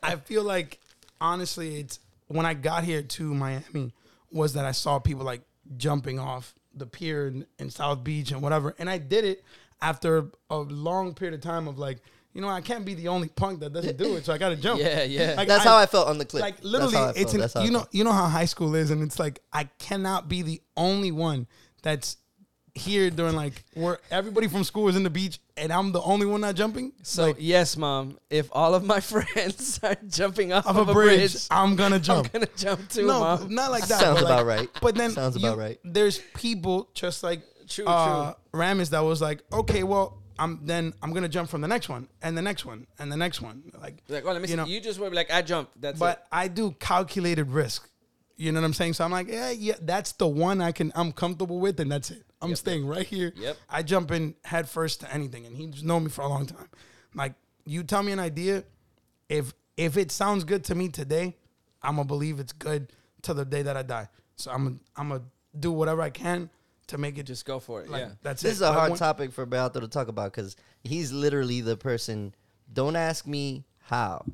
I 0.03 0.17
feel 0.17 0.43
like 0.43 0.81
honestly, 1.21 1.77
it's 1.81 2.01
when 2.29 2.47
I 2.47 2.55
got 2.55 2.85
here 2.85 3.03
to 3.03 3.35
Miami 3.35 3.93
was 4.31 4.55
that 4.55 4.65
I 4.65 4.73
saw 4.73 4.99
people 4.99 5.25
like 5.25 5.43
jumping 5.77 6.19
off 6.19 6.55
the 6.75 6.87
pier 6.87 7.29
in, 7.29 7.47
in 7.59 7.71
South 7.71 8.03
Beach 8.03 8.33
and 8.33 8.43
whatever, 8.43 8.75
and 8.79 8.91
I 8.91 8.99
did 8.99 9.25
it 9.25 9.45
after 9.83 10.31
a 10.51 10.57
long 10.59 11.15
period 11.15 11.35
of 11.35 11.41
time 11.41 11.69
of 11.69 11.79
like, 11.79 11.99
you 12.33 12.41
know, 12.41 12.49
I 12.49 12.61
can't 12.61 12.85
be 12.85 12.95
the 12.95 13.09
only 13.09 13.29
punk 13.29 13.61
that 13.61 13.73
doesn't 13.73 13.97
do 13.97 14.17
it, 14.17 14.25
so 14.25 14.33
I 14.33 14.39
got 14.39 14.49
to 14.49 14.57
jump. 14.57 14.81
Yeah, 14.85 15.05
yeah. 15.05 15.35
Like, 15.37 15.47
That's 15.47 15.63
how 15.65 15.77
I 15.77 15.87
felt 15.87 16.09
on 16.09 16.19
the 16.19 16.25
clip. 16.25 16.43
like 16.43 16.57
literally 16.65 17.13
it's 17.17 17.33
an, 17.33 17.41
That's 17.41 17.55
how 17.55 17.61
I 17.61 17.65
you 17.65 17.71
know 17.71 17.87
you 17.93 18.03
know 18.05 18.13
how 18.13 18.27
high 18.27 18.47
school 18.47 18.75
is 18.75 18.91
and 18.91 19.03
it's 19.03 19.19
like 19.19 19.41
I 19.53 19.65
cannot 19.79 20.29
be 20.29 20.43
the 20.43 20.61
only 20.77 21.13
one 21.13 21.47
that's 21.83 22.17
here 22.77 23.09
during 23.09 23.37
like 23.37 23.63
where 23.75 24.01
everybody 24.11 24.49
from 24.49 24.65
school 24.65 24.89
is 24.89 24.97
in 24.97 25.05
the 25.05 25.11
beach 25.11 25.39
and 25.57 25.73
I'm 25.73 25.93
the 25.93 26.01
only 26.03 26.27
one 26.27 26.41
not 26.41 26.57
jumping. 26.57 26.93
So 27.05 27.27
like 27.27 27.37
yes, 27.39 27.77
mom. 27.77 28.19
If 28.31 28.49
all 28.51 28.75
of 28.75 28.83
my 28.85 28.99
friends 29.13 29.79
are 29.85 29.95
jumping 30.09 30.53
off 30.53 30.67
off 30.67 30.77
of 30.77 30.89
a 30.89 30.93
bridge, 30.93 31.35
bridge, 31.35 31.47
I'm 31.53 31.77
gonna 31.77 32.01
jump. 32.01 32.27
I'm 32.35 32.41
gonna 32.41 32.51
jump 32.57 32.89
too, 32.89 33.07
no, 33.07 33.21
mom. 33.21 33.55
not 33.55 33.71
like 33.71 33.87
that. 33.89 34.01
Sounds 34.01 34.23
but, 34.23 34.25
like- 34.25 34.33
about 34.41 34.47
right. 34.47 34.69
But 34.83 34.97
then 34.97 35.11
Sounds 35.13 35.37
you- 35.41 35.47
about 35.47 35.59
right. 35.59 35.79
There's 35.85 36.19
people 36.35 36.89
just 36.95 37.23
like 37.23 37.43
True, 37.75 37.85
uh, 37.87 38.35
Ramis 38.53 38.91
that 38.91 39.01
was 39.01 39.21
like, 39.21 39.43
okay, 39.53 39.83
well, 39.83 40.19
I'm 40.39 40.61
then 40.65 40.93
I'm 41.03 41.13
gonna 41.13 41.29
jump 41.29 41.49
from 41.51 41.61
the 41.61 41.69
next 41.69 41.89
one 41.89 42.09
and 42.23 42.37
the 42.37 42.43
next 42.43 42.65
one 42.65 42.87
and 42.99 43.11
the 43.11 43.17
next 43.17 43.41
one. 43.41 43.63
Like, 43.81 44.03
Like, 44.09 44.25
oh, 44.27 44.33
let 44.33 44.37
me 44.43 44.43
you 44.43 44.47
see. 44.49 44.57
know, 44.57 44.65
you 44.67 44.81
just 44.81 44.99
were 44.99 45.11
like, 45.11 45.31
I 45.33 45.43
jumped. 45.43 45.81
That's 45.81 45.99
but 45.99 46.27
I 46.33 46.49
do 46.49 46.73
calculated 46.81 47.51
risk. 47.51 47.89
You 48.37 48.51
know 48.51 48.61
what 48.61 48.67
I'm 48.67 48.73
saying? 48.75 48.95
So 48.95 49.05
I'm 49.05 49.13
like, 49.13 49.29
yeah, 49.29 49.51
yeah, 49.51 49.75
that's 49.81 50.11
the 50.13 50.27
one 50.27 50.61
I 50.61 50.73
can 50.73 50.91
I'm 50.97 51.13
comfortable 51.13 51.61
with, 51.61 51.79
and 51.79 51.91
that's 51.91 52.11
it. 52.11 52.25
I'm 52.43 52.57
staying 52.57 52.85
right 52.87 53.07
here. 53.07 53.33
Yep. 53.37 53.57
I 53.71 53.83
jump 53.83 54.11
in 54.11 54.35
head 54.45 54.69
first 54.69 55.01
to 55.01 55.15
anything, 55.15 55.47
and 55.47 55.57
he's 55.57 55.83
known 55.85 56.05
me 56.05 56.11
for 56.11 56.23
a 56.23 56.29
long 56.29 56.47
time. 56.47 56.69
Like, 57.15 57.35
you 57.65 57.85
tell 57.85 58.03
me 58.03 58.11
an 58.13 58.19
idea, 58.19 58.65
if 59.29 59.55
if 59.77 59.97
it 59.97 60.11
sounds 60.11 60.43
good 60.45 60.65
to 60.65 60.75
me 60.75 60.89
today, 60.89 61.37
I'm 61.81 61.95
gonna 61.97 62.07
believe 62.07 62.41
it's 62.41 62.53
good 62.53 62.93
till 63.23 63.35
the 63.37 63.45
day 63.45 63.63
that 63.63 63.77
I 63.77 63.83
die. 63.83 64.09
So 64.37 64.51
I'm 64.51 64.65
gonna 64.65 64.77
I'm 64.97 65.09
gonna 65.11 65.23
do 65.59 65.71
whatever 65.71 66.03
I 66.03 66.11
can 66.11 66.51
to 66.89 66.99
make 66.99 67.17
it 67.17 67.21
it. 67.21 67.27
just 67.27 67.41
Just 67.41 67.47
go 67.47 67.59
for 67.61 67.83
it. 67.83 67.89
like 67.91 68.03
yeah. 68.03 68.11
that's 68.23 68.43
it. 68.43 68.49
This 68.49 68.53
it. 68.53 68.57
is 68.57 68.61
a 68.63 68.71
Like, 68.71 68.79
hard 68.79 68.97
topic 68.97 69.33
for 69.33 69.47
Beato 69.47 69.81
to 69.81 69.89
talk 69.89 70.09
about 70.09 70.33
because 70.33 70.57
he's 70.83 71.13
literally 71.13 71.61
the 71.61 71.77
person. 71.77 72.35
Don't 72.73 72.97
ask 72.97 73.27
me 73.27 73.65
how. 73.81 74.25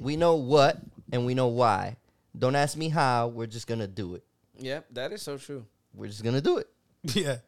we 0.00 0.16
know 0.16 0.36
what 0.36 0.78
and 1.12 1.24
we 1.26 1.34
know 1.34 1.48
why. 1.48 1.96
Don't 2.38 2.54
ask 2.56 2.76
me 2.76 2.88
how. 2.88 3.28
We're 3.28 3.46
just 3.46 3.66
gonna 3.66 3.86
do 3.88 4.14
it. 4.14 4.24
Yeah, 4.58 4.80
that 4.92 5.12
is 5.12 5.22
so 5.22 5.36
true. 5.38 5.64
We're 5.94 6.06
just 6.08 6.22
gonna 6.22 6.40
do 6.40 6.58
it 6.58 6.68
Yeah. 7.14 7.38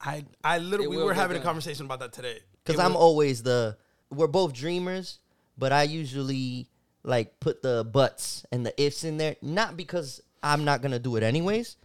I 0.00 0.24
I 0.42 0.58
literally 0.58 0.96
we 0.96 1.02
were 1.02 1.12
get 1.12 1.20
having 1.20 1.36
a 1.36 1.40
conversation 1.40 1.84
about 1.86 2.00
that 2.00 2.12
today. 2.12 2.38
because 2.64 2.80
I'm 2.80 2.94
was- 2.94 3.02
always 3.02 3.42
the. 3.42 3.76
We're 4.10 4.26
both 4.26 4.52
dreamers, 4.54 5.18
but 5.58 5.72
I 5.72 5.84
usually 5.84 6.68
like 7.04 7.38
put 7.40 7.62
the 7.62 7.84
buts 7.84 8.44
and 8.50 8.64
the 8.66 8.74
ifs 8.82 9.04
in 9.04 9.18
there, 9.18 9.36
not 9.42 9.76
because 9.76 10.20
I'm 10.42 10.64
not 10.64 10.82
gonna 10.82 10.98
do 10.98 11.16
it 11.16 11.22
anyways, 11.22 11.76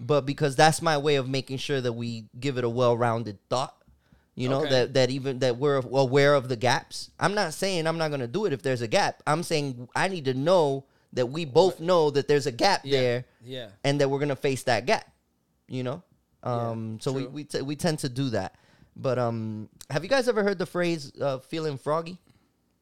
but 0.00 0.22
because 0.26 0.56
that's 0.56 0.82
my 0.82 0.98
way 0.98 1.16
of 1.16 1.28
making 1.28 1.58
sure 1.58 1.80
that 1.80 1.92
we 1.92 2.24
give 2.38 2.58
it 2.58 2.64
a 2.64 2.68
well-rounded 2.68 3.38
thought. 3.48 3.74
You 4.36 4.48
know 4.48 4.62
Okay. 4.62 4.70
that 4.70 4.94
that 4.94 5.10
even 5.10 5.38
that 5.40 5.58
we're 5.58 5.76
aware 5.76 6.34
of 6.34 6.48
the 6.48 6.56
gaps. 6.56 7.10
I'm 7.20 7.34
not 7.34 7.54
saying 7.54 7.86
I'm 7.86 7.98
not 7.98 8.10
gonna 8.10 8.26
do 8.26 8.46
it 8.46 8.52
if 8.52 8.62
there's 8.62 8.82
a 8.82 8.88
gap. 8.88 9.22
I'm 9.28 9.44
saying 9.44 9.88
I 9.94 10.08
need 10.08 10.24
to 10.24 10.34
know 10.34 10.86
that 11.12 11.26
we 11.26 11.44
both 11.44 11.78
know 11.78 12.10
that 12.10 12.26
there's 12.26 12.46
a 12.46 12.52
gap 12.52 12.80
Yeah. 12.82 13.00
there, 13.00 13.24
Yeah. 13.44 13.68
and 13.84 14.00
that 14.00 14.08
we're 14.10 14.18
gonna 14.18 14.34
face 14.34 14.64
that 14.64 14.86
gap. 14.86 15.08
You 15.68 15.84
know, 15.84 16.02
um, 16.42 16.98
so 17.00 17.12
we 17.12 17.26
we, 17.28 17.44
t- 17.44 17.62
we 17.62 17.76
tend 17.76 18.00
to 18.00 18.08
do 18.08 18.30
that. 18.30 18.56
But 18.96 19.18
um, 19.20 19.68
have 19.88 20.02
you 20.02 20.10
guys 20.10 20.28
ever 20.28 20.42
heard 20.42 20.58
the 20.58 20.66
phrase 20.66 21.12
uh, 21.20 21.38
"feeling 21.38 21.78
froggy"? 21.78 22.18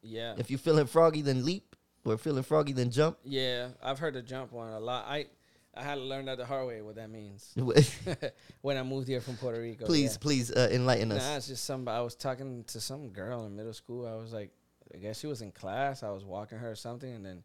Yeah. 0.02 0.34
If 0.38 0.50
you're 0.50 0.58
feeling 0.58 0.86
froggy, 0.86 1.20
then 1.20 1.44
leap, 1.44 1.76
or 2.06 2.16
feeling 2.16 2.42
froggy, 2.44 2.72
then 2.72 2.90
jump. 2.90 3.18
yeah. 3.24 3.68
I've 3.82 3.98
heard 3.98 4.14
the 4.14 4.22
jump 4.22 4.52
one 4.52 4.72
a 4.72 4.80
lot. 4.80 5.04
I 5.06 5.26
I 5.74 5.82
had 5.82 5.94
to 5.94 6.02
learn 6.02 6.26
that 6.26 6.36
the 6.36 6.44
hard 6.44 6.66
way 6.66 6.82
what 6.82 6.96
that 6.96 7.10
means 7.10 7.54
when 8.60 8.76
I 8.76 8.82
moved 8.82 9.08
here 9.08 9.20
from 9.20 9.36
Puerto 9.36 9.60
Rico. 9.60 9.86
please, 9.86 10.12
yeah. 10.12 10.18
please 10.20 10.50
uh, 10.50 10.68
enlighten 10.70 11.10
us. 11.12 11.22
Nah, 11.22 11.36
it's 11.36 11.48
just 11.48 11.64
some. 11.64 11.88
I 11.88 12.00
was 12.00 12.14
talking 12.14 12.64
to 12.64 12.80
some 12.80 13.08
girl 13.08 13.46
in 13.46 13.56
middle 13.56 13.72
school. 13.72 14.06
I 14.06 14.14
was 14.14 14.32
like, 14.32 14.50
I 14.94 14.98
guess 14.98 15.20
she 15.20 15.26
was 15.26 15.40
in 15.40 15.50
class. 15.50 16.02
I 16.02 16.10
was 16.10 16.24
walking 16.24 16.58
her 16.58 16.72
or 16.72 16.76
something, 16.76 17.12
and 17.12 17.24
then 17.24 17.42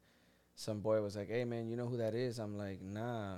some 0.55 0.81
boy 0.81 1.01
was 1.01 1.15
like, 1.15 1.29
"Hey 1.29 1.45
man, 1.45 1.69
you 1.69 1.77
know 1.77 1.87
who 1.87 1.97
that 1.97 2.15
is?" 2.15 2.39
I'm 2.39 2.57
like, 2.57 2.81
"Nah." 2.81 3.37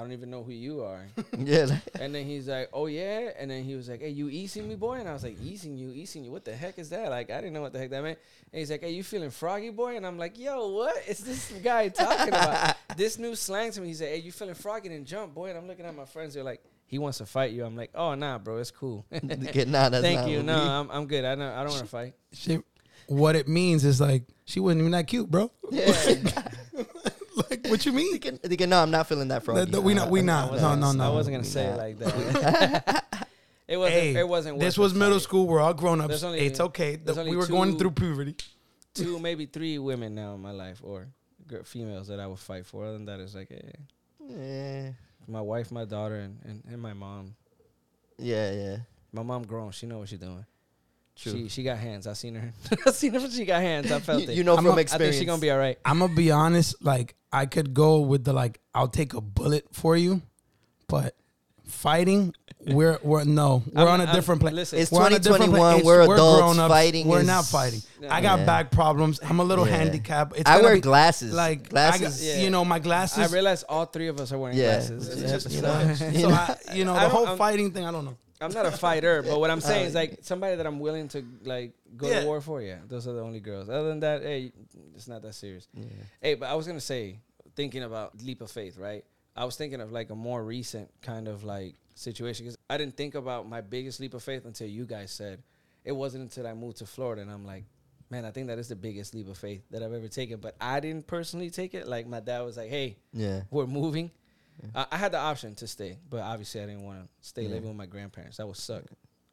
I 0.00 0.02
don't 0.02 0.12
even 0.12 0.30
know 0.30 0.42
who 0.42 0.52
you 0.52 0.82
are. 0.82 1.04
yeah. 1.38 1.66
like- 1.66 1.82
and 2.00 2.14
then 2.14 2.24
he's 2.24 2.48
like, 2.48 2.70
oh 2.72 2.86
yeah. 2.86 3.30
And 3.38 3.50
then 3.50 3.62
he 3.64 3.74
was 3.74 3.88
like, 3.90 4.00
hey, 4.00 4.08
you 4.08 4.30
easing 4.30 4.66
me, 4.66 4.76
boy? 4.76 4.94
And 4.94 5.06
I 5.08 5.12
was 5.12 5.22
like, 5.22 5.36
easing 5.42 5.76
you, 5.76 5.90
easing 5.92 6.24
you. 6.24 6.30
What 6.30 6.44
the 6.46 6.54
heck 6.56 6.78
is 6.78 6.88
that? 6.88 7.10
Like, 7.10 7.30
I 7.30 7.36
didn't 7.36 7.52
know 7.52 7.60
what 7.60 7.74
the 7.74 7.78
heck 7.78 7.90
that 7.90 8.02
meant. 8.02 8.18
And 8.52 8.58
he's 8.58 8.70
like, 8.70 8.80
hey, 8.80 8.92
you 8.92 9.02
feeling 9.04 9.28
froggy, 9.30 9.68
boy? 9.70 9.96
And 9.96 10.06
I'm 10.06 10.16
like, 10.16 10.38
yo, 10.38 10.68
what 10.70 10.96
is 11.06 11.18
this 11.18 11.52
guy 11.62 11.88
talking 11.88 12.28
about? 12.28 12.76
this 12.96 13.18
new 13.18 13.34
slang 13.36 13.72
to 13.72 13.80
me. 13.82 13.88
He 13.88 13.94
said, 13.94 14.08
hey, 14.08 14.16
you 14.18 14.32
feeling 14.32 14.54
froggy? 14.54 14.88
And 14.94 15.06
jump, 15.06 15.34
boy. 15.34 15.50
And 15.50 15.58
I'm 15.58 15.68
looking 15.68 15.84
at 15.84 15.94
my 15.94 16.06
friends. 16.06 16.32
They're 16.32 16.42
like, 16.42 16.62
he 16.86 16.98
wants 16.98 17.18
to 17.18 17.26
fight 17.26 17.52
you. 17.52 17.64
I'm 17.64 17.76
like, 17.76 17.90
oh 17.94 18.14
nah, 18.14 18.38
bro, 18.38 18.56
it's 18.56 18.70
cool. 18.72 19.04
Get- 19.52 19.68
nah, 19.68 19.90
that's 19.90 20.02
Thank 20.02 20.20
not 20.22 20.28
you. 20.30 20.38
what 20.38 20.46
No, 20.46 20.54
we- 20.56 20.68
I'm, 20.68 20.90
I'm 20.90 21.06
good. 21.06 21.24
I 21.24 21.34
don't 21.36 21.42
I 21.44 21.62
don't 21.62 21.70
want 21.70 21.82
to 21.84 21.86
fight. 21.86 22.14
She, 22.32 22.58
what 23.06 23.36
it 23.36 23.46
means 23.46 23.84
is 23.84 24.00
like 24.00 24.24
she 24.44 24.58
wasn't 24.58 24.80
even 24.80 24.92
that 24.92 25.06
cute, 25.06 25.30
bro. 25.30 25.52
Yeah. 25.70 25.92
Like 27.70 27.78
what 27.78 27.86
you 27.86 27.92
mean? 27.92 28.12
Thinking, 28.12 28.38
thinking, 28.38 28.68
no, 28.68 28.82
I'm 28.82 28.90
not 28.90 29.06
feeling 29.06 29.28
that 29.28 29.42
froggy. 29.42 29.60
That- 29.60 29.72
that 29.72 29.80
we 29.80 29.94
not- 29.94 30.10
we 30.10 30.20
I- 30.20 30.22
I- 30.22 30.26
not. 30.26 30.52
I 30.52 30.56
No, 30.56 30.74
no, 30.74 30.92
no. 30.92 31.04
I 31.04 31.14
wasn't 31.14 31.34
gonna 31.34 31.44
say 31.44 31.66
it 31.66 31.76
like 31.76 31.98
that. 31.98 33.04
it 33.68 33.76
wasn't. 33.76 33.94
Hey, 34.00 34.16
it 34.16 34.28
wasn't. 34.28 34.58
This 34.60 34.76
was 34.78 34.94
middle 34.94 35.14
fight. 35.18 35.22
school. 35.22 35.46
We're 35.46 35.60
all 35.60 35.74
grown 35.74 36.00
ups. 36.00 36.22
Only- 36.22 36.40
It's 36.40 36.60
okay. 36.60 36.96
The- 36.96 37.24
we 37.24 37.36
were 37.36 37.46
going 37.46 37.78
through 37.78 37.92
puberty. 37.92 38.36
Two, 38.94 39.18
maybe 39.20 39.46
three 39.46 39.78
women 39.78 40.14
now 40.16 40.34
in 40.34 40.40
my 40.40 40.50
life, 40.50 40.80
or 40.82 41.06
gir- 41.46 41.62
females 41.64 42.08
that 42.08 42.18
I 42.18 42.26
would 42.26 42.40
fight 42.40 42.66
for. 42.66 42.84
Other 42.84 42.94
than 42.94 43.06
that, 43.06 43.20
it's 43.20 43.34
like, 43.36 43.50
eh, 43.52 43.70
Yeah, 44.28 44.90
my 45.28 45.40
wife, 45.40 45.70
my 45.70 45.84
daughter, 45.84 46.16
and, 46.16 46.40
and, 46.44 46.62
and 46.68 46.82
my 46.82 46.92
mom. 46.92 47.36
yeah, 48.18 48.50
yeah. 48.52 48.76
My 49.12 49.22
mom 49.22 49.44
grown. 49.44 49.70
She 49.70 49.86
know 49.86 49.98
what 50.00 50.08
she's 50.08 50.18
doing. 50.18 50.44
True. 51.20 51.32
She 51.32 51.48
she 51.48 51.62
got 51.62 51.78
hands. 51.78 52.06
I 52.06 52.14
seen 52.14 52.34
her. 52.34 52.52
I 52.86 52.90
seen 52.92 53.12
her. 53.12 53.30
She 53.30 53.44
got 53.44 53.60
hands. 53.60 53.92
I 53.92 54.00
felt 54.00 54.22
You, 54.22 54.30
it. 54.30 54.34
you 54.36 54.42
know 54.44 54.56
I'm 54.56 54.64
from 54.64 54.72
a- 54.72 54.76
I 54.76 54.78
I 54.78 54.80
experience. 54.80 55.16
think 55.16 55.22
she 55.22 55.26
gonna 55.26 55.40
be 55.40 55.50
all 55.50 55.58
right. 55.58 55.78
I'm 55.84 55.98
gonna 55.98 56.14
be 56.14 56.30
honest. 56.30 56.82
Like 56.82 57.14
I 57.32 57.46
could 57.46 57.74
go 57.74 58.00
with 58.00 58.24
the 58.24 58.32
like 58.32 58.58
I'll 58.74 58.88
take 58.88 59.12
a 59.14 59.20
bullet 59.20 59.66
for 59.72 59.96
you, 59.96 60.22
but 60.88 61.14
fighting, 61.66 62.34
we're 62.66 62.98
we're 63.02 63.24
no, 63.24 63.62
we're 63.72 63.82
I'm- 63.82 63.88
on 63.88 64.00
a 64.00 64.04
I'm- 64.04 64.14
different 64.14 64.40
plane. 64.40 64.54
listen, 64.54 64.78
It's 64.78 64.90
We're 64.90 65.02
on 65.04 65.12
a 65.12 65.18
different 65.18 65.44
2021, 65.52 65.72
plane. 65.74 65.84
we're 65.86 66.02
adults, 66.02 66.40
grown-ups. 66.40 66.68
fighting 66.72 67.06
We're 67.06 67.20
is- 67.20 67.26
not 67.26 67.44
fighting. 67.44 67.82
Yeah. 68.00 68.14
I 68.14 68.20
got 68.20 68.40
Yeah. 68.40 68.44
back 68.46 68.70
problems. 68.70 69.20
I'm 69.22 69.40
a 69.40 69.44
little 69.44 69.66
Yeah. 69.66 69.76
handicapped. 69.76 70.36
It's 70.38 70.48
I 70.50 70.60
wear 70.62 70.74
be, 70.74 70.80
glasses. 70.80 71.32
Like 71.32 71.68
glasses. 71.68 72.02
I 72.02 72.04
got, 72.04 72.36
Yeah. 72.38 72.42
you 72.44 72.50
know, 72.50 72.64
my 72.64 72.78
glasses. 72.78 73.18
I 73.30 73.32
realize 73.32 73.62
all 73.64 73.84
three 73.86 74.08
of 74.08 74.18
us 74.20 74.32
are 74.32 74.38
wearing 74.38 74.56
Yeah. 74.58 74.76
glasses. 74.78 75.20
Just- 75.30 75.50
you 75.50 75.62
know. 75.62 75.94
so 75.94 76.30
I, 76.30 76.56
you 76.74 76.84
know, 76.84 76.94
the 76.94 77.08
whole 77.08 77.26
I'm- 77.28 77.38
fighting 77.38 77.70
thing. 77.72 77.84
I 77.84 77.92
don't 77.92 78.04
know. 78.04 78.16
I'm 78.40 78.52
not 78.52 78.66
a 78.66 78.70
fighter, 78.70 79.22
but 79.22 79.38
what 79.38 79.50
I'm 79.50 79.60
saying 79.60 79.86
is 79.86 79.94
uh, 79.96 79.98
like 80.00 80.18
somebody 80.22 80.56
that 80.56 80.66
I'm 80.66 80.80
willing 80.80 81.08
to 81.08 81.24
like 81.44 81.72
go 81.96 82.08
Yeah. 82.08 82.20
to 82.20 82.26
war 82.26 82.40
for. 82.40 82.62
Yeah, 82.62 82.78
those 82.88 83.06
are 83.06 83.12
the 83.12 83.20
only 83.22 83.40
girls. 83.40 83.68
Other 83.68 83.88
than 83.88 84.00
that, 84.00 84.22
hey, 84.22 84.52
it's 84.94 85.08
not 85.08 85.22
that 85.22 85.34
serious. 85.34 85.68
Yeah. 85.74 85.84
Hey, 86.20 86.34
but 86.34 86.46
I 86.48 86.54
was 86.54 86.66
gonna 86.66 86.80
say, 86.80 87.18
thinking 87.56 87.82
about 87.82 88.20
leap 88.22 88.40
of 88.40 88.50
faith, 88.50 88.78
right? 88.78 89.04
I 89.36 89.44
was 89.44 89.56
thinking 89.56 89.80
of 89.80 89.92
like 89.92 90.10
a 90.10 90.14
more 90.14 90.42
recent 90.42 90.90
kind 91.02 91.28
of 91.28 91.44
like 91.44 91.74
situation 91.94 92.46
because 92.46 92.58
I 92.68 92.78
didn't 92.78 92.96
think 92.96 93.14
about 93.14 93.48
my 93.48 93.60
biggest 93.60 94.00
leap 94.00 94.14
of 94.14 94.22
faith 94.22 94.44
until 94.46 94.68
you 94.68 94.86
guys 94.86 95.10
said. 95.10 95.42
It 95.84 95.92
wasn't 95.92 96.22
until 96.24 96.46
I 96.46 96.54
moved 96.54 96.78
to 96.78 96.86
Florida 96.86 97.22
and 97.22 97.30
I'm 97.30 97.44
like, 97.46 97.64
man, 98.10 98.24
I 98.24 98.30
think 98.32 98.48
that 98.48 98.58
is 98.58 98.68
the 98.68 98.76
biggest 98.76 99.14
leap 99.14 99.28
of 99.28 99.38
faith 99.38 99.62
that 99.70 99.82
I've 99.82 99.92
ever 99.92 100.08
taken. 100.08 100.38
But 100.40 100.56
I 100.60 100.80
didn't 100.80 101.06
personally 101.06 101.48
take 101.50 101.74
it. 101.74 101.86
Like 101.88 102.06
my 102.06 102.20
dad 102.20 102.40
was 102.42 102.56
like, 102.56 102.68
hey, 102.70 102.96
Yeah. 103.12 103.42
we're 103.50 103.66
moving. 103.66 104.10
Uh, 104.74 104.84
I 104.90 104.96
had 104.96 105.12
the 105.12 105.18
option 105.18 105.54
to 105.56 105.66
stay, 105.66 105.98
but 106.08 106.20
obviously 106.20 106.60
I 106.62 106.66
didn't 106.66 106.84
want 106.84 107.02
to 107.02 107.08
stay 107.20 107.46
living 107.48 107.68
with 107.68 107.76
my 107.76 107.86
grandparents. 107.86 108.36
That 108.38 108.46
would 108.46 108.56
suck. 108.56 108.84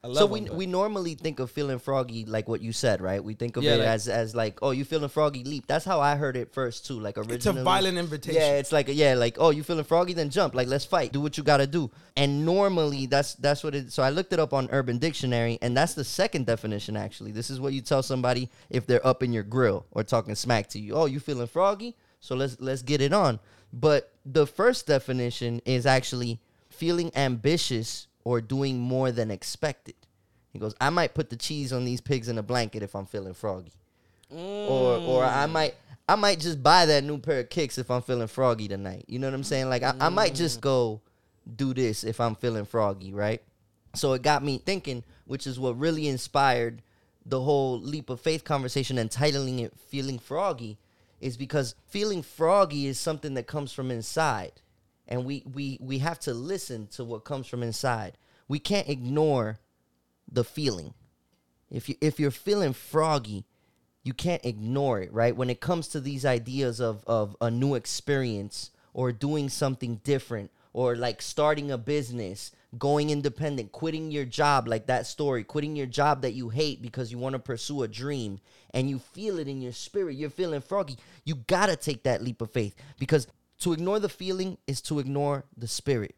I 0.03 0.07
love 0.07 0.17
So 0.17 0.25
we 0.27 0.41
them, 0.41 0.55
we 0.55 0.67
normally 0.67 1.15
think 1.15 1.39
of 1.39 1.49
feeling 1.49 1.79
froggy 1.79 2.23
like 2.23 2.47
what 2.47 2.61
you 2.61 2.71
said, 2.71 3.01
right? 3.01 3.21
We 3.21 3.33
think 3.33 3.57
of 3.57 3.63
Yeah, 3.63 3.73
it 3.73 3.79
like- 3.79 3.87
as 3.87 4.07
as 4.07 4.35
like, 4.35 4.59
oh, 4.61 4.69
you 4.69 4.85
feeling 4.85 5.09
froggy, 5.09 5.43
leap. 5.43 5.65
That's 5.65 5.85
how 5.85 5.99
I 5.99 6.15
heard 6.15 6.37
it 6.37 6.53
first 6.53 6.85
too. 6.85 6.99
Like 6.99 7.17
originally, 7.17 7.37
It's 7.37 7.45
a 7.47 7.53
violent 7.53 7.97
invitation. 7.97 8.39
Yeah, 8.39 8.57
it's 8.59 8.71
like 8.71 8.87
yeah, 8.89 9.15
like 9.15 9.37
oh, 9.39 9.49
you 9.49 9.63
feeling 9.63 9.83
froggy, 9.83 10.13
then 10.13 10.29
jump. 10.29 10.53
Like 10.53 10.67
let's 10.67 10.85
fight. 10.85 11.13
Do 11.13 11.19
what 11.19 11.35
you 11.35 11.43
got 11.43 11.57
to 11.57 11.67
do. 11.67 11.89
And 12.15 12.45
normally 12.45 13.07
that's 13.07 13.33
that's 13.35 13.63
what 13.63 13.73
it. 13.73 13.91
So 13.91 14.03
I 14.03 14.11
looked 14.11 14.31
it 14.33 14.39
up 14.39 14.53
on 14.53 14.69
Urban 14.71 14.99
Dictionary, 14.99 15.57
and 15.63 15.75
that's 15.75 15.95
the 15.95 16.03
second 16.03 16.45
definition. 16.45 16.95
Actually, 16.95 17.31
this 17.31 17.49
is 17.49 17.59
what 17.59 17.73
you 17.73 17.81
tell 17.81 18.03
somebody 18.03 18.51
if 18.69 18.85
they're 18.85 19.05
up 19.05 19.23
in 19.23 19.33
your 19.33 19.43
grill 19.43 19.87
or 19.91 20.03
talking 20.03 20.35
smack 20.35 20.69
to 20.69 20.79
you. 20.79 20.93
Oh, 20.93 21.05
you 21.07 21.19
feeling 21.19 21.47
froggy? 21.47 21.95
So 22.19 22.35
let's 22.35 22.57
let's 22.59 22.83
get 22.83 23.01
it 23.01 23.13
on. 23.13 23.39
But 23.73 24.11
the 24.25 24.47
first 24.47 24.87
definition 24.87 25.61
is 25.65 25.85
actually 25.85 26.39
feeling 26.69 27.11
ambitious 27.15 28.07
or 28.23 28.41
doing 28.41 28.79
more 28.79 29.11
than 29.11 29.31
expected. 29.31 29.95
He 30.51 30.59
goes, 30.59 30.75
I 30.81 30.89
might 30.89 31.13
put 31.13 31.29
the 31.29 31.35
cheese 31.35 31.71
on 31.71 31.85
these 31.85 32.01
pigs 32.01 32.29
in 32.29 32.37
a 32.37 32.43
blanket 32.43 32.83
if 32.83 32.95
I'm 32.95 33.05
feeling 33.05 33.33
froggy. 33.33 33.73
Or 34.29 34.97
or 34.97 35.23
I 35.23 35.45
mm. 35.45 35.51
might 35.51 35.75
I 36.09 36.15
might 36.15 36.39
just 36.39 36.61
buy 36.61 36.85
that 36.85 37.03
new 37.03 37.17
pair 37.17 37.39
of 37.39 37.49
kicks 37.49 37.77
if 37.77 37.89
I'm 37.89 38.01
feeling 38.01 38.27
froggy 38.27 38.67
tonight. 38.67 39.05
You 39.07 39.19
know 39.19 39.27
what 39.27 39.33
I'm 39.33 39.43
saying? 39.43 39.69
Like 39.69 39.83
I, 39.83 39.93
I 39.99 40.09
might 40.09 40.35
just 40.35 40.59
mm. 40.59 40.61
go 40.61 41.01
do 41.55 41.73
this 41.73 42.03
if 42.03 42.19
I'm 42.19 42.35
feeling 42.35 42.65
froggy, 42.65 43.13
right? 43.13 43.41
So 43.95 44.13
it 44.13 44.21
got 44.21 44.43
me 44.43 44.57
thinking, 44.57 45.03
which 45.25 45.47
is 45.47 45.59
what 45.59 45.79
really 45.79 46.07
inspired 46.07 46.81
the 47.25 47.41
whole 47.41 47.79
leap 47.79 48.09
of 48.09 48.21
faith 48.21 48.43
conversation 48.43 48.97
and 48.97 49.09
titling 49.09 49.59
it 49.59 49.73
feeling 49.87 50.17
froggy 50.19 50.77
is 51.19 51.37
because 51.37 51.75
feeling 51.87 52.21
froggy 52.21 52.87
is 52.87 52.99
something 52.99 53.33
that 53.35 53.47
comes 53.47 53.71
from 53.71 53.91
inside. 53.91 54.61
And 55.07 55.25
we 55.25 55.43
we 55.51 55.77
we 55.81 55.99
have 55.99 56.19
to 56.21 56.33
listen 56.33 56.87
to 56.87 57.03
what 57.03 57.23
comes 57.23 57.47
from 57.47 57.63
inside. 57.63 58.17
We 58.47 58.59
can't 58.59 58.89
ignore 58.89 59.59
the 60.31 60.43
feeling. 60.43 60.93
If 61.69 61.89
you 61.89 61.95
if 62.01 62.19
you're 62.19 62.31
feeling 62.31 62.73
froggy 62.73 63.45
you 64.03 64.13
can't 64.13 64.45
ignore 64.45 65.01
it 65.01 65.11
right? 65.11 65.35
When 65.35 65.49
it 65.49 65.59
comes 65.59 65.89
to 65.89 65.99
these 65.99 66.25
ideas 66.25 66.79
of 66.79 67.03
of 67.05 67.35
a 67.41 67.51
new 67.51 67.75
experience 67.75 68.71
or 68.93 69.11
doing 69.11 69.49
something 69.49 69.99
different 70.03 70.49
or 70.71 70.95
like 70.95 71.21
starting 71.21 71.71
a 71.71 71.77
business 71.77 72.51
going 72.77 73.09
independent 73.09 73.71
quitting 73.71 74.11
your 74.11 74.25
job 74.25 74.67
like 74.67 74.87
that 74.87 75.07
story 75.07 75.43
quitting 75.43 75.75
your 75.75 75.85
job 75.85 76.21
that 76.21 76.33
you 76.33 76.49
hate 76.49 76.81
because 76.81 77.11
you 77.11 77.17
want 77.17 77.33
to 77.33 77.39
pursue 77.39 77.83
a 77.83 77.87
dream 77.87 78.39
and 78.71 78.89
you 78.89 78.99
feel 78.99 79.39
it 79.39 79.47
in 79.47 79.61
your 79.61 79.71
spirit 79.71 80.15
you're 80.15 80.29
feeling 80.29 80.59
froggy 80.59 80.97
you 81.23 81.33
got 81.33 81.67
to 81.67 81.77
take 81.77 82.03
that 82.03 82.21
leap 82.21 82.41
of 82.41 82.51
faith 82.51 82.75
because 82.99 83.25
to 83.57 83.71
ignore 83.71 83.99
the 83.99 84.09
feeling 84.09 84.57
is 84.67 84.81
to 84.81 84.99
ignore 84.99 85.45
the 85.55 85.67
spirit 85.67 86.15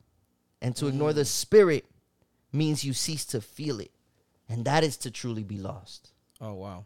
and 0.62 0.76
to 0.76 0.88
ignore 0.88 1.14
the 1.14 1.22
mm. 1.22 1.28
spirit 1.28 1.86
means 2.52 2.84
you 2.84 2.94
cease 2.94 3.26
to 3.26 3.40
feel 3.40 3.80
it 3.80 3.92
and 4.50 4.66
that 4.66 4.84
is 4.84 4.98
to 4.98 5.12
truly 5.12 5.44
be 5.44 5.58
lost 5.60 6.12
Oh 6.42 6.54
wow. 6.54 6.86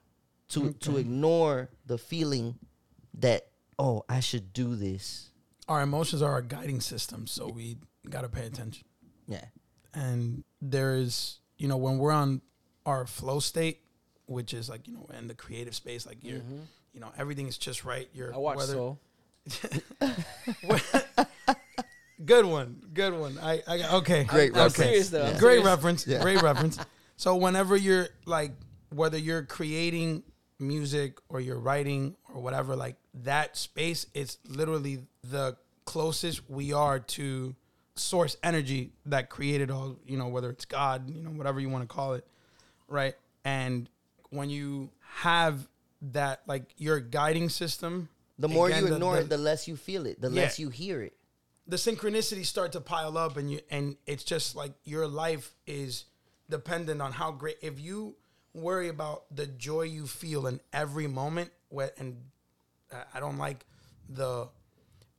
to 0.50 0.74
to 0.74 0.98
ignore 0.98 1.70
the 1.86 1.98
feeling 1.98 2.56
that 3.20 3.48
oh 3.78 4.04
I 4.10 4.20
should 4.20 4.54
do 4.54 4.76
this. 4.76 5.30
Our 5.68 5.82
emotions 5.82 6.22
are 6.22 6.32
our 6.32 6.42
guiding 6.42 6.82
system, 6.82 7.28
so 7.28 7.48
we 7.48 7.78
gotta 8.10 8.30
pay 8.30 8.46
attention. 8.46 8.86
Yeah. 9.28 9.46
and 9.94 10.44
there 10.62 10.96
is 10.96 11.40
you 11.58 11.68
know 11.68 11.78
when 11.78 11.98
we're 11.98 12.12
on 12.12 12.42
our 12.86 13.06
flow 13.08 13.40
state 13.40 13.80
which 14.26 14.54
is 14.54 14.70
like 14.70 14.88
you 14.88 14.94
know 14.94 15.08
in 15.18 15.28
the 15.28 15.34
creative 15.36 15.76
space 15.76 16.06
like 16.06 16.18
you're 16.24 16.42
you 16.94 17.00
know 17.00 17.12
everything 17.18 17.48
is 17.48 17.58
just 17.58 17.84
right 17.86 18.08
you're 18.14 18.28
Mm-hmm. 18.30 18.36
I 18.36 18.40
watch 18.40 18.58
whether- 18.58 18.74
Soul. 18.74 19.00
good 22.26 22.46
one 22.46 22.82
good 22.94 23.14
one 23.18 23.38
i 23.42 23.62
i 23.68 23.78
got- 23.78 23.94
okay 23.96 24.24
Great 24.24 24.52
I'm 24.52 24.56
reference. 24.64 24.76
serious 24.76 25.10
though. 25.10 25.24
I'm 25.26 25.32
great 25.38 25.56
serious. 25.56 25.66
reference 25.66 26.08
Yeah. 26.08 26.22
great 26.22 26.42
reference 26.50 26.80
so 27.18 27.36
whenever 27.36 27.76
you're 27.76 28.08
like 28.26 28.52
whether 28.90 29.18
you're 29.18 29.44
creating 29.44 30.24
music 30.60 31.18
or 31.30 31.42
you're 31.42 31.60
writing 31.60 32.16
or 32.34 32.42
whatever 32.42 32.76
like 32.76 32.96
that 33.16 33.58
space 33.58 34.06
it's 34.14 34.38
literally 34.48 35.00
the 35.24 35.58
closest 35.86 36.50
we 36.50 36.72
are 36.72 37.00
to 37.00 37.56
source 37.96 38.38
energy 38.44 38.92
that 39.06 39.30
created 39.30 39.70
all 39.70 39.98
you 40.06 40.18
know 40.18 40.28
whether 40.28 40.50
it's 40.50 40.66
god 40.66 41.10
you 41.10 41.22
know 41.22 41.30
whatever 41.30 41.60
you 41.60 41.70
want 41.70 41.88
to 41.88 41.94
call 41.94 42.14
it 42.14 42.26
right 42.88 43.14
and 43.46 43.88
when 44.32 44.50
you 44.50 44.90
have 45.02 45.68
that 46.02 46.42
like 46.48 46.64
your 46.78 47.00
guiding 47.00 47.50
system 47.50 48.10
The 48.40 48.48
more 48.48 48.68
again, 48.68 48.88
you 48.88 48.94
ignore 48.94 49.16
the- 49.18 49.22
it, 49.22 49.30
the 49.30 49.38
less 49.38 49.68
you 49.68 49.78
feel 49.78 50.06
it, 50.08 50.20
the 50.20 50.30
Yeah. 50.30 50.42
less 50.42 50.58
you 50.60 50.70
hear 50.70 51.02
it. 51.02 51.14
the 51.68 51.78
synchronicities 51.78 52.48
start 52.48 52.72
to 52.74 52.82
pile 52.82 53.18
up 53.18 53.38
and 53.38 53.50
you 53.52 53.60
and 53.70 53.96
it's 54.08 54.24
just 54.24 54.56
like 54.56 54.74
your 54.84 55.08
life 55.08 55.54
is 55.68 56.06
dependent 56.50 57.00
on 57.02 57.12
how 57.14 57.32
great 57.32 57.58
if 57.62 57.80
you 57.80 58.16
worry 58.54 58.90
about 58.90 59.24
the 59.34 59.46
joy 59.48 59.84
you 59.84 60.06
feel 60.08 60.46
in 60.48 60.60
every 60.74 61.08
moment 61.08 61.52
what 61.70 61.94
and 62.00 62.18
I- 62.92 63.06
i 63.14 63.20
don't 63.20 63.38
like 63.38 63.66
the 64.10 64.50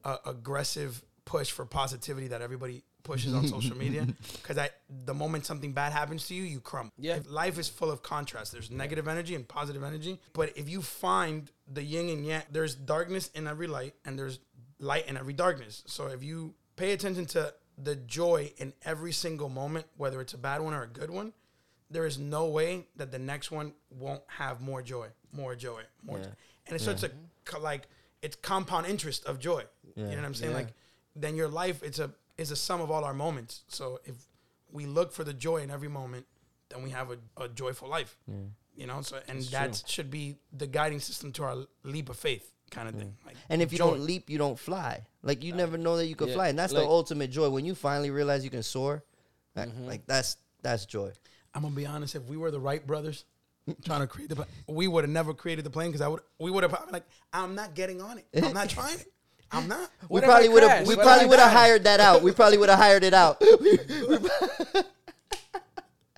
uh, 0.05 0.19
aggressive 0.27 1.03
push 1.25 1.51
for 1.51 1.65
positivity 1.65 2.29
that 2.29 2.43
everybody 2.43 2.85
pushes 3.03 3.35
on 3.35 3.47
social 3.47 3.77
media 3.77 4.07
because 4.33 4.59
I 4.59 4.71
the 5.05 5.15
moment 5.15 5.47
something 5.47 5.73
bad 5.73 5.93
happens 5.93 6.27
to 6.29 6.35
you, 6.35 6.43
you 6.43 6.61
crumble. 6.61 6.93
Yeah. 6.99 7.17
If 7.17 7.31
life 7.31 7.59
is 7.59 7.69
full 7.69 7.91
of 7.91 8.03
contrast. 8.03 8.53
There's 8.53 8.71
negative 8.71 9.09
energy 9.09 9.35
and 9.35 9.47
positive 9.47 9.83
energy, 9.83 10.21
but 10.33 10.57
if 10.57 10.69
you 10.69 10.83
find 10.83 11.51
the 11.71 11.83
yin 11.83 12.09
and 12.09 12.27
yang, 12.27 12.43
there's 12.51 12.75
darkness 12.75 13.31
in 13.35 13.47
every 13.47 13.67
light 13.67 13.95
and 14.05 14.19
there's 14.19 14.39
light 14.79 15.07
in 15.09 15.17
every 15.17 15.35
darkness. 15.35 15.83
So 15.87 16.07
if 16.07 16.23
you 16.23 16.55
pay 16.77 16.93
attention 16.93 17.27
to 17.27 17.55
the 17.77 17.97
joy 17.97 18.53
in 18.59 18.73
every 18.85 19.13
single 19.13 19.49
moment, 19.49 19.87
whether 19.97 20.21
it's 20.21 20.35
a 20.35 20.39
bad 20.39 20.61
one 20.61 20.75
or 20.75 20.83
a 20.83 20.89
good 20.89 21.11
one, 21.11 21.33
there 21.91 22.07
is 22.07 22.19
no 22.19 22.47
way 22.47 22.87
that 22.97 23.13
the 23.13 23.19
next 23.19 23.51
one 23.51 23.73
won't 23.91 24.23
have 24.27 24.61
more 24.61 24.83
joy, 24.83 25.09
more 25.33 25.55
joy, 25.55 25.83
more. 26.03 26.19
Yeah. 26.19 26.25
joy. 26.25 26.31
And 26.67 26.77
it's 26.77 26.85
such 26.85 27.03
a 27.03 27.11
like 27.59 27.83
it's 28.23 28.37
compound 28.37 28.87
interest 28.87 29.27
of 29.27 29.39
joy. 29.39 29.65
You 29.97 30.03
know 30.03 30.17
what 30.17 30.25
I'm 30.25 30.35
saying? 30.35 30.53
Yeah. 30.53 30.59
Like 30.59 30.69
then 31.17 31.37
your 31.37 31.49
life 31.49 31.83
it's 31.83 31.99
a 31.99 32.11
is 32.39 32.51
a 32.51 32.57
sum 32.57 32.81
of 32.81 32.91
all 32.91 33.05
our 33.05 33.15
moments. 33.15 33.63
So 33.69 34.01
if 34.05 34.15
we 34.73 34.87
look 34.87 35.13
for 35.13 35.25
the 35.25 35.33
joy 35.35 35.59
in 35.59 35.71
every 35.71 35.89
moment, 35.89 36.27
then 36.71 36.83
we 36.83 36.91
have 36.91 37.11
a, 37.11 37.19
a 37.45 37.49
joyful 37.49 37.89
life. 37.89 38.17
You 38.77 38.87
know, 38.89 39.03
so 39.03 39.21
and 39.29 39.41
that 39.45 39.85
should 39.87 40.11
be 40.11 40.37
the 40.53 40.67
guiding 40.67 40.99
system 41.01 41.31
to 41.33 41.45
our 41.45 41.57
leap 41.85 42.09
of 42.09 42.17
faith 42.17 42.51
kind 42.71 42.89
of 42.89 42.97
thing. 42.97 43.15
Like 43.25 43.37
And 43.49 43.63
if 43.63 43.71
you 43.71 43.79
joy. 43.79 43.91
don't 43.91 44.01
leap, 44.01 44.29
you 44.29 44.37
don't 44.39 44.59
fly. 44.59 45.05
Like 45.23 45.45
you 45.45 45.53
never 45.53 45.79
know 45.79 45.97
that 45.97 46.07
you 46.07 46.17
can 46.17 46.29
Yeah, 46.29 46.35
fly, 46.35 46.49
and 46.49 46.59
that's 46.59 46.73
like- 46.73 46.83
the 46.83 46.89
ultimate 46.89 47.31
joy 47.31 47.49
when 47.51 47.65
you 47.65 47.77
finally 47.77 48.11
realize 48.11 48.43
you 48.43 48.51
can 48.51 48.65
soar. 48.65 49.05
Like, 49.55 49.69
Mm-hmm. 49.69 49.87
like 49.87 50.07
that's 50.07 50.37
that's 50.63 50.87
joy. 50.87 51.13
I'm 51.55 51.63
gonna 51.63 51.77
be 51.77 51.87
honest. 51.87 52.17
If 52.17 52.25
we 52.25 52.37
were 52.37 52.51
the 52.51 52.59
Wright 52.59 52.85
brothers 52.85 53.25
trying 53.85 54.01
to 54.01 54.09
create 54.09 54.29
the, 54.29 54.35
plane, 54.37 54.49
we 54.67 54.89
would 54.89 55.05
have 55.05 55.11
never 55.11 55.33
created 55.35 55.65
the 55.65 55.71
plane 55.71 55.91
because 55.91 56.01
I 56.01 56.09
would. 56.09 56.21
We 56.41 56.51
would 56.51 56.65
have 56.65 56.75
like, 56.91 57.05
I'm 57.33 57.55
not 57.55 57.75
getting 57.77 58.03
on 58.03 58.19
it. 58.19 58.27
I'm 58.43 58.53
not 58.53 58.69
trying 58.77 58.99
it. 58.99 59.07
I'm 59.55 59.69
not. 59.69 59.91
We 60.03 60.07
What 60.09 60.25
probably 60.25 60.49
would 60.49 60.63
have. 60.63 60.71
crash? 60.73 60.87
We 60.89 60.97
What 60.97 61.05
probably 61.05 61.27
would 61.27 61.39
have 61.39 61.53
die? 61.53 61.59
hired 61.59 61.85
that 61.85 62.01
out. 62.01 62.23
We 62.23 62.33
probably 62.33 62.59
would 62.59 62.69
have 62.69 62.79
hired 62.79 63.05
it 63.05 63.15
out. 63.15 63.41
we 63.41 63.79
we 64.09 64.19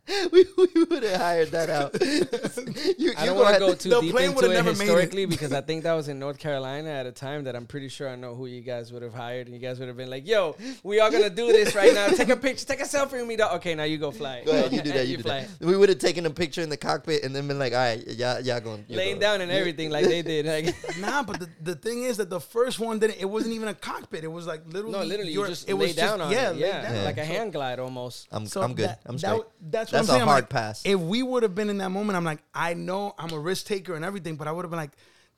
would 0.32 1.02
have 1.02 1.20
hired 1.20 1.50
that 1.50 1.68
out. 1.70 1.94
you, 2.98 3.12
I 3.16 3.26
don't 3.26 3.36
want 3.38 3.54
to 3.54 3.60
go 3.60 3.74
too 3.74 3.88
the 3.90 4.00
deep 4.00 4.12
plane 4.12 4.30
into 4.30 4.44
it 4.44 4.48
never 4.54 4.70
made 4.72 4.74
it. 4.74 4.78
historically 4.86 5.26
because 5.26 5.52
I 5.52 5.60
think 5.60 5.82
that 5.82 5.94
was 5.94 6.08
in 6.08 6.18
North 6.18 6.38
Carolina 6.38 6.90
at 6.90 7.06
a 7.06 7.12
time 7.12 7.44
that 7.44 7.56
I'm 7.56 7.66
pretty 7.66 7.88
sure 7.88 8.08
I 8.08 8.14
know 8.16 8.34
who 8.34 8.46
you 8.46 8.60
guys 8.60 8.92
would 8.92 9.02
have 9.02 9.14
hired, 9.14 9.46
and 9.48 9.54
you 9.54 9.60
guys 9.60 9.78
would 9.80 9.88
have 9.88 9.96
been 9.96 10.10
like, 10.10 10.26
"Yo, 10.26 10.56
we 10.82 11.00
are 11.00 11.10
gonna 11.10 11.30
do 11.30 11.48
this 11.48 11.74
right 11.74 11.92
now. 11.92 12.08
Take 12.08 12.28
a 12.28 12.36
picture, 12.36 12.64
take 12.66 12.80
a 12.80 12.84
selfie 12.84 13.12
with 13.12 13.26
me. 13.26 13.36
Dog. 13.36 13.56
Okay, 13.56 13.74
now 13.74 13.82
you 13.84 13.98
go 13.98 14.10
fly. 14.10 14.42
Go 14.44 14.52
ahead, 14.52 14.72
you 14.72 14.82
do 14.82 14.92
that. 14.92 15.06
You, 15.08 15.16
do 15.16 15.22
fly. 15.24 15.46
that. 15.58 15.66
We 15.66 15.76
would 15.76 15.88
have 15.88 15.98
taken 15.98 16.24
a 16.26 16.30
picture 16.30 16.62
in 16.62 16.68
the 16.68 16.76
cockpit 16.76 17.24
and 17.24 17.34
then 17.34 17.48
been 17.48 17.58
like, 17.58 17.72
"All 17.72 17.78
right, 17.78 18.06
y'all, 18.06 18.40
y'all 18.40 18.60
going 18.60 18.84
Laying 18.88 19.18
down 19.18 19.40
and 19.40 19.50
everything 19.50 19.90
like 19.90 20.04
they 20.06 20.22
did. 20.22 20.46
Like, 20.46 20.74
Nah, 21.00 21.22
but 21.24 21.40
the, 21.40 21.48
the 21.62 21.74
thing 21.74 22.04
is 22.04 22.16
that 22.18 22.30
the 22.30 22.40
first 22.40 22.78
one 22.78 22.98
didn't. 22.98 23.18
It 23.18 23.24
wasn't 23.28 23.54
even 23.54 23.68
a 23.68 23.74
cockpit. 23.74 24.22
It 24.24 24.28
was 24.32 24.46
like 24.46 24.62
literally. 24.66 24.92
no, 24.92 25.02
literally, 25.04 25.32
you 25.32 25.46
just 25.46 25.68
it 25.68 25.74
lay 25.74 25.86
was 25.88 25.96
down 25.96 26.18
just, 26.18 26.26
on 26.28 26.32
yeah, 26.32 26.50
it. 26.50 26.54
lay 26.54 26.60
Yeah, 26.68 26.82
down. 26.92 27.04
like 27.04 27.18
a 27.18 27.24
hand 27.24 27.52
glide 27.52 27.78
almost. 27.78 28.28
I'm 28.30 28.46
So 28.46 28.62
I'm 28.62 28.74
good. 28.74 28.88
that- 28.88 29.00
I'm 29.06 29.18
straight. 29.18 29.30
w- 29.30 29.50
that's 29.68 29.92
what 29.96 30.06
That's 30.06 30.08
I'm 30.10 30.14
a 30.14 30.18
saying. 30.18 30.28
hard 30.28 30.42
like, 30.44 30.50
pass. 30.50 30.82
If 30.84 31.00
we 31.00 31.22
would 31.22 31.42
have 31.42 31.54
been 31.54 31.70
in 31.70 31.78
that 31.78 31.90
moment, 31.90 32.16
I'm 32.16 32.24
like, 32.24 32.42
I 32.54 32.74
know 32.74 33.14
I'm 33.18 33.32
a 33.32 33.38
risk 33.38 33.66
taker 33.66 33.94
and 33.94 34.04
everything, 34.04 34.36
but 34.36 34.48
I 34.48 34.52
would 34.52 34.64
have 34.64 34.70
been 34.70 34.78
like, 34.80 34.92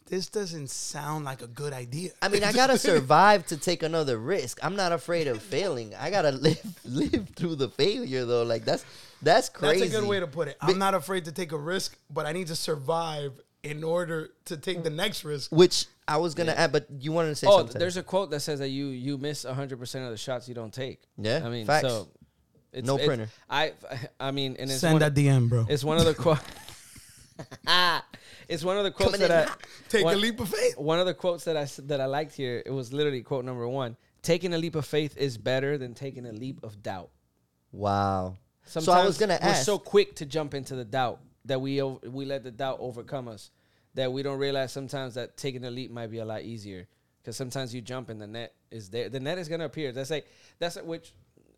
this 0.06 0.28
doesn't 0.28 0.70
sound 0.70 1.26
like 1.26 1.42
a 1.42 1.46
good 1.46 1.72
idea. 1.74 2.10
I 2.22 2.28
mean, 2.28 2.42
I 2.42 2.52
gotta 2.52 2.78
survive 2.92 3.46
to 3.48 3.56
take 3.58 3.82
another 3.82 4.16
risk. 4.18 4.58
I'm 4.62 4.74
not 4.74 4.92
afraid 4.92 5.26
of 5.28 5.42
failing. 5.42 5.94
I 5.94 6.10
gotta 6.10 6.32
live 6.32 6.60
live 6.84 7.28
through 7.36 7.56
the 7.56 7.68
failure 7.68 8.24
though. 8.24 8.42
Like 8.42 8.64
that's 8.64 8.84
that's 9.20 9.48
crazy. 9.50 9.80
That's 9.80 9.94
a 9.94 10.00
good 10.00 10.08
way 10.08 10.20
to 10.20 10.26
put 10.26 10.48
it. 10.48 10.56
I'm 10.62 10.78
not 10.78 10.94
afraid 10.94 11.26
to 11.26 11.32
take 11.32 11.52
a 11.52 11.58
risk, 11.58 11.98
but 12.10 12.24
I 12.24 12.32
need 12.32 12.46
to 12.46 12.56
survive 12.56 13.38
in 13.62 13.84
order 13.84 14.30
to 14.46 14.56
take 14.56 14.82
the 14.82 14.88
next 14.90 15.24
risk. 15.24 15.50
Which 15.52 15.86
I 16.06 16.16
was 16.16 16.34
gonna 16.34 16.52
add, 16.52 16.72
but 16.72 16.86
you 17.00 17.12
wanted 17.12 17.28
to 17.30 17.34
say 17.36 17.46
Oh, 17.46 17.58
something. 17.58 17.78
there's 17.78 17.98
a 17.98 18.02
quote 18.02 18.30
that 18.30 18.40
says 18.40 18.60
that 18.60 18.68
you 18.70 18.86
you 18.86 19.18
miss 19.18 19.44
100 19.44 19.78
percent 19.78 20.04
of 20.06 20.10
the 20.10 20.16
shots 20.16 20.48
you 20.48 20.54
don't 20.54 20.72
take. 20.72 21.02
Yeah, 21.18 21.42
I 21.44 21.50
mean, 21.50 21.66
facts. 21.66 21.86
so 21.86 22.08
it's, 22.72 22.86
No 22.86 22.94
it's- 22.94 23.06
printer. 23.06 23.28
I 23.48 23.72
I 24.20 24.30
mean, 24.30 24.56
and 24.58 24.70
it's 24.70 24.80
Send 24.80 24.94
one, 24.94 25.00
that 25.00 25.14
DM, 25.14 25.48
bro. 25.48 25.66
It's 25.68 25.84
one 25.84 25.98
of 25.98 26.04
the 26.04 26.14
quotes. 26.14 26.42
it's 28.48 28.64
one 28.64 28.76
of 28.78 28.84
the 28.84 28.90
quotes 28.90 29.12
Coming 29.12 29.28
that 29.28 29.48
I. 29.48 29.52
Take 29.88 30.04
one, 30.04 30.14
a 30.14 30.18
leap 30.18 30.40
of 30.40 30.48
faith. 30.48 30.76
One 30.78 30.98
of 30.98 31.06
the 31.06 31.14
quotes 31.14 31.44
that 31.44 31.56
I 31.56 31.62
s- 31.62 31.80
that 31.84 32.00
I 32.00 32.06
liked 32.06 32.34
here. 32.34 32.62
It 32.64 32.70
was 32.70 32.92
literally 32.92 33.22
quote 33.22 33.44
number 33.44 33.66
one: 33.68 33.96
"Taking 34.22 34.54
a 34.54 34.58
leap 34.58 34.74
of 34.74 34.86
faith 34.86 35.16
is 35.16 35.38
better 35.38 35.78
than 35.78 35.94
taking 35.94 36.26
a 36.26 36.32
leap 36.32 36.62
of 36.62 36.82
doubt." 36.82 37.10
wow. 37.72 38.36
Sometimes 38.64 38.84
so 38.84 38.92
I 38.92 39.06
was 39.06 39.16
gonna 39.16 39.38
we're 39.40 39.48
ask. 39.48 39.64
so 39.64 39.78
quick 39.78 40.16
to 40.16 40.26
jump 40.26 40.52
into 40.52 40.74
the 40.76 40.84
doubt 40.84 41.20
that 41.46 41.58
we 41.58 41.80
we 41.82 42.26
let 42.26 42.44
the 42.44 42.50
doubt 42.50 42.76
overcome 42.80 43.26
us 43.26 43.50
that 43.94 44.12
we 44.12 44.22
don't 44.22 44.38
realize 44.38 44.72
sometimes 44.72 45.14
that 45.14 45.38
taking 45.38 45.64
a 45.64 45.70
leap 45.70 45.90
might 45.90 46.08
be 46.10 46.18
a 46.18 46.24
lot 46.26 46.42
easier 46.42 46.86
because 47.22 47.34
sometimes 47.34 47.74
you 47.74 47.80
jump 47.80 48.10
and 48.10 48.20
the 48.20 48.26
net 48.26 48.52
is 48.70 48.90
there. 48.90 49.08
The 49.08 49.20
net 49.20 49.38
is 49.38 49.48
gonna 49.48 49.64
appear. 49.64 49.92
That's 49.92 50.10
like 50.10 50.26
that's 50.58 50.76
which 50.82 51.14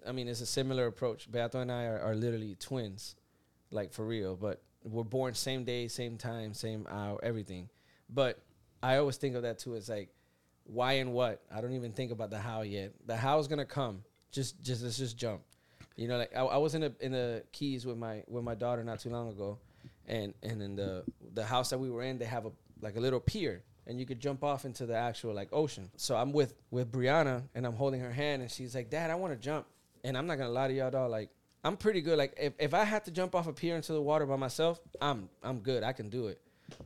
I 0.07 0.13
mean 0.13 0.29
it's 0.29 0.41
a 0.41 0.47
similar 0.47 0.87
approach. 0.87 1.31
Beato 1.31 1.61
and 1.61 1.71
I 1.71 1.85
are, 1.85 2.01
are 2.01 2.15
literally 2.15 2.57
twins, 2.59 3.17
like 3.71 3.93
for 3.93 4.05
real. 4.05 4.37
But 4.37 4.63
we're 4.85 5.05
born 5.05 5.35
same 5.35 5.65
day, 5.65 5.89
same 5.89 6.17
time, 6.17 6.55
same 6.55 6.87
hour, 6.91 7.19
everything. 7.23 7.69
But 8.09 8.39
I 8.83 8.97
always 8.97 9.17
think 9.17 9.37
of 9.37 9.43
that 9.43 9.59
too. 9.59 9.75
It's 9.75 9.89
like 9.89 10.09
why 10.65 10.95
and 10.95 11.13
what. 11.13 11.43
I 11.55 11.61
don't 11.61 11.75
even 11.75 11.93
think 11.93 12.13
about 12.13 12.31
the 12.31 12.39
how 12.39 12.63
yet. 12.63 12.93
The 13.07 13.17
how 13.17 13.39
is 13.39 13.49
gonna 13.49 13.65
come. 13.65 14.03
Just 14.31 14.63
just 14.63 14.83
let's 14.83 14.99
just 14.99 15.17
jump. 15.17 15.43
You 15.97 16.09
know, 16.09 16.19
like 16.19 16.35
I, 16.35 16.41
I 16.41 16.57
was 16.57 16.75
in 16.75 16.83
the 16.83 16.95
in 17.01 17.13
the 17.13 17.45
Keys 17.53 17.85
with 17.85 17.99
my 17.99 18.23
with 18.29 18.45
my 18.45 18.55
daughter 18.55 18.83
not 18.85 19.01
too 19.01 19.11
long 19.11 19.29
ago, 19.29 19.59
and 20.07 20.35
and 20.43 20.63
in 20.63 20.77
the 20.77 21.05
the 21.35 21.45
house 21.45 21.71
that 21.71 21.79
we 21.79 21.91
were 21.91 22.03
in, 22.03 22.19
they 22.19 22.25
have 22.25 22.47
a 22.47 22.53
like 22.81 22.97
a 22.97 23.01
little 23.01 23.21
pier, 23.21 23.63
and 23.87 23.99
you 23.99 24.07
could 24.07 24.21
jump 24.21 24.43
off 24.43 24.65
into 24.65 24.87
the 24.87 24.97
actual 24.97 25.35
like 25.35 25.49
ocean. 25.53 25.91
So 25.97 26.17
I'm 26.17 26.33
with 26.33 26.55
with 26.71 26.91
Brianna, 26.91 27.43
and 27.55 27.67
I'm 27.67 27.75
holding 27.75 28.01
her 28.01 28.13
hand, 28.13 28.41
and 28.43 28.51
she's 28.51 28.75
like, 28.75 28.89
"Dad, 28.89 29.11
I 29.11 29.17
want 29.17 29.35
to 29.35 29.39
jump." 29.39 29.67
And 30.05 30.17
I'm 30.17 30.27
not 30.27 30.39
gonna 30.39 30.51
lie 30.51 30.69
to 30.69 30.75
y'all, 30.75 30.91
dog. 30.91 31.11
Like 31.11 31.31
I'm 31.65 31.77
pretty 31.77 32.01
good. 32.01 32.17
Like 32.19 32.35
if, 32.39 32.55
if 32.59 32.75
I 32.75 32.85
had 32.85 33.05
to 33.05 33.11
jump 33.11 33.35
off 33.35 33.47
a 33.47 33.53
pier 33.53 33.77
into 33.77 33.93
the 33.93 34.03
water 34.03 34.27
by 34.27 34.37
myself, 34.37 34.81
I'm 35.01 35.29
I'm 35.43 35.59
good. 35.61 35.83
I 35.83 35.93
can 35.93 36.09
do 36.09 36.29
it. 36.29 36.41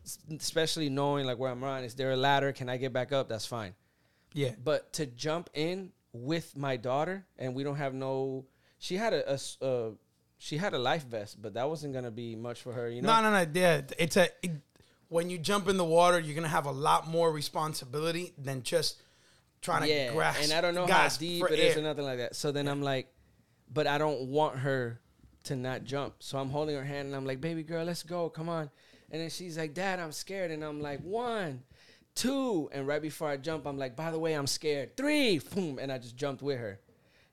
S- 0.05 0.19
Especially 0.31 0.89
knowing 0.89 1.27
like 1.27 1.39
where 1.39 1.51
I'm 1.51 1.63
running. 1.63 1.85
Is 1.85 1.95
there 1.95 2.13
a 2.13 2.17
ladder? 2.17 2.53
Can 2.53 2.69
I 2.69 2.77
get 2.77 2.93
back 2.93 3.13
up? 3.13 3.29
That's 3.29 3.47
fine. 3.47 3.75
Yeah. 4.33 4.51
But 4.63 4.93
to 4.95 5.07
jump 5.07 5.51
in 5.55 5.93
with 6.13 6.57
my 6.57 6.77
daughter 6.77 7.25
and 7.39 7.55
we 7.55 7.63
don't 7.65 7.77
have 7.77 7.95
no, 7.95 8.47
she 8.79 8.97
had 8.97 9.13
a 9.13 9.39
uh, 9.63 9.91
she 10.39 10.57
had 10.57 10.75
a 10.75 10.79
life 10.79 11.07
vest, 11.07 11.41
but 11.41 11.55
that 11.55 11.69
wasn't 11.69 11.95
gonna 11.95 12.11
be 12.11 12.35
much 12.35 12.61
for 12.63 12.73
her, 12.73 12.89
you 12.91 13.01
know. 13.01 13.21
No, 13.21 13.31
no, 13.31 13.45
no. 13.45 13.51
Yeah, 13.55 13.83
it's 13.99 14.17
a. 14.17 14.29
It, 14.43 14.51
when 15.09 15.31
you 15.31 15.39
jump 15.39 15.69
in 15.69 15.77
the 15.77 15.85
water, 15.85 16.19
you're 16.19 16.35
gonna 16.35 16.49
have 16.49 16.67
a 16.67 16.73
lot 16.73 17.07
more 17.07 17.31
responsibility 17.31 18.33
than 18.37 18.63
just 18.65 19.01
trying 19.65 19.89
yeah, 19.89 20.09
to 20.09 20.13
grasp. 20.13 20.43
and 20.43 20.53
I 20.53 20.61
don't 20.61 20.75
know 20.75 20.87
how 20.87 21.09
deep 21.09 21.45
it 21.51 21.59
is 21.59 21.75
air. 21.75 21.81
or 21.81 21.83
nothing 21.83 22.05
like 22.05 22.19
that. 22.19 22.37
So 22.37 22.53
then 22.53 22.69
I'm 22.69 22.83
like, 22.83 23.09
but 23.73 23.87
I 23.87 23.99
don't 23.99 24.29
want 24.29 24.59
her 24.59 25.01
to 25.45 25.57
not 25.57 25.85
jump. 25.85 26.15
So 26.21 26.39
I'm 26.39 26.51
holding 26.51 26.77
her 26.77 26.85
hand 26.85 27.07
and 27.07 27.17
I'm 27.17 27.27
like, 27.27 27.41
baby 27.41 27.63
girl, 27.63 27.85
let's 27.85 28.03
go, 28.03 28.29
come 28.29 28.49
on. 28.49 28.71
And 29.11 29.21
then 29.21 29.31
she's 29.31 29.57
like, 29.57 29.75
Dad, 29.75 30.01
I'm 30.01 30.13
scared. 30.13 30.51
And 30.51 30.63
I'm 30.63 30.81
like, 30.81 31.01
one, 31.01 31.63
two, 32.15 32.69
and 32.73 32.87
right 32.87 33.03
before 33.03 33.29
I 33.29 33.37
jump, 33.37 33.67
I'm 33.67 33.79
like, 33.79 33.97
by 33.97 34.11
the 34.11 34.19
way, 34.19 34.35
I'm 34.35 34.47
scared. 34.47 34.97
Three, 34.97 35.39
boom, 35.39 35.79
and 35.79 35.93
I 35.93 35.99
just 35.99 36.17
jumped 36.17 36.43
with 36.43 36.59
her, 36.59 36.81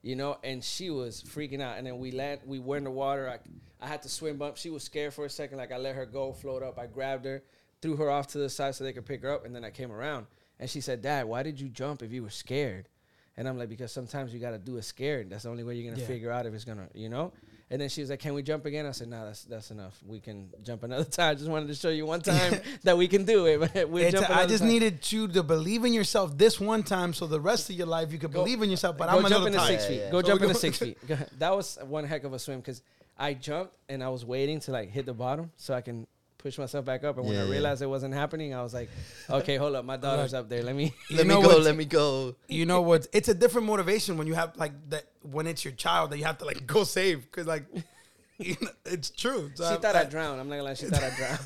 you 0.02 0.15
know. 0.15 0.38
And 0.44 0.63
she 0.63 0.89
was 0.89 1.24
freaking 1.24 1.62
out. 1.62 1.78
And 1.78 1.88
then 1.88 2.00
we 2.00 2.12
land, 2.12 2.41
we 2.46 2.60
were 2.60 2.78
in 2.78 2.84
the 2.84 2.91
water. 2.91 3.30
I, 3.30 3.39
I 3.84 3.88
had 3.88 4.02
to 4.04 4.10
swim 4.10 4.41
up. 4.41 4.58
She 4.58 4.70
was 4.70 4.84
scared 4.84 5.13
for 5.13 5.26
a 5.26 5.30
second. 5.30 5.58
Like 5.58 5.72
I 5.72 5.78
let 5.78 5.96
her 5.96 6.06
go, 6.06 6.34
float 6.34 6.63
up. 6.63 6.78
I 6.78 6.88
grabbed 6.88 7.26
her, 7.26 7.44
threw 7.82 7.96
her 7.96 8.10
off 8.10 8.28
to 8.28 8.38
the 8.38 8.50
side 8.50 8.76
so 8.76 8.84
they 8.84 8.94
could 8.94 9.06
pick 9.06 9.22
her 9.24 9.32
up, 9.32 9.46
and 9.46 9.56
then 9.56 9.63
I 9.63 9.70
came 9.72 9.91
around. 9.91 10.28
And 10.62 10.69
she 10.69 10.80
said, 10.80 11.02
Dad, 11.02 11.26
why 11.26 11.43
did 11.43 11.60
you 11.60 11.67
jump 11.67 12.02
if 12.04 12.13
you 12.13 12.24
were 12.24 12.30
scared? 12.30 12.88
And 13.36 13.47
I'm 13.50 13.58
like, 13.58 13.67
because 13.69 13.91
sometimes 13.91 14.34
you 14.34 14.39
got 14.39 14.52
to 14.52 14.58
do 14.60 14.78
it 14.78 14.84
scared. 14.84 15.30
That's 15.32 15.43
the 15.43 15.50
only 15.50 15.63
way 15.63 15.76
you're 15.76 15.89
gonna 15.91 16.00
Yeah. 16.02 16.08
figure 16.08 16.32
out 16.32 16.45
if 16.45 16.54
it's 16.54 16.63
gonna, 16.65 16.88
you 16.93 17.10
know. 17.10 17.34
And 17.71 17.80
then 17.82 17.88
she 17.88 18.02
was 18.02 18.10
like, 18.10 18.19
"Can 18.19 18.34
we 18.34 18.43
jump 18.43 18.65
again?" 18.65 18.86
I 18.86 18.91
said, 18.91 19.08
"No, 19.08 19.26
that's 19.26 19.45
that's 19.45 19.71
enough. 19.71 19.97
We 20.06 20.19
can 20.19 20.50
jump 20.62 20.84
another 20.84 21.06
time. 21.19 21.38
Just 21.38 21.50
wanted 21.50 21.67
to 21.69 21.74
show 21.76 21.88
you 21.89 22.06
one 22.06 22.21
time 22.34 22.60
that 22.84 22.97
we 22.97 23.08
can 23.08 23.24
do 23.24 23.45
it. 23.45 23.60
But 23.74 23.89
we'll 23.89 24.12
jump 24.12 24.28
a- 24.28 24.36
I 24.36 24.45
just 24.45 24.60
time. 24.60 24.67
needed 24.67 25.10
you 25.12 25.30
to 25.30 25.41
believe 25.41 25.86
in 25.86 25.93
yourself 25.93 26.38
this 26.38 26.60
one 26.60 26.84
time, 26.84 27.13
so 27.13 27.26
the 27.28 27.39
rest 27.39 27.69
of 27.69 27.78
your 27.78 27.88
life 27.88 28.12
you 28.12 28.19
could 28.19 28.34
Go- 28.34 28.43
believe 28.43 28.62
in 28.62 28.69
yourself. 28.69 28.97
But 28.97 29.06
go 29.10 29.12
I'm 29.15 29.21
gonna 29.24 29.30
jump 29.36 29.47
another 29.47 29.47
into 29.47 29.60
time. 29.60 29.67
six 29.69 29.86
feet. 29.86 30.00
yeah. 30.02 30.12
Go 30.12 30.21
So 30.21 30.28
jump 30.28 30.41
we 30.41 30.47
into 30.47 30.60
six 30.60 30.78
feet. 30.78 30.97
That 31.39 31.56
was 31.56 31.78
one 31.88 32.04
heck 32.04 32.26
of 32.26 32.34
a 32.34 32.39
swim 32.39 32.60
because 32.60 32.82
I 33.17 33.34
jumped 33.34 33.74
and 33.88 34.04
I 34.04 34.10
was 34.10 34.26
waiting 34.26 34.60
to 34.62 34.71
like 34.71 34.89
hit 34.91 35.06
the 35.06 35.13
bottom 35.13 35.52
so 35.56 35.74
I 35.74 35.80
can 35.82 36.06
push 36.41 36.58
myself 36.58 36.84
back 36.86 37.04
up. 37.04 37.17
And 37.17 37.25
when 37.25 37.36
Yeah, 37.36 37.41
I 37.41 37.45
yeah. 37.45 37.51
realized 37.51 37.82
it 37.82 37.88
wasn't 37.88 38.13
happening, 38.13 38.54
I 38.54 38.62
was 38.63 38.73
like, 38.73 38.89
"Okay, 39.30 39.56
hold 39.58 39.75
up, 39.75 39.86
my 39.86 39.97
daughter's 40.06 40.34
up 40.34 40.49
there. 40.49 40.63
Let 40.63 40.75
me." 40.75 40.93
Let 41.12 41.27
me 41.27 41.34
go. 41.41 41.58
Let 41.58 41.75
me 41.75 41.86
go. 41.86 42.36
You 42.47 42.65
know 42.65 42.82
what? 42.82 43.08
It's 43.13 43.30
a 43.30 43.34
different 43.34 43.67
motivation 43.67 44.17
when 44.17 44.27
you 44.27 44.34
have 44.34 44.56
like 44.58 44.73
that 44.89 45.06
when 45.21 45.47
it's 45.47 45.63
your 45.63 45.73
child 45.73 46.12
that 46.12 46.17
you 46.17 46.25
have 46.25 46.38
to 46.39 46.45
like 46.45 46.65
go 46.65 46.84
save 46.84 47.23
because 47.23 47.47
like 47.47 47.65
you 48.38 48.56
know, 48.62 48.69
it's 48.86 49.10
true. 49.12 49.51
So 49.56 49.63
she 49.69 49.75
I- 49.75 49.77
thought 49.77 49.95
I- 49.95 50.01
I 50.01 50.06
drowned. 50.06 50.39
I'm 50.41 50.49
not 50.49 50.56
gonna 50.56 50.63
lie. 50.67 50.73
She 50.73 50.86
thought 50.88 51.04
I 51.04 51.15
drowned. 51.15 51.45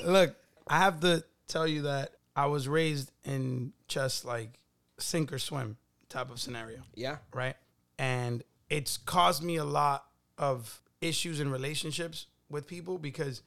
Look, 0.04 0.36
I 0.68 0.78
have 0.78 1.00
to 1.00 1.24
tell 1.48 1.66
you 1.66 1.82
that 1.82 2.12
I 2.36 2.46
was 2.46 2.68
raised 2.68 3.10
in 3.24 3.72
just 3.88 4.24
like 4.24 4.58
sink 4.98 5.32
or 5.32 5.38
swim 5.38 5.76
type 6.08 6.30
of 6.30 6.38
scenario, 6.40 6.78
yeah. 6.94 7.16
right? 7.34 7.56
And 7.98 8.42
it's 8.68 8.96
caused 8.98 9.42
me 9.42 9.56
a 9.56 9.64
lot 9.64 10.04
of 10.38 10.80
issues 11.00 11.40
in 11.40 11.50
relationships 11.50 12.26
with 12.50 12.66
people 12.66 12.98
because 12.98 13.42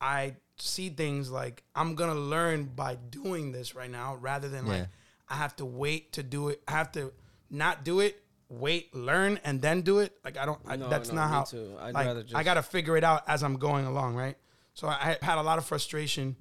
I 0.00 0.36
see 0.58 0.88
things 0.88 1.30
like 1.30 1.62
I'm 1.74 1.94
gonna 1.94 2.14
learn 2.14 2.64
by 2.64 2.96
doing 2.96 3.52
this 3.52 3.74
right 3.74 3.90
now 3.90 4.16
rather 4.16 4.48
than 4.48 4.66
Yeah. 4.66 4.72
like 4.72 4.88
I 5.28 5.36
have 5.36 5.56
to 5.56 5.64
wait 5.64 6.12
to 6.12 6.22
do 6.22 6.48
it. 6.48 6.62
I 6.68 6.72
have 6.72 6.92
to 6.92 7.12
not 7.50 7.84
do 7.84 8.00
it, 8.00 8.22
wait, 8.48 8.94
learn, 8.94 9.40
and 9.44 9.60
then 9.60 9.82
do 9.82 9.98
it. 9.98 10.16
Like 10.24 10.36
I 10.36 10.46
don't. 10.46 10.60
I, 10.66 10.76
No, 10.76 10.88
that's 10.88 11.08
no, 11.10 11.16
not 11.16 11.28
how. 11.30 11.42
too. 11.44 11.76
I'd 11.80 11.94
like 11.94 12.06
rather 12.06 12.24
I 12.34 12.42
gotta 12.42 12.62
figure 12.62 12.96
it 12.96 13.04
out 13.04 13.22
as 13.28 13.42
I'm 13.42 13.56
going 13.56 13.86
along, 13.86 14.14
right? 14.14 14.36
So 14.74 14.88
I 14.88 15.16
had 15.22 15.38
a 15.38 15.42
lot 15.42 15.58
of 15.58 15.64
frustration 15.66 16.36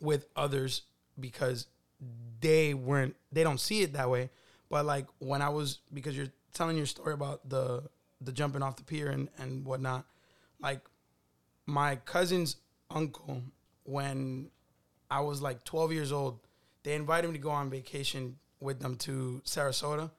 with 0.00 0.28
others 0.36 0.82
because 1.18 1.66
they 2.40 2.74
weren't 2.74 3.16
they 3.32 3.42
don't 3.42 3.60
see 3.60 3.82
it 3.82 3.92
that 3.94 4.08
way. 4.10 4.30
But 4.70 4.84
like 4.86 5.06
when 5.18 5.42
I 5.42 5.48
was 5.50 5.78
because 5.92 6.16
you're 6.16 6.32
telling 6.54 6.76
your 6.76 6.86
story 6.86 7.12
about 7.14 7.48
the 7.48 7.82
the 8.20 8.32
jumping 8.32 8.62
off 8.62 8.76
the 8.76 8.82
pier 8.84 9.10
and, 9.10 9.28
and 9.38 9.64
whatnot, 9.64 10.06
like 10.60 10.80
my 11.66 11.96
cousin's 11.96 12.56
uncle, 12.90 13.42
when 13.84 14.50
I 15.10 15.20
was 15.20 15.40
like 15.42 15.64
12 15.64 15.92
years 15.92 16.12
old, 16.12 16.40
they 16.82 16.94
invited 16.94 17.28
me 17.28 17.34
to 17.34 17.38
go 17.42 17.50
on 17.50 17.70
vacation 17.70 18.36
with 18.60 18.80
them 18.80 18.96
to 18.96 19.42
Sarasota. 19.44 20.10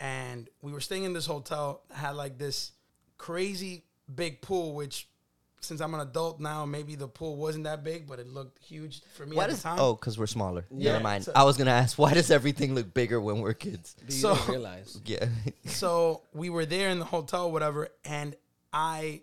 and 0.00 0.48
we 0.62 0.72
were 0.72 0.80
staying 0.80 1.04
in 1.04 1.12
this 1.12 1.26
hotel 1.26 1.82
that 1.88 1.96
had 1.96 2.16
like 2.16 2.38
this 2.38 2.72
crazy 3.18 3.84
big 4.14 4.40
pool, 4.40 4.74
which 4.74 5.08
since 5.60 5.80
I'm 5.80 5.94
an 5.94 6.00
adult 6.00 6.38
now, 6.38 6.64
maybe 6.64 6.94
the 6.96 7.08
pool 7.08 7.36
wasn't 7.36 7.64
that 7.64 7.82
big, 7.82 8.06
but 8.06 8.18
it 8.20 8.26
looked 8.28 8.62
huge 8.62 9.00
for 9.14 9.26
me 9.26 9.36
Why 9.36 9.44
at 9.44 9.50
does 9.50 9.62
the 9.62 9.70
time. 9.70 9.78
oh, 9.80 9.94
because 9.94 10.18
we're 10.18 10.26
smaller. 10.26 10.64
Yeah, 10.70 10.92
Never 10.92 11.02
mind. 11.04 11.24
so- 11.24 11.32
I 11.34 11.42
was 11.44 11.56
gonna 11.56 11.70
ask 11.72 11.98
why 11.98 12.12
does 12.14 12.30
everything 12.30 12.74
look 12.74 12.92
bigger 12.94 13.20
when 13.20 13.40
we're 13.40 13.54
kids? 13.54 13.94
Do 13.94 14.14
you 14.14 14.20
So- 14.20 14.34
don't 14.36 14.48
realize? 14.48 15.00
Yeah. 15.06 15.28
so 15.64 16.22
we 16.34 16.50
were 16.50 16.66
there 16.66 16.88
in 16.90 16.98
the 16.98 17.04
hotel, 17.06 17.50
whatever, 17.50 17.88
and 18.04 18.36
I 18.72 19.22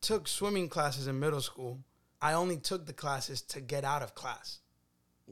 took 0.00 0.26
swimming 0.28 0.68
classes 0.68 1.06
in 1.06 1.20
middle 1.20 1.42
school. 1.42 1.78
I 2.22 2.34
only 2.34 2.56
took 2.56 2.86
the 2.86 2.92
classes 2.92 3.42
to 3.42 3.60
get 3.60 3.84
out 3.84 4.02
of 4.02 4.14
class. 4.14 4.58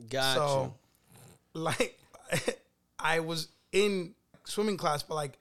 Gotcha. 0.09 0.39
So, 0.39 0.75
like, 1.55 1.99
I 2.99 3.21
was 3.21 3.49
in 3.73 4.15
swimming 4.45 4.77
class, 4.77 5.03
but 5.03 5.15
like, 5.15 5.39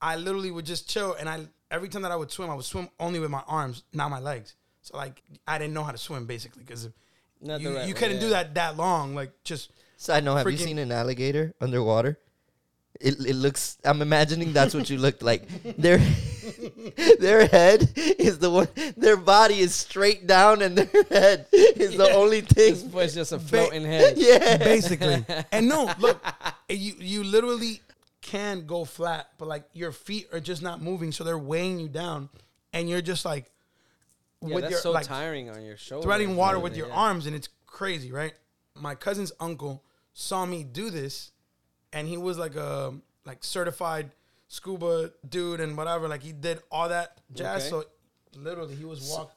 I 0.00 0.16
literally 0.16 0.50
would 0.50 0.66
just 0.66 0.88
chill, 0.88 1.14
and 1.14 1.28
I 1.28 1.46
every 1.70 1.88
time 1.88 2.02
that 2.02 2.12
I 2.12 2.16
would 2.16 2.30
swim, 2.30 2.50
I 2.50 2.54
would 2.54 2.64
swim 2.64 2.88
only 3.00 3.18
with 3.18 3.30
my 3.30 3.42
arms, 3.48 3.82
not 3.92 4.10
my 4.10 4.20
legs. 4.20 4.54
So 4.82 4.96
like, 4.96 5.22
I 5.48 5.58
didn't 5.58 5.74
know 5.74 5.82
how 5.82 5.92
to 5.92 5.98
swim 5.98 6.26
basically 6.26 6.62
because 6.62 6.84
you, 7.42 7.50
right 7.50 7.60
you 7.60 7.74
way, 7.74 7.92
couldn't 7.92 8.20
do 8.20 8.28
that 8.30 8.54
that 8.54 8.76
long. 8.76 9.14
Like, 9.14 9.32
just 9.42 9.70
Side 9.96 10.24
note: 10.24 10.36
Have 10.36 10.50
you 10.50 10.58
seen 10.58 10.78
an 10.78 10.92
alligator 10.92 11.54
underwater? 11.60 12.18
It 13.00 13.18
it 13.20 13.34
looks. 13.34 13.78
I'm 13.84 14.02
imagining 14.02 14.52
that's 14.52 14.74
what 14.74 14.90
you 14.90 14.98
looked 14.98 15.22
like. 15.22 15.48
Their 15.78 16.00
their 17.18 17.46
head 17.46 17.92
is 17.96 18.38
the 18.38 18.50
one. 18.50 18.68
Their 18.96 19.16
body 19.16 19.58
is 19.60 19.74
straight 19.74 20.26
down, 20.26 20.62
and 20.62 20.76
their 20.78 21.02
head 21.10 21.46
is 21.52 21.96
the 21.96 22.10
only 22.12 22.40
thing. 22.42 22.72
This 22.74 22.82
thing. 22.82 22.92
was 22.92 23.14
just 23.14 23.32
a 23.32 23.38
floating 23.38 23.84
head. 23.84 24.14
Yeah. 24.16 24.56
basically. 24.58 25.24
and 25.52 25.68
no, 25.68 25.92
look, 25.98 26.20
you 26.68 26.94
you 26.98 27.24
literally 27.24 27.80
can 28.20 28.66
go 28.66 28.84
flat, 28.84 29.28
but 29.38 29.46
like 29.48 29.64
your 29.72 29.92
feet 29.92 30.28
are 30.32 30.40
just 30.40 30.62
not 30.62 30.82
moving, 30.82 31.12
so 31.12 31.22
they're 31.24 31.38
weighing 31.38 31.78
you 31.78 31.88
down, 31.88 32.28
and 32.72 32.88
you're 32.88 33.02
just 33.02 33.24
like 33.24 33.50
Yeah, 34.42 34.60
that's 34.60 34.70
your 34.72 34.80
so 34.80 34.90
like 34.92 35.06
tiring 35.06 35.48
on 35.50 35.62
your 35.64 35.76
shoulders. 35.76 36.04
threading 36.06 36.36
water 36.36 36.56
man. 36.56 36.64
with 36.64 36.76
your 36.76 36.88
Yeah. 36.88 36.94
arms, 36.94 37.26
and 37.26 37.34
it's 37.36 37.48
crazy, 37.66 38.10
right? 38.12 38.34
My 38.74 38.94
cousin's 38.94 39.32
uncle 39.40 39.84
saw 40.12 40.44
me 40.46 40.64
do 40.64 40.90
this, 40.90 41.30
and 41.92 42.08
he 42.08 42.16
was 42.16 42.36
like 42.38 42.56
a 42.56 42.94
like 43.24 43.42
certified 43.44 44.10
scuba 44.48 45.10
dude 45.28 45.60
and 45.60 45.76
whatever. 45.76 46.08
Like 46.08 46.22
he 46.22 46.32
did 46.32 46.60
all 46.70 46.88
that 46.88 47.20
jazz. 47.32 47.72
Okay. 47.72 47.84
So 48.32 48.40
literally, 48.40 48.74
he 48.74 48.84
was 48.84 49.08
walking 49.10 49.32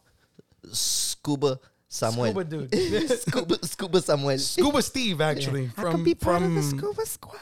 Scuba 0.73 1.59
Samuel. 1.87 2.25
scuba 2.31 2.43
dude, 2.43 3.09
scuba 3.19 3.65
Scuba 3.65 4.01
Samuel. 4.01 4.37
scuba 4.37 4.81
Steve 4.81 5.21
actually 5.21 5.67
from 5.67 6.05
from 6.15 6.55
the 6.55 6.61
scuba 6.61 7.05
squad. 7.05 7.39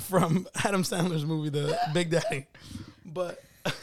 from 0.00 0.46
Adam 0.64 0.82
Sandler's 0.82 1.24
movie, 1.24 1.50
The 1.50 1.78
Big 1.92 2.10
Daddy. 2.10 2.46
But 3.04 3.42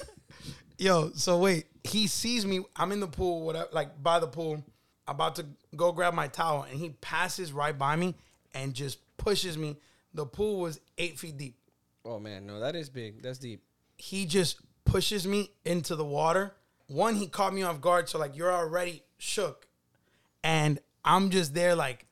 yo, 0.77 1.11
so 1.13 1.37
wait, 1.37 1.65
he 1.83 2.07
sees 2.07 2.45
me. 2.45 2.61
I'm 2.75 2.91
in 2.91 2.99
the 2.99 3.07
pool, 3.07 3.45
whatever, 3.45 3.69
like 3.71 4.01
by 4.01 4.19
the 4.19 4.27
pool, 4.27 4.63
about 5.07 5.35
to 5.35 5.45
go 5.75 5.91
grab 5.91 6.13
my 6.13 6.27
towel, 6.27 6.63
and 6.63 6.79
he 6.79 6.89
passes 6.89 7.53
right 7.53 7.77
by 7.77 7.95
me 7.95 8.15
and 8.53 8.73
just 8.73 8.99
pushes 9.17 9.57
me. 9.57 9.77
The 10.13 10.25
pool 10.25 10.59
was 10.59 10.79
eight 10.97 11.19
feet 11.19 11.37
deep. 11.37 11.55
Oh 12.03 12.19
man, 12.19 12.45
no, 12.45 12.59
that 12.59 12.75
is 12.75 12.89
big. 12.89 13.21
That's 13.21 13.39
deep. 13.39 13.63
He 13.97 14.25
just 14.25 14.57
pushes 14.85 15.27
me 15.27 15.51
into 15.63 15.95
the 15.95 16.05
water. 16.05 16.53
One, 16.87 17.15
he 17.15 17.27
caught 17.27 17.53
me 17.53 17.63
off 17.63 17.79
guard, 17.79 18.09
so 18.09 18.17
like 18.17 18.35
you're 18.35 18.51
already 18.51 19.03
shook, 19.17 19.67
and 20.43 20.79
I'm 21.05 21.29
just 21.29 21.53
there 21.53 21.75
like, 21.75 22.05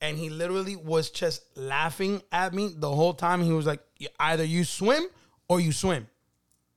and 0.00 0.18
he 0.18 0.28
literally 0.30 0.76
was 0.76 1.10
just 1.10 1.42
laughing 1.56 2.22
at 2.32 2.52
me 2.52 2.74
the 2.76 2.90
whole 2.90 3.14
time. 3.14 3.42
He 3.42 3.52
was 3.52 3.66
like, 3.66 3.80
either 4.18 4.44
you 4.44 4.64
swim 4.64 5.04
or 5.48 5.60
you 5.60 5.72
swim. 5.72 6.08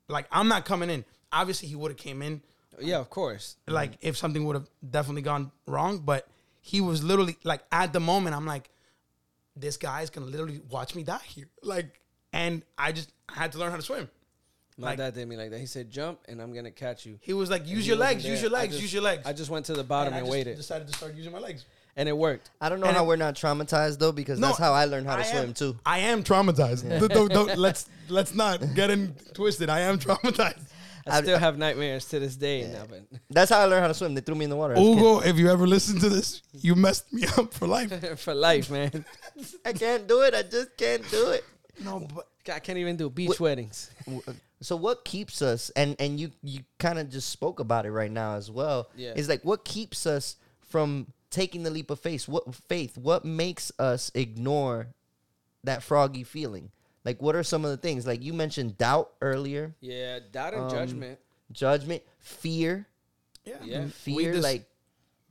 Like 0.08 0.28
I'm 0.32 0.48
not 0.48 0.66
coming 0.66 0.90
in. 0.90 1.06
Obviously, 1.32 1.68
he 1.68 1.76
would 1.76 1.92
have 1.92 1.98
came 1.98 2.22
in. 2.22 2.42
Yeah, 2.80 3.00
of 3.00 3.10
course. 3.10 3.58
Like 3.68 3.94
if 4.02 4.18
something 4.18 4.46
would 4.46 4.56
have 4.56 4.70
definitely 4.88 5.22
gone 5.22 5.52
wrong, 5.68 6.00
but 6.00 6.28
he 6.62 6.82
was 6.82 7.04
literally 7.04 7.38
like 7.44 7.62
at 7.72 7.94
the 7.94 8.00
moment. 8.00 8.36
I'm 8.36 8.46
like, 8.46 8.70
this 9.56 9.78
guy's 9.78 10.10
gonna 10.10 10.28
literally 10.28 10.62
watch 10.70 10.96
me 10.96 11.04
die 11.04 11.20
here. 11.26 11.50
Like, 11.62 12.00
and 12.34 12.64
I 12.78 12.92
just 12.92 13.12
had 13.30 13.52
to 13.54 13.58
learn 13.60 13.72
how 13.72 13.78
to 13.78 13.84
swim. 13.84 14.10
My 14.78 14.88
Like- 14.90 14.98
dad 14.98 15.14
did 15.14 15.28
me 15.28 15.38
like 15.38 15.52
that. 15.52 15.60
He 15.60 15.68
said, 15.68 15.90
"Jump, 15.92 16.20
and 16.28 16.42
I'm 16.42 16.52
gonna 16.54 16.72
catch 16.72 17.06
you." 17.06 17.20
He 17.22 17.32
was 17.34 17.50
like, 17.50 17.68
use 17.68 17.86
your 17.88 17.96
legs, 17.96 18.26
use 18.26 18.42
your 18.42 18.50
legs, 18.50 18.72
just- 18.74 18.82
use 18.82 18.92
your 18.94 19.04
legs. 19.04 19.22
I 19.26 19.32
just 19.32 19.50
went 19.52 19.68
to 19.68 19.74
the 19.74 19.84
bottom 19.84 20.14
I 20.14 20.18
and, 20.18 20.26
just 20.26 20.32
waited, 20.32 20.58
Decided 20.58 20.88
to 20.88 20.94
start 20.94 21.14
using 21.14 21.32
my 21.32 21.38
legs. 21.40 21.66
and 21.96 22.10
it 22.10 22.18
worked. 22.18 22.50
I 22.60 22.70
don't 22.70 22.80
know 22.80 22.88
And 22.88 22.98
how 22.98 23.04
it- 23.04 23.08
we're 23.08 23.16
not 23.18 23.36
traumatized 23.36 24.00
though, 24.00 24.12
because 24.12 24.40
that's 24.40 24.58
how 24.58 24.74
I 24.74 24.86
learned 24.86 25.06
how 25.06 25.16
to 25.16 25.22
I 25.22 25.26
swim 25.26 25.44
am- 25.44 25.54
too. 25.54 25.78
I 25.86 26.00
am 26.00 26.24
traumatized. 26.24 26.90
Don't- 27.00 27.12
don't- 27.14 27.32
don't- 27.32 27.58
let's 27.60 27.86
let's 28.10 28.34
not 28.34 28.74
get 28.74 28.90
in 28.90 29.14
twisted. 29.36 29.70
I 29.70 29.82
am 29.82 30.00
traumatized. 30.06 30.64
I 31.06 31.18
I- 31.18 31.22
still 31.22 31.38
have 31.38 31.58
nightmares 31.58 32.06
to 32.06 32.20
this 32.20 32.36
day. 32.36 32.64
Now, 32.64 32.86
but 32.90 33.04
That's 33.30 33.52
how 33.52 33.60
I 33.60 33.66
learned 33.66 33.82
how 33.82 33.90
to 33.90 33.94
swim. 33.94 34.16
They 34.16 34.22
threw 34.22 34.34
me 34.36 34.46
in 34.46 34.50
the 34.50 34.56
water. 34.56 34.74
as 34.74 34.80
a 34.80 34.82
kid. 34.82 34.96
Hugo, 34.96 35.20
if 35.20 35.36
you 35.38 35.52
ever 35.52 35.68
listen 35.68 36.00
to 36.00 36.10
this, 36.10 36.42
you 36.54 36.74
messed 36.76 37.12
me 37.14 37.28
up 37.38 37.54
for 37.54 37.68
life. 37.68 38.20
for 38.20 38.34
life, 38.34 38.72
man. 38.72 39.06
I 39.66 39.74
can't 39.74 40.08
do 40.08 40.22
it. 40.22 40.34
I 40.34 40.42
just 40.42 40.76
can't 40.78 41.08
do 41.12 41.30
it. 41.32 41.44
No, 41.80 42.00
but 42.14 42.28
I 42.54 42.60
can't 42.60 42.78
even 42.78 42.96
do 42.98 43.10
beach 43.10 43.30
What- 43.30 43.40
weddings. 43.40 43.90
So 44.62 44.78
what 44.78 45.04
keeps 45.04 45.42
us 45.42 45.72
and 45.72 45.94
and 46.00 46.18
you 46.18 46.32
you 46.42 46.62
kind 46.80 46.98
of 46.98 47.10
just 47.10 47.30
spoke 47.30 47.60
about 47.60 47.86
it 47.86 47.92
right 47.92 48.10
now 48.12 48.36
as 48.36 48.50
well. 48.50 48.88
Yeah. 48.96 49.12
Is 49.14 49.28
like 49.28 49.44
what 49.44 49.66
keeps 49.66 50.06
us 50.06 50.38
from 50.70 51.08
taking 51.30 51.64
the 51.64 51.70
leap 51.70 51.90
of 51.92 52.00
faith? 52.00 52.30
What 52.30 52.56
faith? 52.56 52.98
What 52.98 53.26
makes 53.26 53.74
us 53.78 54.10
ignore 54.16 54.88
that 55.66 55.84
froggy 55.84 56.24
feeling? 56.24 56.72
Like 57.04 57.22
what 57.22 57.36
are 57.36 57.44
some 57.44 57.66
of 57.66 57.72
the 57.72 57.78
things? 57.78 58.08
Like 58.08 58.24
you 58.24 58.32
mentioned 58.32 58.78
doubt 58.78 59.12
earlier, 59.22 59.76
Yeah, 59.82 60.20
doubt 60.32 60.54
and 60.54 60.64
Um, 60.64 60.70
judgment. 60.70 61.20
judgment, 61.52 62.02
fear, 62.20 62.88
yeah, 63.44 63.58
Yeah. 63.66 63.88
fear 63.90 64.32
just- 64.32 64.44
like 64.46 64.66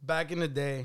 back 0.02 0.30
in 0.30 0.40
the 0.40 0.48
day, 0.48 0.84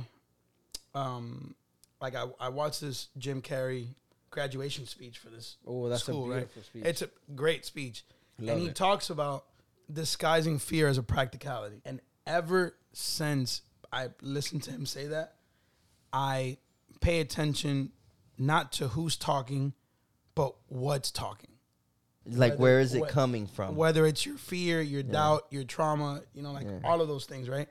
um, 0.95 1.53
like 1.99 2.15
I, 2.15 2.27
I 2.39 2.47
watched 2.47 2.79
this 2.79 3.09
Jim 3.17 3.41
Carrey 3.41 3.87
graduation 4.29 4.85
speech 4.85 5.17
for 5.17 5.29
this. 5.29 5.57
Oh, 5.65 5.89
that's 5.89 6.01
a 6.03 6.05
school, 6.05 6.27
right? 6.27 6.37
beautiful 6.39 6.63
speech. 6.63 6.83
It's 6.85 7.01
a 7.01 7.09
great 7.35 7.65
speech, 7.65 8.03
Love 8.39 8.49
and 8.55 8.61
he 8.61 8.67
it. 8.69 8.75
talks 8.75 9.09
about 9.09 9.45
disguising 9.91 10.59
fear 10.59 10.87
as 10.87 10.97
a 10.97 11.03
practicality. 11.03 11.81
And 11.85 12.01
ever 12.25 12.75
since 12.93 13.61
I 13.91 14.09
listened 14.21 14.63
to 14.63 14.71
him 14.71 14.85
say 14.85 15.07
that, 15.07 15.35
I 16.11 16.57
pay 17.01 17.19
attention 17.19 17.91
not 18.37 18.71
to 18.73 18.89
who's 18.89 19.15
talking, 19.17 19.73
but 20.35 20.55
what's 20.67 21.11
talking. 21.11 21.49
like 22.29 22.51
whether- 22.51 22.61
where 22.61 22.79
is 22.81 22.93
it 22.93 22.99
what- 22.99 23.09
coming 23.09 23.47
from? 23.47 23.77
Whether 23.77 24.05
it's 24.05 24.25
your 24.25 24.37
fear, 24.37 24.81
your 24.81 25.01
doubt, 25.01 25.47
your 25.49 25.63
trauma, 25.63 26.23
you 26.33 26.41
know, 26.41 26.51
like 26.51 26.65
Yeah. 26.67 26.81
all 26.83 26.99
of 26.99 27.07
those 27.07 27.25
things, 27.25 27.47
right? 27.47 27.69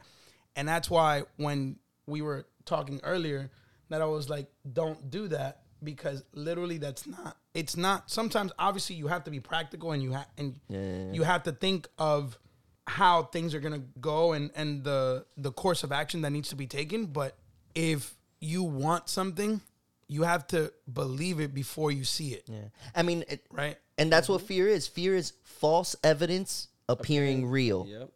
And 0.57 0.67
that's 0.67 0.89
why 0.89 1.25
when 1.37 1.79
we 2.07 2.23
were 2.23 2.47
talking 2.65 2.99
earlier, 3.03 3.51
that 3.91 4.01
I 4.01 4.07
was 4.07 4.31
like, 4.31 4.51
don't 4.73 5.11
do 5.11 5.29
that 5.29 5.66
because 5.83 6.23
literally 6.33 6.79
that's 6.79 7.07
not. 7.07 7.37
It's 7.55 7.77
not. 7.77 8.11
Sometimes, 8.11 8.53
obviously, 8.59 8.97
you 8.97 9.07
have 9.09 9.25
to 9.25 9.31
be 9.31 9.41
practical 9.41 9.93
and 9.93 10.03
you 10.03 10.13
have 10.13 10.27
and 10.37 10.59
Yeah, 10.69 10.81
yeah, 10.81 11.05
yeah. 11.07 11.13
you 11.13 11.23
have 11.23 11.43
to 11.45 11.53
think 11.53 11.89
of 11.99 12.39
how 12.87 13.25
things 13.25 13.55
are 13.55 13.61
gonna 13.61 13.83
go 14.01 14.33
and 14.33 14.51
and 14.55 14.85
the 14.85 15.27
the 15.37 15.53
course 15.53 15.83
of 15.83 15.91
action 15.93 16.23
that 16.23 16.31
needs 16.31 16.49
to 16.51 16.57
be 16.57 16.67
taken. 16.67 17.07
But 17.07 17.37
if 17.75 18.15
you 18.41 18.63
want 18.63 19.09
something, 19.09 19.61
you 20.09 20.23
have 20.23 20.47
to 20.49 20.73
believe 20.93 21.41
it 21.41 21.53
before 21.55 21.91
you 21.91 22.05
see 22.05 22.33
it, 22.33 22.45
yeah. 22.47 22.69
I 22.95 23.03
mean, 23.03 23.25
it, 23.29 23.45
right? 23.51 23.77
and 23.99 24.13
that's 24.13 24.29
what 24.29 24.43
fear 24.43 24.69
is. 24.69 24.87
Fear 24.87 25.17
is 25.17 25.33
false 25.43 25.97
evidence 26.05 26.69
appearing 26.89 27.47
real. 27.49 27.87
Yep. 27.89 28.11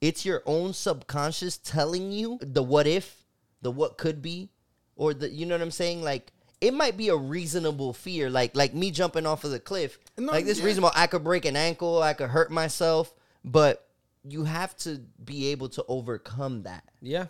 It's 0.00 0.24
your 0.24 0.42
own 0.46 0.74
subconscious 0.74 1.56
telling 1.56 2.12
you 2.12 2.38
the 2.40 2.62
what 2.62 2.86
if, 2.86 3.24
the 3.62 3.70
what 3.70 3.96
could 3.98 4.22
be, 4.22 4.50
or 4.96 5.14
the 5.14 5.28
you 5.30 5.46
know 5.46 5.54
what 5.54 5.62
I'm 5.62 5.70
saying? 5.70 6.02
Like 6.02 6.30
it 6.64 6.74
might 6.74 6.96
be 6.96 7.08
a 7.08 7.16
reasonable 7.16 7.92
fear, 7.92 8.30
like 8.30 8.56
like 8.56 8.74
me 8.74 8.90
jumping 8.90 9.26
off 9.26 9.44
of 9.44 9.50
the 9.50 9.60
cliff. 9.60 9.98
No, 10.16 10.32
like 10.32 10.44
this 10.46 10.58
yeah. 10.60 10.64
reasonable. 10.66 10.90
I 10.94 11.06
could 11.06 11.22
break 11.24 11.44
an 11.44 11.56
ankle, 11.56 12.02
I 12.02 12.14
could 12.14 12.30
hurt 12.30 12.50
myself, 12.50 13.12
but 13.44 13.86
you 14.26 14.44
have 14.44 14.74
to 14.78 15.00
be 15.22 15.48
able 15.48 15.68
to 15.70 15.84
overcome 15.88 16.62
that. 16.62 16.84
Yeah. 17.02 17.26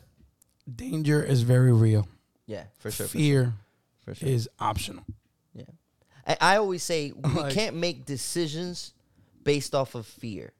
Danger 0.73 1.23
is 1.23 1.43
very 1.43 1.73
real. 1.73 2.07
Yeah, 2.47 2.65
for 2.79 2.91
sure. 2.91 3.07
for 3.07 3.19
Fear 3.19 3.43
sure, 3.45 3.55
for 4.05 4.15
sure. 4.15 4.29
is 4.29 4.49
optional. 4.61 5.05
Yeah. 5.55 5.65
I, 6.27 6.37
I 6.41 6.57
always 6.57 6.83
say 6.83 7.13
we 7.13 7.31
Like- 7.31 7.53
can't 7.53 7.77
make 7.77 8.05
decisions 8.07 8.93
based 9.43 9.75
off 9.75 9.95
of 9.95 10.07
fear. 10.07 10.53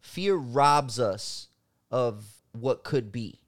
Fear 0.00 0.34
robs 0.36 0.98
us 0.98 1.48
of 1.90 2.24
what 2.52 2.82
could 2.82 3.12
be. 3.12 3.40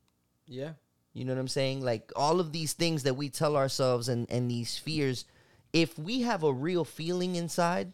Yeah. 0.46 0.72
You 1.20 1.26
know 1.26 1.34
what 1.34 1.40
I'm 1.40 1.48
saying? 1.48 1.82
Like 1.82 2.10
all 2.16 2.40
of 2.40 2.50
these 2.50 2.72
things 2.72 3.02
that 3.02 3.12
we 3.12 3.28
tell 3.28 3.54
ourselves 3.54 4.08
and, 4.08 4.26
and 4.30 4.50
these 4.50 4.78
fears, 4.78 5.26
if 5.70 5.98
we 5.98 6.22
have 6.22 6.42
a 6.42 6.50
real 6.50 6.82
feeling 6.82 7.36
inside, 7.36 7.92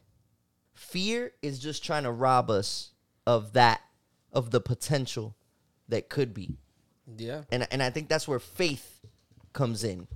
fear 0.74 1.32
is 1.42 1.58
just 1.58 1.84
trying 1.84 2.04
to 2.04 2.12
rob 2.12 2.50
us 2.50 2.92
of 3.26 3.54
that, 3.54 3.80
of 4.32 4.52
the 4.52 4.60
potential 4.60 5.34
that 5.88 6.08
could 6.08 6.34
be. 6.34 6.56
Yeah. 7.16 7.42
And 7.50 7.66
and 7.72 7.82
I 7.82 7.90
think 7.90 8.08
that's 8.08 8.28
where 8.28 8.38
faith 8.38 9.00
comes 9.52 9.82
in. 9.82 10.06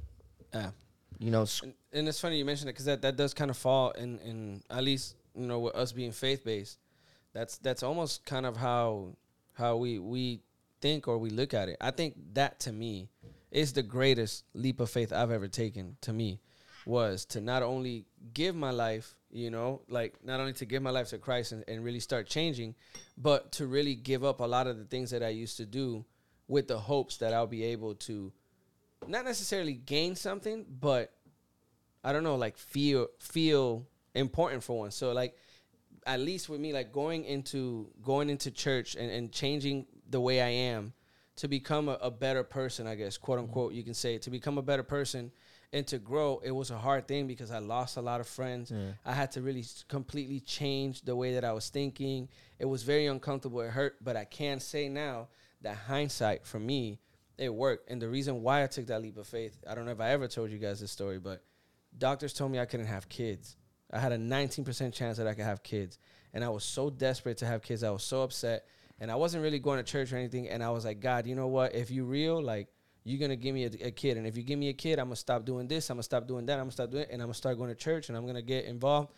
Yeah. 0.54 0.70
You 1.18 1.32
know, 1.32 1.46
And, 1.64 1.74
and 1.92 2.08
it's 2.08 2.20
funny 2.20 2.38
you 2.38 2.44
mentioned 2.44 2.68
it 2.68 2.74
because 2.74 2.84
that, 2.84 3.02
that 3.02 3.16
does 3.16 3.34
kind 3.34 3.50
of 3.50 3.56
fall 3.56 3.90
in, 3.90 4.20
in 4.20 4.62
at 4.70 4.84
least 4.84 5.16
you 5.34 5.48
know, 5.48 5.58
with 5.58 5.74
us 5.74 5.90
being 5.90 6.12
faith 6.12 6.44
based, 6.44 6.78
that's 7.32 7.58
that's 7.58 7.82
almost 7.82 8.24
kind 8.24 8.46
of 8.46 8.56
how 8.56 9.16
how 9.54 9.78
we 9.78 9.98
we 9.98 10.42
think 10.80 11.08
or 11.08 11.18
we 11.18 11.30
look 11.30 11.54
at 11.54 11.68
it. 11.68 11.76
I 11.80 11.90
think 11.90 12.14
that 12.34 12.60
to 12.60 12.72
me 12.72 13.08
is 13.50 13.72
the 13.72 13.82
greatest 13.82 14.44
leap 14.54 14.80
of 14.80 14.90
faith 14.90 15.12
I've 15.12 15.30
ever 15.30 15.48
taken. 15.48 15.96
To 16.02 16.12
me, 16.12 16.40
was 16.86 17.24
to 17.26 17.40
not 17.40 17.62
only 17.62 18.06
give 18.32 18.54
my 18.54 18.70
life, 18.70 19.14
you 19.30 19.50
know, 19.50 19.82
like 19.88 20.14
not 20.24 20.40
only 20.40 20.52
to 20.54 20.64
give 20.64 20.82
my 20.82 20.90
life 20.90 21.08
to 21.08 21.18
Christ 21.18 21.52
and, 21.52 21.64
and 21.68 21.84
really 21.84 22.00
start 22.00 22.26
changing, 22.26 22.74
but 23.16 23.52
to 23.52 23.66
really 23.66 23.94
give 23.94 24.24
up 24.24 24.40
a 24.40 24.44
lot 24.44 24.66
of 24.66 24.78
the 24.78 24.84
things 24.84 25.10
that 25.10 25.22
I 25.22 25.28
used 25.28 25.56
to 25.58 25.66
do 25.66 26.04
with 26.48 26.68
the 26.68 26.78
hopes 26.78 27.18
that 27.18 27.32
I'll 27.32 27.46
be 27.46 27.64
able 27.64 27.94
to 27.94 28.32
not 29.06 29.24
necessarily 29.24 29.74
gain 29.74 30.16
something, 30.16 30.66
but 30.68 31.12
I 32.02 32.12
don't 32.12 32.24
know, 32.24 32.36
like 32.36 32.56
feel 32.56 33.08
feel 33.18 33.86
important 34.14 34.62
for 34.62 34.80
one. 34.80 34.90
So 34.90 35.12
like 35.12 35.36
at 36.06 36.20
least 36.20 36.48
with 36.48 36.60
me, 36.60 36.72
like 36.72 36.92
going 36.92 37.24
into 37.24 37.90
going 38.02 38.30
into 38.30 38.50
church 38.50 38.94
and, 38.94 39.10
and 39.10 39.30
changing 39.32 39.86
the 40.10 40.20
way 40.20 40.40
I 40.40 40.48
am 40.48 40.92
to 41.36 41.48
become 41.48 41.88
a, 41.88 41.94
a 42.02 42.10
better 42.10 42.42
person, 42.44 42.86
I 42.86 42.94
guess, 42.96 43.16
quote 43.16 43.38
mm-hmm. 43.38 43.48
unquote, 43.48 43.72
you 43.72 43.82
can 43.82 43.94
say, 43.94 44.18
to 44.18 44.30
become 44.30 44.58
a 44.58 44.62
better 44.62 44.82
person 44.82 45.30
and 45.72 45.86
to 45.86 45.98
grow, 45.98 46.40
it 46.44 46.50
was 46.50 46.70
a 46.70 46.78
hard 46.78 47.06
thing 47.06 47.26
because 47.26 47.50
I 47.50 47.58
lost 47.58 47.96
a 47.96 48.02
lot 48.02 48.20
of 48.20 48.26
friends. 48.26 48.72
I 49.04 49.12
had 49.12 49.30
to 49.32 49.42
really 49.42 49.64
completely 49.88 50.40
change 50.40 51.02
the 51.02 51.14
way 51.14 51.34
that 51.34 51.44
I 51.44 51.52
was 51.52 51.68
thinking. 51.68 52.28
It 52.58 52.64
was 52.64 52.82
very 52.82 53.06
uncomfortable. 53.06 53.60
It 53.60 53.70
hurt, 53.70 53.96
but 54.02 54.16
I 54.16 54.24
can 54.24 54.58
say 54.58 54.88
now 54.88 55.28
that 55.62 55.76
hindsight 55.76 56.44
for 56.44 56.58
me, 56.58 56.98
it 57.38 57.54
worked. 57.54 57.88
And 57.88 58.02
the 58.02 58.08
reason 58.08 58.42
why 58.42 58.64
I 58.64 58.66
took 58.66 58.86
that 58.88 59.00
leap 59.00 59.16
of 59.16 59.28
faith, 59.28 59.62
I 59.68 59.74
don't 59.74 59.86
know 59.86 59.92
if 59.92 60.00
I 60.00 60.10
ever 60.10 60.26
told 60.26 60.50
you 60.50 60.58
guys 60.58 60.80
this 60.80 60.90
story, 60.90 61.20
but 61.20 61.42
doctors 61.96 62.32
told 62.32 62.50
me 62.50 62.58
I 62.58 62.66
couldn't 62.66 62.86
have 62.86 63.08
kids. 63.08 63.56
I 63.92 63.98
had 63.98 64.12
a 64.12 64.18
19% 64.18 64.92
chance 64.92 65.18
that 65.18 65.26
I 65.26 65.34
could 65.34 65.44
have 65.44 65.62
kids. 65.62 65.98
And 66.32 66.44
I 66.44 66.48
was 66.48 66.64
so 66.64 66.90
desperate 66.90 67.38
to 67.38 67.46
have 67.46 67.62
kids. 67.62 67.82
I 67.82 67.90
was 67.90 68.02
so 68.02 68.22
upset. 68.22 68.66
And 69.00 69.10
I 69.10 69.16
wasn't 69.16 69.42
really 69.42 69.58
going 69.58 69.78
to 69.78 69.82
church 69.82 70.12
or 70.12 70.16
anything. 70.16 70.48
And 70.48 70.62
I 70.62 70.70
was 70.70 70.84
like, 70.84 71.00
God, 71.00 71.26
you 71.26 71.34
know 71.34 71.48
what? 71.48 71.74
If 71.74 71.90
you 71.90 72.04
real, 72.04 72.42
like, 72.42 72.68
you're 73.04 73.18
going 73.18 73.30
to 73.30 73.36
give 73.36 73.54
me 73.54 73.64
a, 73.64 73.86
a 73.86 73.90
kid. 73.90 74.18
And 74.18 74.26
if 74.26 74.36
you 74.36 74.42
give 74.42 74.58
me 74.58 74.68
a 74.68 74.74
kid, 74.74 74.98
I'm 74.98 75.06
going 75.06 75.14
to 75.14 75.20
stop 75.20 75.44
doing 75.46 75.66
this. 75.68 75.88
I'm 75.88 75.96
going 75.96 76.00
to 76.00 76.04
stop 76.04 76.28
doing 76.28 76.46
that. 76.46 76.54
I'm 76.54 76.58
going 76.64 76.68
to 76.68 76.74
stop 76.74 76.90
doing 76.90 77.04
it. 77.04 77.10
And 77.10 77.22
I'm 77.22 77.28
going 77.28 77.32
to 77.32 77.38
start 77.38 77.56
going 77.56 77.70
to 77.70 77.74
church 77.74 78.08
and 78.08 78.16
I'm 78.16 78.24
going 78.24 78.36
to 78.36 78.42
get 78.42 78.66
involved. 78.66 79.10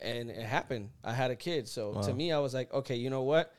And 0.00 0.30
it 0.30 0.44
happened. 0.44 0.90
I 1.04 1.12
had 1.12 1.30
a 1.30 1.36
kid. 1.36 1.68
So 1.68 2.00
to 2.02 2.12
me, 2.12 2.32
I 2.32 2.38
was 2.38 2.54
like, 2.54 2.72
okay, 2.72 2.96
you 2.96 3.10
know 3.10 3.22
what? 3.22 3.52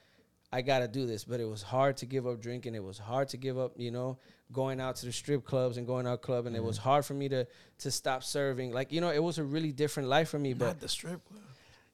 I 0.51 0.61
got 0.61 0.79
to 0.79 0.87
do 0.87 1.05
this. 1.05 1.23
But 1.23 1.39
it 1.39 1.45
was 1.45 1.61
hard 1.61 1.97
to 1.97 2.05
give 2.05 2.27
up 2.27 2.41
drinking. 2.41 2.75
It 2.75 2.83
was 2.83 2.97
hard 2.97 3.29
to 3.29 3.37
give 3.37 3.57
up, 3.57 3.73
you 3.77 3.91
know, 3.91 4.17
going 4.51 4.81
out 4.81 4.97
to 4.97 5.05
the 5.05 5.11
strip 5.11 5.45
clubs 5.45 5.77
and 5.77 5.85
going 5.87 6.07
out 6.07 6.21
club. 6.21 6.45
And 6.45 6.55
it 6.55 6.63
was 6.63 6.77
mm. 6.77 6.83
hard 6.83 7.05
for 7.05 7.13
me 7.13 7.29
to 7.29 7.47
to 7.79 7.91
stop 7.91 8.23
serving. 8.23 8.71
Like, 8.71 8.91
you 8.91 8.99
know, 8.99 9.11
it 9.11 9.23
was 9.23 9.37
a 9.37 9.43
really 9.43 9.71
different 9.71 10.09
life 10.09 10.29
for 10.29 10.39
me. 10.39 10.53
But 10.53 10.65
Not 10.65 10.79
the 10.79 10.89
strip 10.89 11.25
club. 11.27 11.41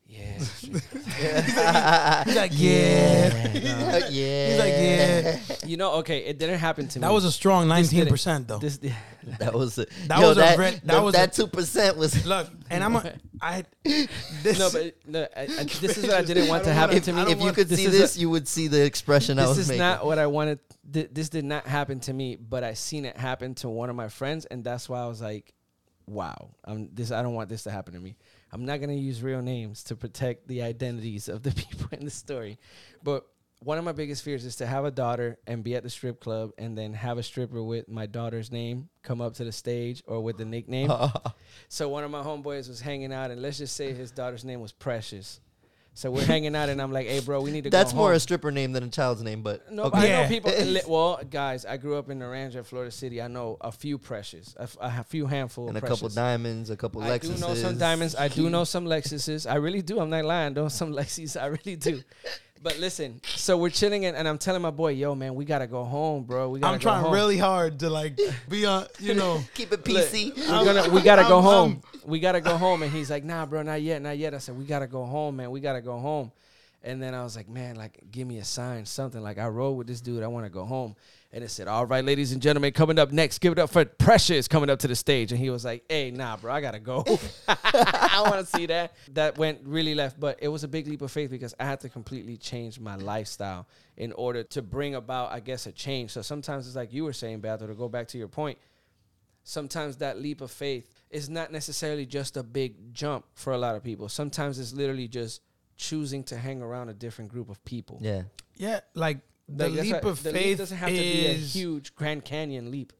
yeah. 0.07 0.37
He's 0.37 2.35
like, 2.35 2.51
yeah. 2.53 3.49
yeah. 3.53 4.47
He's 4.49 4.59
like, 4.59 4.73
yeah. 4.77 5.39
you 5.65 5.77
know, 5.77 5.93
okay, 5.93 6.19
it 6.25 6.37
didn't 6.37 6.59
happen 6.59 6.87
to 6.89 6.99
me. 6.99 7.01
That 7.01 7.11
was 7.13 7.25
a 7.25 7.31
strong 7.31 7.67
This 7.67 7.89
didn't- 7.89 7.97
nineteen 7.99 8.11
percent 8.11 8.47
though. 8.47 8.59
This, 8.59 8.79
That 9.39 9.53
was 9.55 9.79
a, 9.79 9.87
That 10.07 10.19
yo, 10.19 10.29
was 10.29 10.37
a 10.37 10.41
that, 10.41 10.57
very- 10.57 10.71
that 10.71 10.85
that, 10.85 11.03
was 11.03 11.13
that 11.15 11.33
a- 11.33 11.41
two 11.41 11.47
percent 11.47 11.97
was. 11.97 12.25
Look, 12.27 12.47
and 12.69 12.83
I'm 12.83 12.95
a, 12.95 13.13
I. 13.41 13.63
This, 13.83 14.59
no, 14.59 14.69
but 14.71 14.95
no, 15.07 15.27
I, 15.35 15.41
I, 15.41 15.45
this 15.63 15.97
is 15.97 16.03
what 16.05 16.13
I 16.15 16.21
didn't 16.21 16.47
want 16.47 16.61
I 16.63 16.65
to 16.65 16.73
happen 16.73 16.95
wanna- 16.95 17.05
to 17.05 17.13
me. 17.13 17.21
I 17.21 17.29
If 17.31 17.41
you 17.41 17.51
could 17.51 17.67
this 17.67 17.79
see 17.79 17.85
is 17.85 17.95
a- 17.95 17.97
this, 17.97 18.17
you 18.17 18.29
would 18.29 18.47
see 18.47 18.67
the 18.67 18.85
expression 18.85 19.39
I 19.39 19.43
this 19.43 19.49
was 19.49 19.57
is 19.59 19.67
making. 19.69 19.79
not 19.79 20.05
what 20.05 20.19
I 20.19 20.27
wanted. 20.27 20.59
Th- 20.93 21.09
this 21.11 21.29
did 21.29 21.45
not 21.45 21.65
happen 21.65 21.99
to 22.01 22.13
me, 22.13 22.35
but 22.35 22.63
I 22.63 22.75
seen 22.75 23.05
it 23.05 23.17
happen 23.17 23.55
to 23.55 23.69
one 23.69 23.89
of 23.89 23.95
my 23.95 24.07
friends, 24.09 24.45
and 24.45 24.63
that's 24.63 24.87
why 24.87 24.99
I 25.01 25.07
was 25.07 25.21
like, 25.21 25.51
"Wow, 26.05 26.51
I'm 26.63 26.89
this. 26.93 27.11
I 27.11 27.23
don't 27.23 27.33
want 27.33 27.49
this 27.49 27.63
to 27.63 27.71
happen 27.71 27.95
to 27.95 27.99
me. 27.99 28.15
I'm 28.55 28.63
not 28.63 28.79
gonna 28.79 28.93
use 28.93 29.21
real 29.21 29.41
names 29.41 29.83
to 29.85 29.97
protect 29.97 30.47
the 30.47 30.61
identities 30.61 31.27
of 31.27 31.43
the 31.43 31.51
people 31.61 31.89
in 31.91 32.05
the 32.05 32.11
story." 32.11 32.57
But 33.03 33.25
one 33.59 33.77
of 33.77 33.83
my 33.83 33.91
biggest 33.91 34.23
fears 34.23 34.45
is 34.45 34.55
to 34.57 34.65
have 34.65 34.85
a 34.85 34.91
daughter 34.91 35.37
and 35.45 35.61
be 35.61 35.75
at 35.75 35.83
the 35.83 35.89
strip 35.89 36.21
club, 36.21 36.51
and 36.57 36.77
then 36.77 36.93
have 36.93 37.17
a 37.17 37.23
stripper 37.23 37.61
with 37.61 37.89
my 37.89 38.05
daughter's 38.05 38.51
name 38.53 38.87
come 39.03 39.19
up 39.19 39.33
to 39.35 39.43
the 39.43 39.51
stage 39.51 40.03
or 40.07 40.21
with 40.21 40.37
the 40.37 40.45
nickname. 40.45 40.89
So 41.67 41.89
one 41.89 42.03
of 42.03 42.11
my 42.11 42.21
homeboys 42.21 42.69
was 42.69 42.79
hanging 42.79 43.11
out, 43.11 43.31
and 43.31 43.41
let's 43.41 43.57
just 43.57 43.75
say 43.75 43.91
his 43.91 44.11
daughter's 44.11 44.45
name 44.45 44.61
was 44.61 44.71
Precious. 44.71 45.41
So 45.97 46.11
we're 46.11 46.25
hanging 46.25 46.57
out, 46.57 46.67
and 46.67 46.81
I'm 46.81 46.91
like, 46.91 47.07
"Hey, 47.07 47.21
bro, 47.21 47.39
we 47.41 47.51
need 47.51 47.63
to." 47.63 47.69
That's 47.69 47.93
go 47.93 47.97
more 47.99 48.07
home. 48.09 48.17
a 48.17 48.19
stripper 48.19 48.51
name 48.51 48.73
than 48.73 48.83
a 48.83 48.89
child's 48.89 49.23
name, 49.23 49.41
but 49.41 49.71
No, 49.71 49.83
okay. 49.83 49.91
but 49.91 49.99
I 50.03 50.07
know 50.23 50.27
people. 50.27 50.51
li- 50.51 50.81
well, 50.87 51.21
guys, 51.29 51.65
I 51.65 51.77
grew 51.77 51.95
up 51.95 52.09
in 52.09 52.19
Naranja, 52.19 52.65
Florida 52.65 52.91
City. 52.91 53.21
I 53.21 53.29
know 53.29 53.55
a 53.61 53.71
few 53.71 53.97
precious, 53.97 54.53
a, 54.59 54.63
f- 54.63 54.75
a 54.81 55.03
few 55.05 55.25
handful, 55.25 55.69
and 55.69 55.77
a 55.77 55.81
of 55.81 55.87
couple 55.87 56.09
diamonds, 56.09 56.69
a 56.69 56.75
couple 56.75 57.01
Lexuses. 57.01 57.05
I 57.05 57.17
Lexuses. 57.17 57.35
do 57.35 57.47
know 57.47 57.55
some 57.55 57.77
diamonds. 57.77 58.15
I 58.15 58.27
do 58.27 58.49
know 58.55 58.63
some 58.65 58.85
Lexuses. 58.85 59.49
I 59.49 59.55
really 59.55 59.81
do. 59.81 59.99
I'm 60.01 60.09
not 60.09 60.25
lying. 60.25 60.47
I 60.47 60.61
know 60.61 60.67
some 60.67 60.91
Lexus. 60.99 61.41
I 61.41 61.45
really 61.45 61.77
do. 61.77 62.03
But 62.63 62.79
listen, 62.79 63.21
so 63.35 63.57
we're 63.57 63.69
chilling, 63.69 64.05
and, 64.05 64.17
and 64.17 64.27
I'm 64.27 64.39
telling 64.39 64.61
my 64.61 64.71
boy, 64.71 64.93
"Yo, 64.93 65.13
man, 65.13 65.35
we 65.35 65.45
gotta 65.45 65.67
go 65.67 65.83
home, 65.83 66.23
bro. 66.23 66.49
We 66.49 66.59
gotta 66.59 66.73
I'm 66.73 66.79
go 66.79 66.83
trying 66.83 67.03
home. 67.03 67.13
really 67.13 67.37
hard 67.37 67.79
to 67.81 67.89
like 67.91 68.19
be 68.49 68.65
on. 68.65 68.87
You 68.99 69.13
know, 69.21 69.41
Keep 69.53 69.73
it 69.73 69.83
PC. 69.83 70.35
we're 70.35 70.73
gonna, 70.73 70.89
we 70.89 71.01
gotta 71.03 71.23
go 71.23 71.35
I'm- 71.35 71.43
home. 71.43 71.81
We 72.05 72.19
gotta 72.19 72.41
go 72.41 72.57
home. 72.57 72.81
And 72.83 72.91
he's 72.91 73.09
like, 73.11 73.23
nah, 73.23 73.45
bro, 73.45 73.61
not 73.63 73.81
yet, 73.81 74.01
not 74.01 74.17
yet. 74.17 74.33
I 74.33 74.37
said, 74.39 74.57
we 74.57 74.63
gotta 74.65 74.87
go 74.87 75.05
home, 75.05 75.35
man. 75.37 75.51
We 75.51 75.59
gotta 75.59 75.81
go 75.81 75.97
home. 75.99 76.31
And 76.83 77.01
then 77.01 77.13
I 77.15 77.23
was 77.23 77.35
like, 77.35 77.49
man, 77.49 77.75
like, 77.77 77.99
give 78.11 78.27
me 78.27 78.37
a 78.37 78.43
sign, 78.45 78.85
something. 78.85 79.21
Like, 79.21 79.39
I 79.39 79.47
rode 79.47 79.71
with 79.71 79.87
this 79.87 80.01
dude. 80.01 80.21
I 80.21 80.27
want 80.27 80.45
to 80.45 80.51
go 80.51 80.65
home. 80.65 80.95
And 81.36 81.43
it 81.43 81.49
said, 81.49 81.67
all 81.67 81.86
right, 81.86 82.03
ladies 82.03 82.31
and 82.31 82.41
gentlemen, 82.41 82.71
coming 82.71 82.97
up 82.97 83.11
next, 83.11 83.39
give 83.39 83.51
it 83.51 83.59
up 83.59 83.69
for 83.69 83.83
Precious 83.83 84.47
coming 84.47 84.69
up 84.69 84.79
to 84.79 84.88
the 84.88 84.95
stage. 84.95 85.33
And 85.33 85.39
he 85.39 85.49
was 85.49 85.65
like, 85.65 85.83
hey, 85.89 86.09
nah, 86.09 86.38
bro, 86.38 86.53
I 86.53 86.61
gotta 86.61 86.79
go. 86.79 87.03
I 87.49 88.23
want 88.25 88.47
to 88.47 88.57
see 88.57 88.67
that. 88.67 88.93
That 89.11 89.38
went 89.38 89.59
really 89.65 89.95
left, 89.95 90.17
but 90.17 90.39
it 90.41 90.47
was 90.47 90.63
a 90.63 90.67
big 90.69 90.88
leap 90.88 91.01
of 91.01 91.11
faith 91.11 91.29
because 91.29 91.53
I 91.59 91.65
had 91.65 91.81
to 91.81 91.89
completely 91.89 92.38
change 92.38 92.79
my 92.79 92.95
lifestyle 92.95 93.67
in 93.97 94.13
order 94.13 94.43
to 94.43 94.61
bring 94.61 94.95
about, 94.95 95.33
I 95.33 95.41
guess, 95.41 95.65
a 95.65 95.73
change. 95.73 96.11
So 96.11 96.21
sometimes 96.21 96.67
it's 96.67 96.75
like 96.77 96.93
you 96.93 97.03
were 97.03 97.11
saying, 97.11 97.41
Beto, 97.41 97.67
to 97.67 97.73
go 97.73 97.89
back 97.89 98.07
to 98.07 98.17
your 98.17 98.29
point 98.29 98.57
sometimes 99.45 99.97
that 99.97 100.19
leap 100.19 100.41
of 100.41 100.49
faith 100.49 100.89
is 101.11 101.29
not 101.29 101.51
necessarily 101.51 102.05
just 102.05 102.36
a 102.36 102.41
big 102.41 102.93
jump 102.93 103.23
for 103.36 103.53
a 103.53 103.57
lot 103.57 103.75
of 103.75 103.83
people. 103.83 104.09
Sometimes 104.09 104.57
it's 104.57 104.73
literally 104.73 105.07
just 105.07 105.41
choosing 105.77 106.23
to 106.23 106.36
hang 106.36 106.61
around 106.61 106.89
a 106.89 106.93
different 106.93 107.29
group 107.31 107.49
of 107.49 107.63
people. 107.63 107.99
Yeah. 108.01 108.23
yeah, 108.55 108.79
like 108.95 109.19
the 109.47 109.69
Like, 109.69 109.81
leap 109.81 110.03
why 110.03 110.09
of 110.09 110.23
the 110.23 110.31
faith 110.31 110.45
leap 110.45 110.57
doesn't 110.57 110.77
have 110.77 110.89
to 110.89 110.95
be 110.95 111.25
a 111.27 111.29
is- 111.31 111.53
huge 111.53 111.95
Grand 111.95 112.25
Canyon 112.25 112.71
leap 112.71 112.93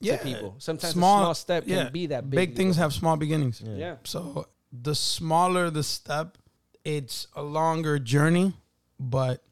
yeah, 0.00 0.16
to 0.16 0.24
people. 0.24 0.56
Sometimes 0.58 0.92
small- 0.94 1.18
a 1.20 1.24
small 1.26 1.34
step 1.34 1.66
can 1.66 1.92
be 1.92 2.06
that 2.06 2.28
big. 2.28 2.36
Big 2.36 2.48
leap 2.50 2.56
things 2.56 2.76
of- 2.76 2.82
have 2.82 2.92
small 2.92 3.16
beginnings. 3.16 3.62
Yeah. 3.64 3.96
So 4.04 4.48
the 4.72 4.94
smaller 4.94 5.70
the 5.70 5.82
step, 5.82 6.38
it's 6.84 7.28
a 7.34 7.42
longer 7.42 7.98
journey, 7.98 8.54
but 8.98 9.44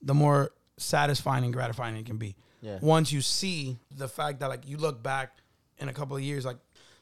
the 0.00 0.14
more 0.14 0.52
satisfying 0.78 1.44
and 1.44 1.52
gratifying 1.52 1.96
it 1.96 2.06
can 2.06 2.16
be. 2.16 2.36
Yeah. 2.62 2.78
Once 2.80 3.12
you 3.12 3.20
see 3.20 3.78
the 3.90 4.08
fact 4.08 4.40
that 4.40 4.48
like 4.48 4.66
you 4.66 4.76
look 4.78 5.02
back 5.02 5.36
in 5.78 5.88
a 5.88 5.92
couple 5.92 6.16
of 6.16 6.22
years, 6.22 6.44
like 6.44 6.56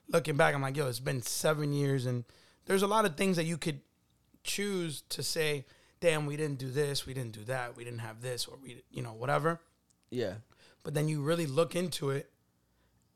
looking 0.08 0.36
back, 0.36 0.54
I'm 0.54 0.62
like, 0.62 0.76
yo, 0.76 0.88
it's 0.88 0.98
been 1.00 1.22
seven 1.22 1.72
years, 1.72 2.06
and 2.06 2.24
there's 2.66 2.82
a 2.82 2.86
lot 2.86 3.04
of 3.04 3.16
things 3.16 3.36
that 3.36 3.44
you 3.44 3.56
could 3.56 3.80
choose 4.42 5.02
to 5.10 5.22
say, 5.22 5.64
damn, 6.00 6.26
we 6.26 6.36
didn't 6.36 6.58
do 6.58 6.70
this, 6.70 7.06
we 7.06 7.14
didn't 7.14 7.32
do 7.32 7.44
that, 7.44 7.76
we 7.76 7.84
didn't 7.84 8.00
have 8.00 8.20
this, 8.20 8.46
or 8.46 8.58
we, 8.62 8.82
you 8.90 9.02
know, 9.02 9.12
whatever. 9.12 9.60
Yeah. 10.10 10.34
But 10.82 10.94
then 10.94 11.08
you 11.08 11.22
really 11.22 11.46
look 11.46 11.74
into 11.74 12.10
it, 12.10 12.30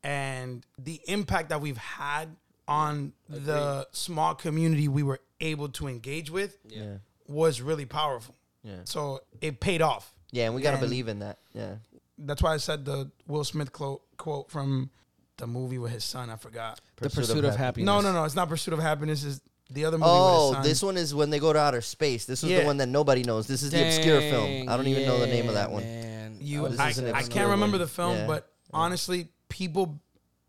and 0.03 0.65
the 0.77 0.99
impact 1.07 1.49
that 1.49 1.61
we've 1.61 1.77
had 1.77 2.35
on 2.67 3.13
the 3.29 3.87
small 3.91 4.35
community 4.35 4.87
we 4.87 5.03
were 5.03 5.19
able 5.39 5.69
to 5.69 5.87
engage 5.87 6.29
with 6.29 6.57
Yeah. 6.67 6.97
was 7.27 7.61
really 7.61 7.85
powerful. 7.85 8.35
Yeah. 8.63 8.81
So 8.85 9.21
it 9.41 9.59
paid 9.59 9.81
off. 9.81 10.13
Yeah, 10.31 10.45
and 10.45 10.55
we 10.55 10.61
gotta 10.61 10.77
believe 10.77 11.07
in 11.07 11.19
that. 11.19 11.39
Yeah. 11.53 11.75
That's 12.17 12.41
why 12.41 12.53
I 12.53 12.57
said 12.57 12.85
the 12.85 13.11
Will 13.27 13.43
Smith 13.43 13.71
quote, 13.71 14.03
quote 14.17 14.49
from 14.49 14.91
the 15.37 15.47
movie 15.47 15.79
with 15.79 15.91
his 15.91 16.03
son. 16.03 16.29
I 16.29 16.35
forgot. 16.35 16.79
The 16.97 17.09
pursuit 17.09 17.43
of 17.43 17.55
happiness. 17.55 17.85
No, 17.85 17.99
no, 17.99 18.13
no. 18.13 18.23
It's 18.25 18.35
not 18.35 18.47
Pursuit 18.47 18.73
of 18.73 18.79
Happiness. 18.79 19.23
Is 19.23 19.41
the 19.71 19.85
other 19.85 19.97
movie 19.97 20.09
with 20.09 20.19
Oh, 20.19 20.47
his 20.49 20.53
son. 20.55 20.63
this 20.63 20.83
one 20.83 20.97
is 20.97 21.15
when 21.15 21.29
they 21.29 21.39
go 21.39 21.53
to 21.53 21.59
outer 21.59 21.81
space. 21.81 22.25
This 22.25 22.43
is 22.43 22.49
Yeah. 22.49 22.59
the 22.61 22.65
one 22.65 22.77
that 22.77 22.89
nobody 22.89 23.23
knows. 23.23 23.47
This 23.47 23.63
is 23.63 23.71
the 23.71 23.85
obscure 23.85 24.19
film. 24.21 24.67
I 24.69 24.75
don't 24.77 24.87
even 24.87 25.05
know 25.05 25.19
the 25.19 25.27
name 25.27 25.47
of 25.47 25.53
that 25.55 25.71
one. 25.71 25.83
Man. 25.83 26.37
You, 26.39 26.65
Oh, 26.65 26.69
this 26.69 26.79
I, 26.79 26.89
is 26.89 26.97
an 26.97 27.05
I 27.07 27.09
obscure 27.19 27.29
can't 27.33 27.49
remember 27.51 27.75
one. 27.77 27.81
the 27.81 27.87
film, 27.87 28.17
Yeah. 28.17 28.27
but 28.27 28.51
honestly, 28.73 29.29
people, 29.49 30.01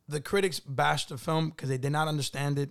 the 0.08 0.20
critics 0.20 0.58
bashed 0.60 1.10
the 1.10 1.18
film 1.18 1.50
because 1.50 1.68
they 1.68 1.78
did 1.78 1.92
not 1.92 2.08
understand 2.08 2.58
it, 2.58 2.70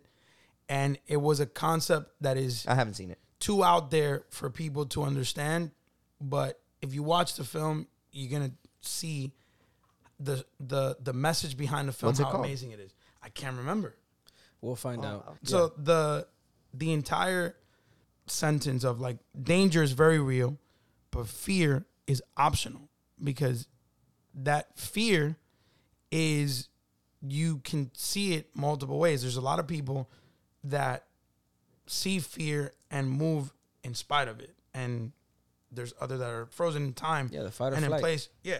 and 0.69 0.97
it 1.07 1.17
was 1.17 1.39
a 1.39 1.45
concept 1.45 2.11
that 2.21 2.37
is 2.37 2.65
I 2.67 2.75
haven't 2.75 2.95
seen 2.95 3.11
it. 3.11 3.19
too 3.39 3.63
out 3.63 3.91
there 3.91 4.23
for 4.29 4.49
people 4.49 4.85
to 4.87 5.03
understand. 5.03 5.71
But 6.19 6.59
if 6.81 6.93
you 6.93 7.03
watch 7.03 7.35
the 7.35 7.43
film, 7.43 7.87
you're 8.11 8.29
gonna 8.31 8.53
see 8.81 9.31
the 10.19 10.45
the 10.59 10.97
the 11.01 11.13
message 11.13 11.57
behind 11.57 11.87
the 11.87 11.93
film, 11.93 12.09
What's 12.09 12.19
it 12.19 12.23
how 12.23 12.31
called? 12.31 12.45
amazing 12.45 12.71
it 12.71 12.79
is. 12.79 12.93
I 13.23 13.29
can't 13.29 13.57
remember. 13.57 13.95
We'll 14.61 14.75
find 14.75 15.03
oh, 15.03 15.07
out. 15.07 15.37
So 15.43 15.73
the 15.77 16.27
the 16.73 16.91
entire 16.91 17.55
sentence 18.27 18.83
of 18.83 18.99
like 18.99 19.17
danger 19.41 19.83
is 19.83 19.91
very 19.91 20.19
real, 20.19 20.57
but 21.11 21.27
fear 21.27 21.85
is 22.07 22.21
optional 22.37 22.89
because 23.21 23.67
that 24.33 24.77
fear 24.77 25.37
is 26.11 26.69
you 27.21 27.59
can 27.59 27.91
see 27.93 28.33
it 28.33 28.49
multiple 28.55 28.99
ways. 28.99 29.21
There's 29.21 29.37
a 29.37 29.41
lot 29.41 29.59
of 29.59 29.67
people 29.67 30.09
that 30.63 31.05
see 31.87 32.19
fear 32.19 32.73
and 32.89 33.09
move 33.09 33.53
in 33.83 33.93
spite 33.93 34.27
of 34.27 34.39
it. 34.39 34.55
And 34.73 35.11
there's 35.71 35.93
other 35.99 36.17
that 36.17 36.29
are 36.29 36.45
frozen 36.47 36.83
in 36.83 36.93
time. 36.93 37.29
Yeah, 37.31 37.43
the 37.43 37.51
fight 37.51 37.73
or 37.73 37.75
and 37.75 37.85
in 37.85 37.91
place. 37.91 38.29
Yeah, 38.43 38.59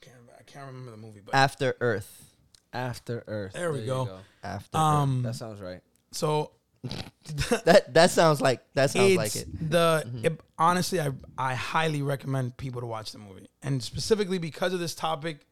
can't, 0.00 0.16
I 0.38 0.42
can't 0.42 0.66
remember 0.66 0.90
the 0.90 0.96
movie, 0.96 1.20
but 1.24 1.34
After 1.34 1.76
Earth. 1.80 2.30
After 2.72 3.22
Earth. 3.26 3.52
There 3.52 3.72
we 3.72 3.80
you 3.80 3.86
go. 3.86 4.18
After 4.42 4.76
um, 4.76 5.22
That 5.22 5.36
sounds 5.36 5.60
right. 5.60 5.80
so 6.12 6.40
Earth. 6.42 6.50
That 7.64 7.94
that 7.94 8.10
sounds 8.10 8.40
like 8.42 8.60
that 8.74 8.90
sounds 8.90 9.12
it's 9.12 9.16
like 9.16 9.36
it. 9.36 9.70
the 9.70 10.04
mm-hmm. 10.06 10.26
it- 10.26 10.40
honestly, 10.58 11.00
I 11.00 11.10
I 11.38 11.54
highly 11.54 12.02
recommend 12.02 12.56
people 12.58 12.82
to 12.82 12.86
watch 12.86 13.12
the 13.12 13.18
movie, 13.18 13.48
and 13.62 13.82
specifically 13.82 14.38
because 14.38 14.74
of 14.74 14.80
this 14.80 14.94
topic, 14.94 15.46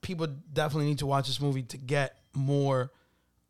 people 0.00 0.26
definitely 0.52 0.86
need 0.86 0.98
to 1.00 1.06
watch 1.06 1.26
this 1.26 1.40
movie 1.40 1.62
to 1.64 1.76
get 1.76 2.16
more 2.32 2.90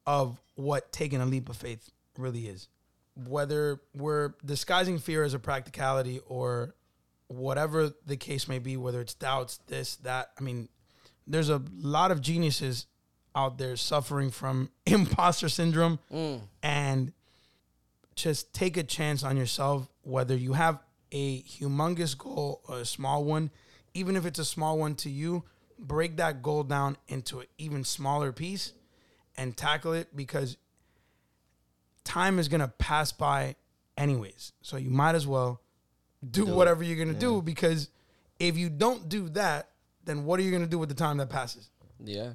of 0.06 0.40
what 0.54 0.92
taking 0.92 1.20
a 1.20 1.26
leap 1.26 1.48
of 1.48 1.56
faith 1.56 1.90
really 2.18 2.46
is. 2.46 2.68
Whether 3.14 3.80
we're 3.94 4.34
disguising 4.44 4.98
fear 4.98 5.22
as 5.22 5.34
a 5.34 5.38
practicality 5.38 6.20
or 6.26 6.74
whatever 7.28 7.92
the 8.06 8.16
case 8.16 8.48
may 8.48 8.58
be, 8.58 8.76
whether 8.76 9.00
it's 9.00 9.14
doubts, 9.14 9.58
this, 9.68 9.96
that. 9.96 10.30
I 10.38 10.42
mean, 10.42 10.68
there's 11.26 11.48
a 11.48 11.62
lot 11.80 12.10
of 12.10 12.20
geniuses 12.20 12.86
out 13.34 13.58
there 13.58 13.76
suffering 13.76 14.30
from 14.30 14.70
imposter 14.86 15.48
syndrome 15.48 15.98
mm. 16.12 16.40
and 16.62 17.12
just 18.14 18.52
take 18.52 18.76
a 18.76 18.82
chance 18.82 19.22
on 19.22 19.36
yourself, 19.36 19.88
whether 20.02 20.36
you 20.36 20.52
have 20.52 20.78
a 21.12 21.42
humongous 21.42 22.16
goal 22.16 22.60
or 22.68 22.80
a 22.80 22.84
small 22.84 23.24
one, 23.24 23.50
even 23.94 24.16
if 24.16 24.26
it's 24.26 24.38
a 24.38 24.44
small 24.44 24.78
one 24.78 24.94
to 24.96 25.10
you, 25.10 25.44
break 25.78 26.16
that 26.16 26.42
goal 26.42 26.62
down 26.62 26.96
into 27.08 27.40
an 27.40 27.46
even 27.58 27.84
smaller 27.84 28.32
piece 28.32 28.72
and 29.36 29.56
tackle 29.56 29.92
it 29.92 30.14
because 30.14 30.56
time 32.04 32.38
is 32.38 32.48
gonna 32.48 32.68
pass 32.68 33.12
by 33.12 33.56
anyways. 33.96 34.52
So 34.62 34.76
you 34.76 34.90
might 34.90 35.14
as 35.14 35.26
well 35.26 35.60
do, 36.28 36.46
whatever 36.46 36.84
you're 36.84 37.02
gonna 37.02 37.18
do 37.18 37.40
because 37.42 37.88
if 38.38 38.56
you 38.56 38.68
don't 38.68 39.08
do 39.08 39.28
that, 39.30 39.70
then 40.04 40.24
what 40.24 40.38
are 40.40 40.42
you 40.42 40.50
gonna 40.50 40.66
do 40.66 40.78
with 40.78 40.88
the 40.88 40.94
time 40.94 41.16
that 41.18 41.30
passes? 41.30 41.70
Yeah. 42.02 42.34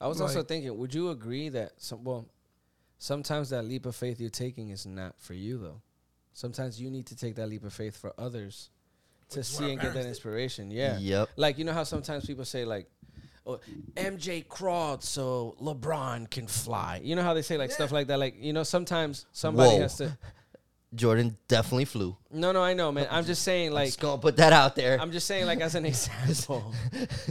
I 0.00 0.08
was 0.08 0.20
also 0.20 0.42
thinking, 0.42 0.76
would 0.76 0.92
you 0.92 1.10
agree 1.10 1.48
that 1.50 1.72
some 1.76 2.02
well, 2.02 2.26
sometimes 3.02 3.50
that 3.50 3.64
leap 3.64 3.84
of 3.84 3.96
faith 3.96 4.20
you're 4.20 4.30
taking 4.30 4.70
is 4.70 4.86
not 4.86 5.16
for 5.18 5.34
you 5.34 5.58
though. 5.58 5.82
Sometimes 6.34 6.80
you 6.80 6.88
need 6.88 7.06
to 7.06 7.16
take 7.16 7.34
that 7.34 7.48
leap 7.48 7.64
of 7.64 7.72
faith 7.72 7.96
for 7.96 8.12
others 8.16 8.70
to 9.30 9.40
Which 9.40 9.46
see 9.46 9.64
and 9.72 9.80
get 9.80 9.88
that 9.88 9.92
parents 9.94 10.04
did. 10.04 10.08
inspiration. 10.10 10.70
Yeah. 10.70 10.98
Yep. 10.98 11.30
Like 11.36 11.58
you 11.58 11.64
know 11.64 11.72
how 11.72 11.82
sometimes 11.82 12.24
people 12.26 12.44
say 12.44 12.64
like 12.64 12.88
oh, 13.44 13.58
MJ 13.96 14.46
crawled 14.46 15.02
so 15.02 15.56
LeBron 15.60 16.30
can 16.30 16.46
fly. 16.46 17.00
You 17.02 17.16
know 17.16 17.22
how 17.22 17.34
they 17.34 17.42
say 17.42 17.56
like 17.58 17.72
stuff 17.72 17.90
like 17.90 18.06
that 18.06 18.20
like 18.20 18.36
you 18.38 18.52
know 18.52 18.62
sometimes 18.62 19.26
somebody 19.32 19.70
Whoa. 19.70 19.80
has 19.80 19.96
to 19.96 20.16
Jordan 20.94 21.36
definitely 21.48 21.86
flew. 21.86 22.16
No, 22.30 22.52
no, 22.52 22.62
I 22.62 22.74
know, 22.74 22.92
man. 22.92 23.06
I'm 23.10 23.24
just 23.24 23.42
saying 23.42 23.72
like 23.72 23.86
Just 23.86 24.00
gonna 24.00 24.20
put 24.20 24.36
that 24.36 24.52
out 24.52 24.76
there. 24.76 25.00
I'm 25.00 25.10
just 25.10 25.26
saying, 25.26 25.46
like 25.46 25.60
as 25.60 25.74
an 25.74 25.86
example. 25.92 26.72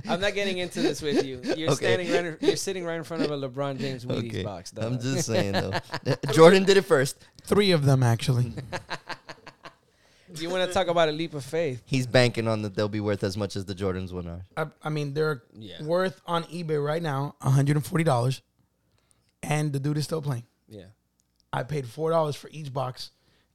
I'm 0.10 0.20
not 0.20 0.34
getting 0.34 0.58
into 0.58 0.82
this 0.82 1.02
with 1.02 1.24
you. 1.26 1.42
You're 1.56 1.72
Okay. 1.72 1.86
standing 1.96 2.12
right. 2.12 2.26
in- 2.26 2.38
You're 2.42 2.56
sitting 2.56 2.84
right 2.86 2.96
in 2.96 3.04
front 3.04 3.22
of 3.24 3.30
a 3.32 3.38
LeBron 3.38 3.80
James 3.80 4.04
Wheaties 4.06 4.30
okay. 4.30 4.44
box. 4.44 4.74
I'm 4.76 5.00
just 5.00 5.28
saying 5.28 5.52
though. 5.54 5.74
Jordan 6.32 6.64
did 6.64 6.78
it 6.78 6.86
first. 6.86 7.18
Three 7.44 7.72
of 7.72 7.86
them 7.86 8.02
actually. 8.02 8.54
you 10.36 10.50
want 10.50 10.68
to 10.68 10.74
talk 10.74 10.88
about 10.88 11.10
a 11.10 11.12
leap 11.12 11.34
of 11.34 11.44
faith? 11.44 11.84
He's 11.86 12.08
banking 12.08 12.48
on 12.48 12.62
that 12.64 12.74
they'll 12.76 12.88
be 12.90 13.02
worth 13.02 13.24
as 13.24 13.36
much 13.38 13.56
as 13.56 13.66
the 13.66 13.76
Jordans 13.76 14.12
one 14.12 14.28
are. 14.28 14.46
I, 14.58 14.68
I 14.84 14.90
mean, 14.90 15.14
they're 15.14 15.44
Yeah. 15.54 15.84
worth 15.84 16.20
on 16.26 16.46
eBay 16.46 16.84
right 16.84 17.02
now 17.02 17.36
$140, 17.44 18.42
and 19.44 19.74
the 19.74 19.80
dude 19.80 19.98
is 19.98 20.06
still 20.06 20.22
playing. 20.22 20.46
Yeah. 20.70 20.86
I 21.54 21.64
paid 21.64 21.86
four 21.86 22.10
dollars 22.12 22.36
for 22.38 22.50
each 22.52 22.72
box. 22.74 23.12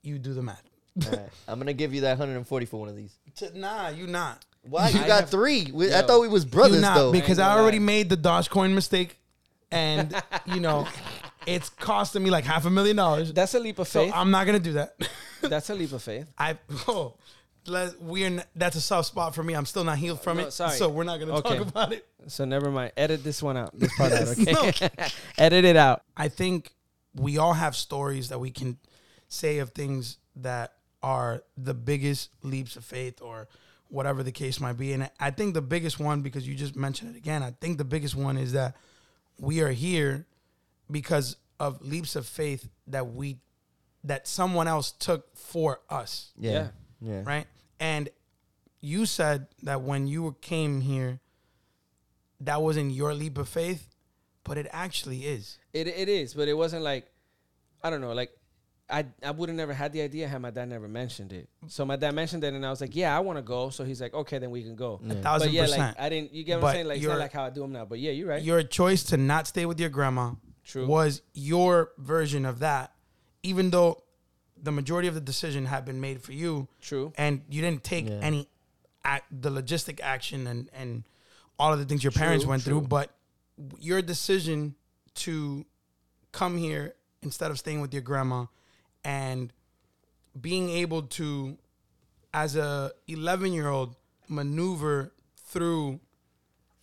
You 0.07 0.19
do 0.19 0.33
the 0.35 0.43
math. 0.43 0.63
All 1.05 1.11
right. 1.13 1.29
I'm 1.49 1.59
gonna 1.59 1.73
give 1.73 1.93
you 1.93 2.03
that 2.03 2.11
140 2.19 2.67
for 2.67 2.79
one 2.81 2.89
of 2.89 2.97
these. 2.97 3.15
T- 3.37 3.49
Nah, 3.55 3.89
you 3.89 4.07
not. 4.07 4.45
Why? 4.63 4.89
You 4.89 5.01
I 5.01 5.07
got 5.07 5.21
have- 5.23 5.31
three. 5.31 5.71
We, 5.73 5.93
I 5.93 6.01
Yo. 6.01 6.07
thought 6.07 6.21
we 6.21 6.29
was 6.29 6.45
brothers 6.45 6.77
you 6.77 6.83
not 6.83 6.95
though. 6.97 7.13
because 7.13 7.39
I 7.39 7.55
I 7.55 7.59
already 7.59 7.79
lie. 7.79 7.85
made 7.87 8.09
the 8.09 8.17
Dogecoin 8.17 8.73
mistake, 8.75 9.19
and 9.71 10.15
you 10.47 10.61
know, 10.61 10.87
it's 11.47 11.69
costing 11.71 12.23
me 12.23 12.31
like 12.31 12.45
half 12.45 12.65
a 12.67 12.71
million 12.71 12.97
dollars. 12.97 13.33
That's 13.33 13.55
a 13.55 13.61
leap 13.61 13.79
of 13.79 13.89
So 13.89 14.05
faith. 14.05 14.13
I'm 14.15 14.31
not 14.31 14.47
gonna 14.47 14.59
do 14.61 14.75
that. 14.75 14.95
That's 15.43 15.71
a 15.71 15.75
leap 15.75 15.93
of 15.93 16.03
faith. 16.03 16.33
I 16.39 16.57
oh, 16.89 17.15
let, 17.67 18.01
we're 18.01 18.27
n- 18.27 18.43
that's 18.57 18.75
a 18.77 18.81
soft 18.81 19.09
spot 19.09 19.35
for 19.35 19.43
me. 19.45 19.55
I'm 19.55 19.67
still 19.67 19.85
not 19.85 19.99
healed 19.99 20.21
from 20.23 20.39
No, 20.39 20.47
it, 20.47 20.53
sorry. 20.53 20.77
so 20.77 20.89
we're 20.89 21.05
not 21.05 21.21
gonna 21.21 21.35
Okay. 21.37 21.59
talk 21.59 21.67
about 21.69 21.93
it. 21.93 22.07
So 22.29 22.45
never 22.45 22.71
mind. 22.71 22.93
Edit 22.97 23.23
this 23.23 23.43
one 23.43 23.57
out. 23.57 23.79
This 23.79 23.95
part 23.97 24.13
out. 24.13 24.29
Okay. 24.39 24.89
Edit 25.39 25.65
it 25.65 25.77
out. 25.77 26.03
I 26.17 26.29
think 26.29 26.73
we 27.15 27.39
all 27.39 27.53
have 27.53 27.77
stories 27.77 28.29
that 28.31 28.39
we 28.41 28.51
can 28.51 28.79
say 29.29 29.59
of 29.59 29.71
things 29.71 30.19
that 30.37 30.75
are 31.03 31.43
the 31.57 31.75
biggest 31.75 32.31
leaps 32.43 32.77
of 32.77 32.85
faith 32.85 33.21
or 33.21 33.49
whatever 33.89 34.23
the 34.23 34.33
case 34.33 34.61
might 34.61 34.75
be. 34.75 34.93
And 34.93 35.11
I 35.21 35.31
think 35.31 35.55
the 35.55 35.63
biggest 35.63 36.01
one, 36.01 36.23
because 36.23 36.47
you 36.47 36.55
just 36.55 36.77
mentioned 36.77 37.15
it 37.15 37.19
again, 37.19 37.43
I 37.43 37.53
think 37.61 37.79
the 37.79 37.85
biggest 37.85 38.15
one 38.15 38.37
is 38.37 38.53
that 38.53 38.77
we 39.39 39.61
are 39.61 39.71
here 39.71 40.27
because 40.91 41.37
of 41.59 41.83
leaps 41.83 42.17
of 42.17 42.27
faith 42.27 42.69
that 42.87 43.13
we 43.13 43.39
that 44.05 44.29
someone 44.29 44.69
else 44.69 44.93
took 44.93 45.37
for 45.37 45.81
us 45.91 46.33
yeah. 46.39 46.69
Yeah. 47.01 47.23
right? 47.25 47.47
And 47.81 48.09
you 48.81 49.05
said 49.05 49.49
that 49.63 49.83
when 49.83 50.07
you 50.07 50.37
came 50.41 50.81
here, 50.81 51.19
that 52.41 52.63
wasn't 52.63 52.93
your 52.93 53.15
leap 53.15 53.37
of 53.39 53.49
faith, 53.49 53.89
but 54.45 54.59
it 54.59 54.69
actually 54.71 55.27
is. 55.27 55.59
It 55.73 55.89
it 55.89 56.09
is, 56.09 56.35
but 56.35 56.49
it 56.49 56.55
wasn't 56.55 56.83
like 56.83 57.11
I 57.83 57.91
don't 57.91 58.01
know, 58.01 58.13
like 58.13 58.31
I 58.89 59.05
I 59.23 59.33
would 59.33 59.49
have 59.49 59.57
never 59.57 59.73
had 59.75 59.93
the 59.93 60.01
idea 60.03 60.29
had 60.29 60.41
my 60.41 60.51
dad 60.51 60.69
never 60.69 60.87
mentioned 60.87 61.33
it. 61.33 61.49
So 61.67 61.85
my 61.85 61.97
dad 61.97 62.15
mentioned 62.15 62.45
it, 62.45 62.55
and 62.55 62.65
I 62.65 62.71
was 62.71 62.81
like, 62.81 62.95
yeah, 62.95 63.17
I 63.17 63.21
want 63.21 63.37
to 63.39 63.43
go. 63.43 63.71
So 63.71 63.83
he's 63.85 64.01
like, 64.01 64.15
okay, 64.15 64.39
then 64.39 64.51
we 64.51 64.63
can 64.63 64.77
go. 64.77 65.01
A 65.09 65.15
thousand 65.17 65.49
But 65.49 65.53
yeah, 65.55 65.63
percent. 65.63 65.81
like 65.81 66.01
I 66.01 66.09
didn't. 66.09 66.33
You 66.33 66.45
get 66.45 66.57
what 66.57 66.61
But 66.63 66.67
I'm 66.69 66.75
saying? 66.75 66.87
Like 66.89 66.99
it's 66.99 67.07
not 67.07 67.19
like 67.19 67.33
how 67.33 67.45
I 67.45 67.51
do 67.51 67.63
them 67.63 67.73
now. 67.73 67.85
But 67.85 67.99
yeah, 67.99 68.13
you're 68.13 68.29
right. 68.29 68.43
Your 68.43 68.63
choice 68.63 69.03
to 69.05 69.17
not 69.17 69.47
stay 69.49 69.67
with 69.67 69.81
your 69.81 69.89
grandma 69.91 70.35
True. 70.65 70.87
was 70.87 71.23
your 71.35 71.91
version 71.99 72.45
of 72.47 72.61
that, 72.61 72.93
even 73.43 73.71
though 73.71 74.03
the 74.63 74.71
majority 74.73 75.09
of 75.09 75.15
the 75.15 75.21
decision 75.21 75.67
had 75.67 75.85
been 75.85 76.01
made 76.01 76.23
for 76.23 76.33
you. 76.33 76.69
True. 76.81 77.13
And 77.19 77.43
you 77.51 77.63
didn't 77.63 77.83
take 77.85 78.09
Yeah. 78.09 78.21
any 78.23 78.49
act, 79.05 79.27
the 79.31 79.51
logistic 79.51 80.01
action 80.01 80.47
and 80.47 80.71
and 80.73 81.03
all 81.59 81.73
of 81.73 81.79
the 81.81 81.85
things 81.87 82.05
your 82.05 82.13
parents 82.13 82.45
went 82.47 82.63
true. 82.63 82.81
through, 82.81 82.89
but 82.89 83.11
your 83.81 84.01
decision 84.03 84.75
to 85.15 85.65
come 86.33 86.57
here 86.59 86.95
instead 87.23 87.51
of 87.51 87.59
staying 87.59 87.81
with 87.81 87.93
your 87.95 88.03
grandma 88.03 88.45
and 89.07 89.53
being 90.39 90.69
able 90.69 91.03
to 91.03 91.57
as 92.35 92.57
a 92.57 92.91
11 93.07 93.53
year 93.53 93.69
old 93.69 93.95
maneuver 94.29 95.13
through 95.37 96.01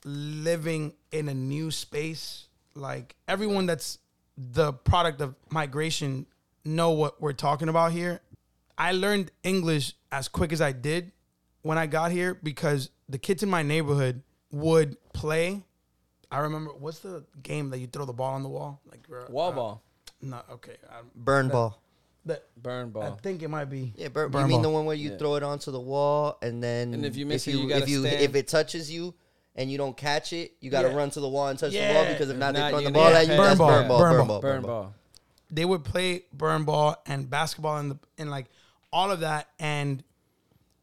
living 0.06 0.94
in 1.12 1.28
a 1.28 1.34
new 1.34 1.70
space. 1.70 2.48
Like 2.76 3.16
everyone 3.28 3.66
that's 3.68 4.00
the 4.38 4.72
product 4.74 5.22
of 5.22 5.36
migration 5.52 6.26
know 6.66 6.92
what 6.92 7.22
we're 7.22 7.34
talking 7.34 7.68
about 7.68 7.92
here. 7.92 8.22
I 8.78 8.94
learned 8.94 9.30
english 9.44 9.94
as 10.12 10.28
quick 10.28 10.52
as 10.52 10.60
i 10.60 10.72
did 10.72 11.12
when 11.62 11.78
i 11.78 11.86
got 11.86 12.12
here 12.12 12.34
because 12.34 12.90
the 13.08 13.20
kids 13.20 13.44
in 13.44 13.50
my 13.50 13.62
neighborhood 13.62 14.24
would 14.52 14.98
play. 15.14 15.62
I 16.32 16.40
remember 16.40 16.72
what's 16.72 17.00
the 17.00 17.24
game 17.44 17.70
that 17.70 17.78
you 17.78 17.86
throw 17.86 18.06
the 18.06 18.14
ball 18.14 18.34
on 18.34 18.42
the 18.42 18.50
wall? 18.50 18.82
Like 18.90 19.06
uh, 19.12 19.32
Wall 19.32 19.52
uh, 19.52 19.56
ball, 19.56 19.84
no 20.22 20.42
okay 20.54 20.78
I, 20.90 21.02
Burn 21.16 21.50
ball. 21.50 21.83
That, 22.26 22.44
burn 22.62 22.90
ball. 22.90 23.04
I 23.04 23.10
think 23.22 23.42
it 23.44 23.50
might 23.50 23.66
be 23.66 23.94
Yeah, 23.96 24.08
burn. 24.10 24.32
burn 24.32 24.42
you 24.44 24.48
mean 24.48 24.56
ball. 24.58 24.62
the 24.64 24.70
one 24.70 24.86
where 24.86 24.96
you 24.96 25.12
Yeah. 25.12 25.18
throw 25.18 25.36
it 25.36 25.44
onto 25.44 25.72
the 25.72 25.80
wall 25.80 26.38
and 26.42 26.64
then 26.64 26.94
And 26.94 27.06
if 27.06 27.16
you 27.16 27.26
miss 27.26 27.48
it, 27.48 27.52
you 27.52 27.68
gotta 27.68 27.84
if 27.84 27.90
you 27.90 28.02
stand. 28.02 28.22
if 28.22 28.36
it 28.36 28.48
touches 28.48 28.90
you 28.92 29.14
and 29.56 29.70
you 29.72 29.78
don't 29.78 29.96
catch 29.98 30.34
it, 30.34 30.54
you 30.62 30.72
got 30.72 30.84
to 30.84 30.90
Yeah. 30.90 30.96
run 30.96 31.10
to 31.12 31.20
the 31.20 31.28
wall 31.30 31.48
and 31.48 31.60
touch 31.60 31.72
the 31.72 31.78
Yeah. 31.78 31.94
wall 31.94 32.06
because 32.06 32.30
if 32.30 32.38
not, 32.38 32.56
If 32.56 32.60
not, 32.60 32.66
they 32.66 32.70
throw 32.72 32.78
the 32.78 32.84
you're 32.84 32.92
ball 32.92 33.04
gonna 33.06 33.16
at 33.18 33.22
you. 33.28 33.36
burn 33.36 33.46
That's 33.46 33.58
ball, 33.60 33.68
burn 33.70 33.88
ball. 33.88 34.00
burn 34.00 34.12
Burn 34.12 34.18
ball, 34.20 34.28
ball. 34.28 34.42
burn 34.42 34.62
ball. 34.64 34.94
they 35.52 35.66
would 35.66 35.84
play 35.84 36.24
burn 36.34 36.64
ball 36.64 36.96
and 37.06 37.30
basketball 37.30 37.78
and 37.78 37.92
the 37.92 38.00
and 38.18 38.32
like 38.32 38.48
all 38.92 39.12
of 39.12 39.20
that 39.20 39.50
and 39.60 40.04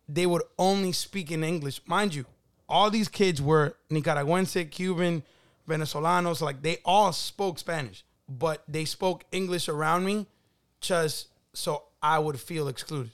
they 0.08 0.26
would 0.26 0.42
only 0.58 0.92
speak 0.92 1.30
in 1.30 1.42
English. 1.42 1.80
Mind 1.86 2.14
you, 2.14 2.26
all 2.68 2.90
these 2.90 3.08
kids 3.08 3.40
were 3.40 3.76
Nicaraguense, 3.90 4.70
Cuban, 4.70 5.22
Venezolanos, 5.68 6.40
like 6.40 6.62
they 6.62 6.78
all 6.84 7.12
spoke 7.12 7.58
Spanish, 7.58 8.04
but 8.28 8.62
they 8.68 8.84
spoke 8.84 9.24
English 9.32 9.68
around 9.68 10.04
me 10.04 10.26
just 10.80 11.26
so 11.52 11.84
I 12.02 12.18
would 12.18 12.38
feel 12.40 12.68
excluded. 12.68 13.12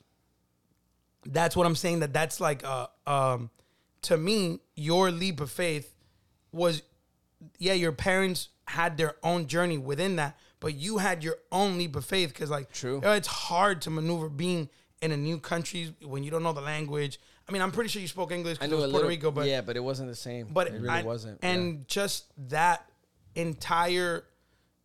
That's 1.25 1.57
what 1.57 1.67
I'm 1.67 1.77
saying 1.77 2.01
that 2.01 2.13
that's 2.13 2.41
like 2.41 2.65
uh 2.65 2.87
um 3.07 3.51
to 4.03 4.17
me 4.17 4.61
your 4.75 5.11
leap 5.11 5.41
of 5.41 5.51
faith 5.51 5.93
was 6.53 6.83
yeah, 7.59 7.73
your 7.75 7.93
parents 7.93 8.49
had 8.67 8.97
their 8.97 9.15
own 9.23 9.47
journey 9.47 9.79
within 9.79 10.17
that, 10.17 10.39
but 10.61 10.75
you 10.75 10.99
had 10.99 11.23
your 11.23 11.37
own 11.53 11.79
leap 11.79 11.97
of 11.97 12.05
faith 12.05 12.31
because, 12.31 12.51
like, 12.51 12.73
True. 12.73 13.01
yo, 13.03 13.13
it's 13.13 13.29
hard 13.29 13.83
to 13.83 13.91
maneuver 13.91 14.29
being 14.29 14.69
in 15.03 15.13
a 15.13 15.17
new 15.17 15.39
country 15.39 15.95
when 16.03 16.25
you 16.25 16.31
don't 16.31 16.43
know 16.43 16.53
the 16.53 16.61
language. 16.61 17.21
I 17.49 17.53
mean, 17.53 17.63
I'm 17.63 17.71
pretty 17.71 17.91
sure 17.91 18.03
you 18.03 18.09
spoke 18.09 18.33
English 18.33 18.59
because 18.59 18.73
it 18.73 18.75
was 18.75 18.85
Puerto 18.85 18.95
little, 18.95 19.09
Rico, 19.09 19.31
but 19.31 19.47
yeah, 19.47 19.61
but 19.61 19.77
it 19.77 19.81
wasn't 19.81 20.09
the 20.09 20.17
same. 20.17 20.49
but 20.51 20.67
it 20.67 20.73
really 20.75 20.89
I- 20.89 21.03
wasn't. 21.03 21.39
And 21.43 21.75
yeah. 21.75 21.85
just 21.87 22.25
that 22.49 22.89
entire 23.35 24.25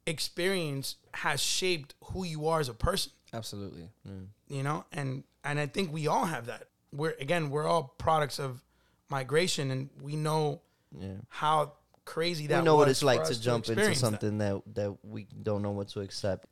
experience 0.05 0.97
has 1.13 1.41
shaped 1.41 1.95
who 2.05 2.25
you 2.25 2.47
are 2.47 2.59
as 2.59 2.69
a 2.69 2.73
person. 2.73 3.11
Absolutely. 3.33 3.89
Mm. 4.07 4.27
you 4.49 4.61
know 4.63 4.85
and 4.91 5.23
and 5.43 5.59
i 5.59 5.65
think 5.65 5.91
we 5.93 6.07
all 6.07 6.25
have 6.25 6.47
that 6.47 6.63
we're 6.91 7.15
again 7.19 7.49
we're 7.49 7.65
all 7.65 7.93
products 7.97 8.39
of 8.39 8.61
migration 9.09 9.71
and 9.71 9.89
we 10.01 10.15
know 10.15 10.61
Yeah. 10.99 11.13
how 11.29 11.73
crazy 12.03 12.47
that 12.47 12.59
we 12.59 12.65
know 12.65 12.75
what 12.75 12.89
it's 12.89 13.03
like 13.03 13.23
to 13.25 13.39
jump 13.39 13.63
into 13.69 13.73
experience 13.73 14.01
that. 14.01 14.05
something 14.05 14.37
that. 14.39 14.61
that 14.75 14.97
we 15.03 15.27
don't 15.43 15.61
know 15.61 15.71
what 15.71 15.87
to 15.89 16.01
accept. 16.01 16.47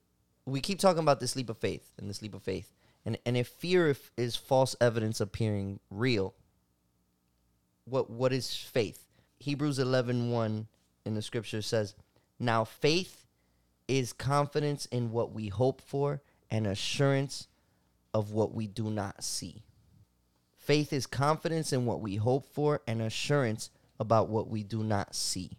We 0.45 0.61
keep 0.61 0.79
talking 0.79 1.01
about 1.01 1.19
this 1.19 1.35
leap 1.35 1.49
of 1.49 1.57
faith 1.57 1.91
and 1.97 2.09
this 2.09 2.21
leap 2.21 2.33
of 2.33 2.43
faith, 2.43 2.73
and 3.05 3.17
and 3.25 3.35
if 3.35 3.47
fear 3.47 3.89
if, 3.89 4.11
is 4.17 4.35
false 4.35 4.75
evidence 4.79 5.19
appearing 5.19 5.79
real, 5.89 6.33
what 7.85 8.09
what 8.09 8.31
is 8.33 8.55
faith? 8.55 9.05
Hebrews 9.39 9.79
11, 9.79 10.31
1 10.31 10.67
in 11.05 11.13
the 11.15 11.21
scripture 11.21 11.61
says, 11.61 11.95
"Now 12.39 12.63
faith 12.63 13.25
is 13.87 14.13
confidence 14.13 14.85
in 14.87 15.11
what 15.11 15.31
we 15.33 15.47
hope 15.47 15.81
for 15.81 16.21
and 16.51 16.65
assurance 16.67 17.47
of 18.13 18.31
what 18.31 18.53
we 18.53 18.67
do 18.67 18.89
not 18.89 19.23
see." 19.23 19.63
Faith 20.57 20.93
is 20.93 21.07
confidence 21.07 21.73
in 21.73 21.85
what 21.85 22.01
we 22.01 22.15
hope 22.17 22.45
for 22.45 22.81
and 22.87 23.01
assurance 23.01 23.71
about 23.99 24.29
what 24.29 24.49
we 24.49 24.63
do 24.63 24.83
not 24.83 25.15
see. 25.15 25.57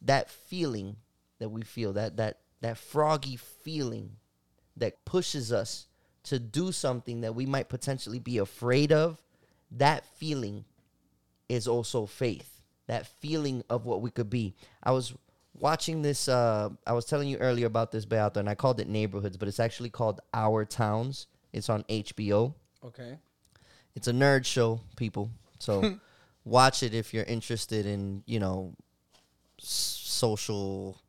That 0.00 0.30
feeling 0.30 0.96
that 1.38 1.50
we 1.50 1.62
feel, 1.62 1.92
that 1.92 2.16
that 2.16 2.40
that 2.60 2.78
froggy 2.78 3.36
feeling 3.36 4.16
that 4.76 5.04
pushes 5.04 5.52
us 5.52 5.86
to 6.22 6.38
do 6.38 6.72
something 6.72 7.20
that 7.20 7.34
we 7.34 7.44
might 7.44 7.68
potentially 7.68 8.20
be 8.20 8.38
afraid 8.38 8.92
of, 8.92 9.22
that 9.70 10.06
feeling 10.16 10.64
is 11.48 11.66
also 11.66 12.06
faith. 12.06 12.60
That 12.86 13.06
feeling 13.06 13.64
of 13.68 13.84
what 13.84 14.00
we 14.00 14.10
could 14.10 14.30
be. 14.30 14.54
I 14.82 14.92
was 14.92 15.14
watching 15.58 16.02
this 16.02 16.28
uh 16.28 16.70
I 16.86 16.92
was 16.92 17.04
telling 17.04 17.28
you 17.28 17.36
earlier 17.38 17.66
about 17.66 17.90
this 17.92 18.04
Beato 18.04 18.40
and 18.40 18.48
I 18.48 18.54
called 18.54 18.80
it 18.80 18.88
neighborhoods, 18.88 19.36
but 19.36 19.48
it's 19.48 19.60
actually 19.60 19.90
called 19.90 20.20
Our 20.34 20.64
Towns. 20.64 21.26
It's 21.52 21.68
on 21.68 21.82
HBO. 21.84 22.54
Okay. 22.84 23.18
It's 23.94 24.08
a 24.08 24.12
nerd 24.12 24.44
show, 24.46 24.80
people. 24.96 25.30
So 25.58 25.98
watch 26.44 26.82
it 26.82 26.94
if 26.94 27.12
you're 27.12 27.24
interested 27.24 27.84
in, 27.86 28.22
you 28.26 28.40
know, 28.40 28.74
s- 29.60 30.00
social 30.04 31.00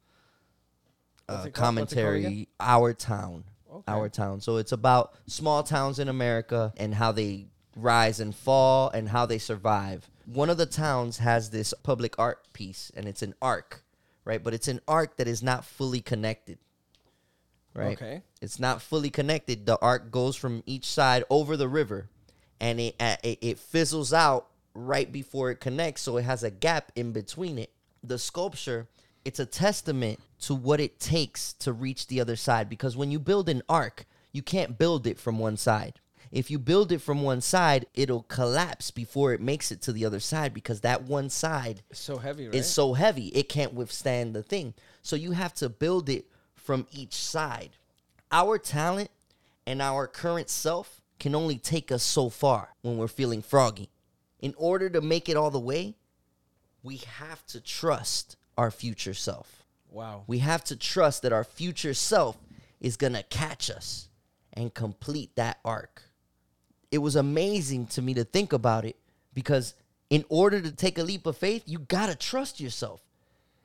uh, 1.30 1.44
it 1.48 1.54
called? 1.54 1.78
What's 1.78 1.94
it 1.94 1.96
called 1.96 2.08
again? 2.16 2.24
commentary. 2.24 2.48
Our 2.60 2.94
town, 2.94 3.46
Okay. 3.72 3.84
our 3.92 4.10
town. 4.10 4.42
So 4.42 4.58
it's 4.58 4.72
about 4.74 5.16
small 5.28 5.64
towns 5.64 5.98
in 6.00 6.10
America 6.10 6.74
and 6.78 6.94
how 6.94 7.12
they 7.14 7.48
rise 7.76 8.20
and 8.20 8.36
fall 8.36 8.90
and 8.90 9.10
how 9.10 9.26
they 9.26 9.38
survive. 9.38 10.10
One 10.26 10.50
of 10.50 10.58
the 10.58 10.66
towns 10.66 11.18
has 11.20 11.50
this 11.50 11.74
public 11.84 12.20
art 12.20 12.52
piece, 12.54 12.92
and 12.96 13.08
it's 13.08 13.22
an 13.22 13.34
arc, 13.42 13.83
right? 14.26 14.44
But 14.44 14.54
it's 14.54 14.68
an 14.68 14.82
arc 14.88 15.18
that 15.18 15.28
is 15.28 15.44
not 15.44 15.66
fully 15.66 16.02
connected, 16.02 16.58
right? 17.74 17.98
Okay. 17.98 18.22
It's 18.42 18.60
not 18.60 18.82
fully 18.82 19.10
connected. 19.10 19.66
The 19.66 19.78
arc 19.80 20.12
goes 20.12 20.36
from 20.36 20.64
each 20.66 20.86
side 20.86 21.24
over 21.30 21.58
the 21.58 21.68
river, 21.68 22.10
and 22.60 22.80
it 22.80 22.96
it, 23.00 23.40
it 23.42 23.60
fizzles 23.60 24.14
out 24.14 24.48
right 24.74 25.12
before 25.12 25.52
it 25.52 25.60
connects, 25.60 26.02
so 26.02 26.18
it 26.18 26.24
has 26.24 26.44
a 26.44 26.52
gap 26.52 26.92
in 26.96 27.12
between 27.12 27.58
it. 27.58 27.72
The 28.04 28.20
sculpture, 28.20 28.88
it's 29.24 29.40
a 29.40 29.46
testament 29.46 30.20
to 30.42 30.56
what 30.56 30.80
it 30.80 31.00
takes 31.00 31.54
to 31.54 31.72
reach 31.72 32.08
the 32.08 32.20
other 32.20 32.36
side. 32.36 32.70
Because 32.70 32.98
when 32.98 33.12
you 33.12 33.20
build 33.20 33.48
an 33.50 33.62
arc, 33.70 34.06
you 34.32 34.42
can't 34.42 34.78
build 34.78 35.08
it 35.08 35.20
from 35.20 35.40
one 35.40 35.58
side. 35.58 36.00
If 36.34 36.50
you 36.50 36.58
build 36.58 36.92
it 36.92 37.00
from 37.00 37.22
one 37.22 37.42
side, 37.42 37.86
it'll 37.94 38.24
collapse 38.24 38.90
before 38.90 39.34
it 39.34 39.40
makes 39.40 39.72
it 39.72 39.82
to 39.84 39.94
the 39.94 40.04
other 40.04 40.20
side 40.20 40.52
because 40.52 40.82
that 40.82 41.04
one 41.04 41.30
side 41.30 41.84
It's 41.92 42.00
so 42.00 42.18
heavy, 42.18 42.48
right? 42.48 42.56
is 42.56 42.68
so 42.68 42.94
heavy 42.94 43.28
it 43.28 43.48
can't 43.50 43.76
withstand 43.76 44.36
the 44.36 44.42
thing. 44.42 44.74
So 45.04 45.16
you 45.16 45.34
have 45.34 45.54
to 45.56 45.70
build 45.70 46.10
it 46.10 46.26
from 46.56 46.88
each 46.92 47.14
side. 47.14 47.78
Our 48.32 48.58
talent 48.58 49.12
and 49.68 49.80
our 49.80 50.08
current 50.08 50.50
self 50.50 51.02
can 51.20 51.36
only 51.36 51.60
take 51.60 51.92
us 51.92 52.02
so 52.02 52.30
far 52.30 52.70
when 52.82 52.98
we're 52.98 53.08
feeling 53.08 53.44
froggy. 53.44 53.92
In 54.40 54.56
order 54.58 54.90
to 54.90 55.02
make 55.02 55.30
it 55.30 55.38
all 55.38 55.52
the 55.52 55.60
way, 55.60 55.94
we 56.82 56.98
have 56.98 57.46
to 57.46 57.62
trust 57.62 58.38
our 58.58 58.72
future 58.72 59.14
self. 59.14 59.64
wow. 59.92 60.24
We 60.26 60.40
have 60.40 60.64
to 60.66 60.76
trust 60.76 61.22
that 61.22 61.32
our 61.32 61.44
future 61.44 61.94
self 61.94 62.38
is 62.82 62.98
going 62.98 63.14
to 63.14 63.24
catch 63.24 63.70
us 63.70 64.10
and 64.52 64.74
complete 64.74 65.36
that 65.36 65.60
arc. 65.64 66.02
It 66.94 67.00
was 67.00 67.16
amazing 67.16 67.88
to 67.88 68.04
me 68.04 68.14
to 68.14 68.24
think 68.24 68.54
about 68.54 68.86
it 68.86 68.96
because 69.34 69.74
in 70.12 70.24
order 70.30 70.62
to 70.62 70.72
take 70.72 71.00
a 71.00 71.04
leap 71.04 71.26
of 71.26 71.36
faith, 71.36 71.64
you 71.66 71.80
got 71.80 72.06
to 72.06 72.16
trust 72.16 72.60
yourself. 72.60 73.02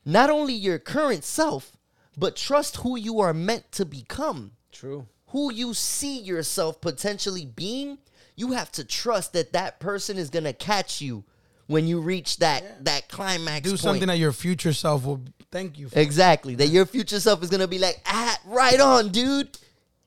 Not 0.03 0.31
only 0.31 0.55
your 0.55 0.79
current 0.79 1.25
self, 1.25 1.77
but 2.17 2.37
trust 2.37 2.79
who 2.79 2.97
you 2.97 3.21
are 3.21 3.35
meant 3.35 3.71
to 3.73 3.85
become. 3.85 4.53
True. 4.73 5.07
Who 5.27 5.53
you 5.53 5.75
see 5.75 6.19
yourself 6.19 6.81
potentially 6.81 7.45
being, 7.45 7.99
you 8.35 8.53
have 8.53 8.73
to 8.73 8.85
trust 8.85 9.35
that 9.35 9.53
that 9.53 9.79
person 9.79 10.17
is 10.17 10.31
going 10.31 10.45
to 10.45 10.55
catch 10.55 11.03
you 11.03 11.25
when 11.67 11.87
you 11.87 12.01
reach 12.01 12.39
that 12.39 12.85
that 12.87 13.09
climax 13.09 13.65
do 13.65 13.71
point. 13.73 13.81
something 13.81 14.09
that 14.09 14.17
your 14.17 14.33
future 14.33 14.73
self 14.73 15.05
will 15.05 15.21
thank 15.51 15.79
you 15.79 15.91
for 15.91 15.99
Exactly. 15.99 16.55
That 16.55 16.69
your 16.69 16.87
future 16.87 17.21
self 17.21 17.43
is 17.43 17.51
gonna 17.51 17.69
be 17.69 17.79
like, 17.79 18.01
ah, 18.07 18.39
right 18.47 18.81
on, 18.81 19.11
dude, 19.11 19.57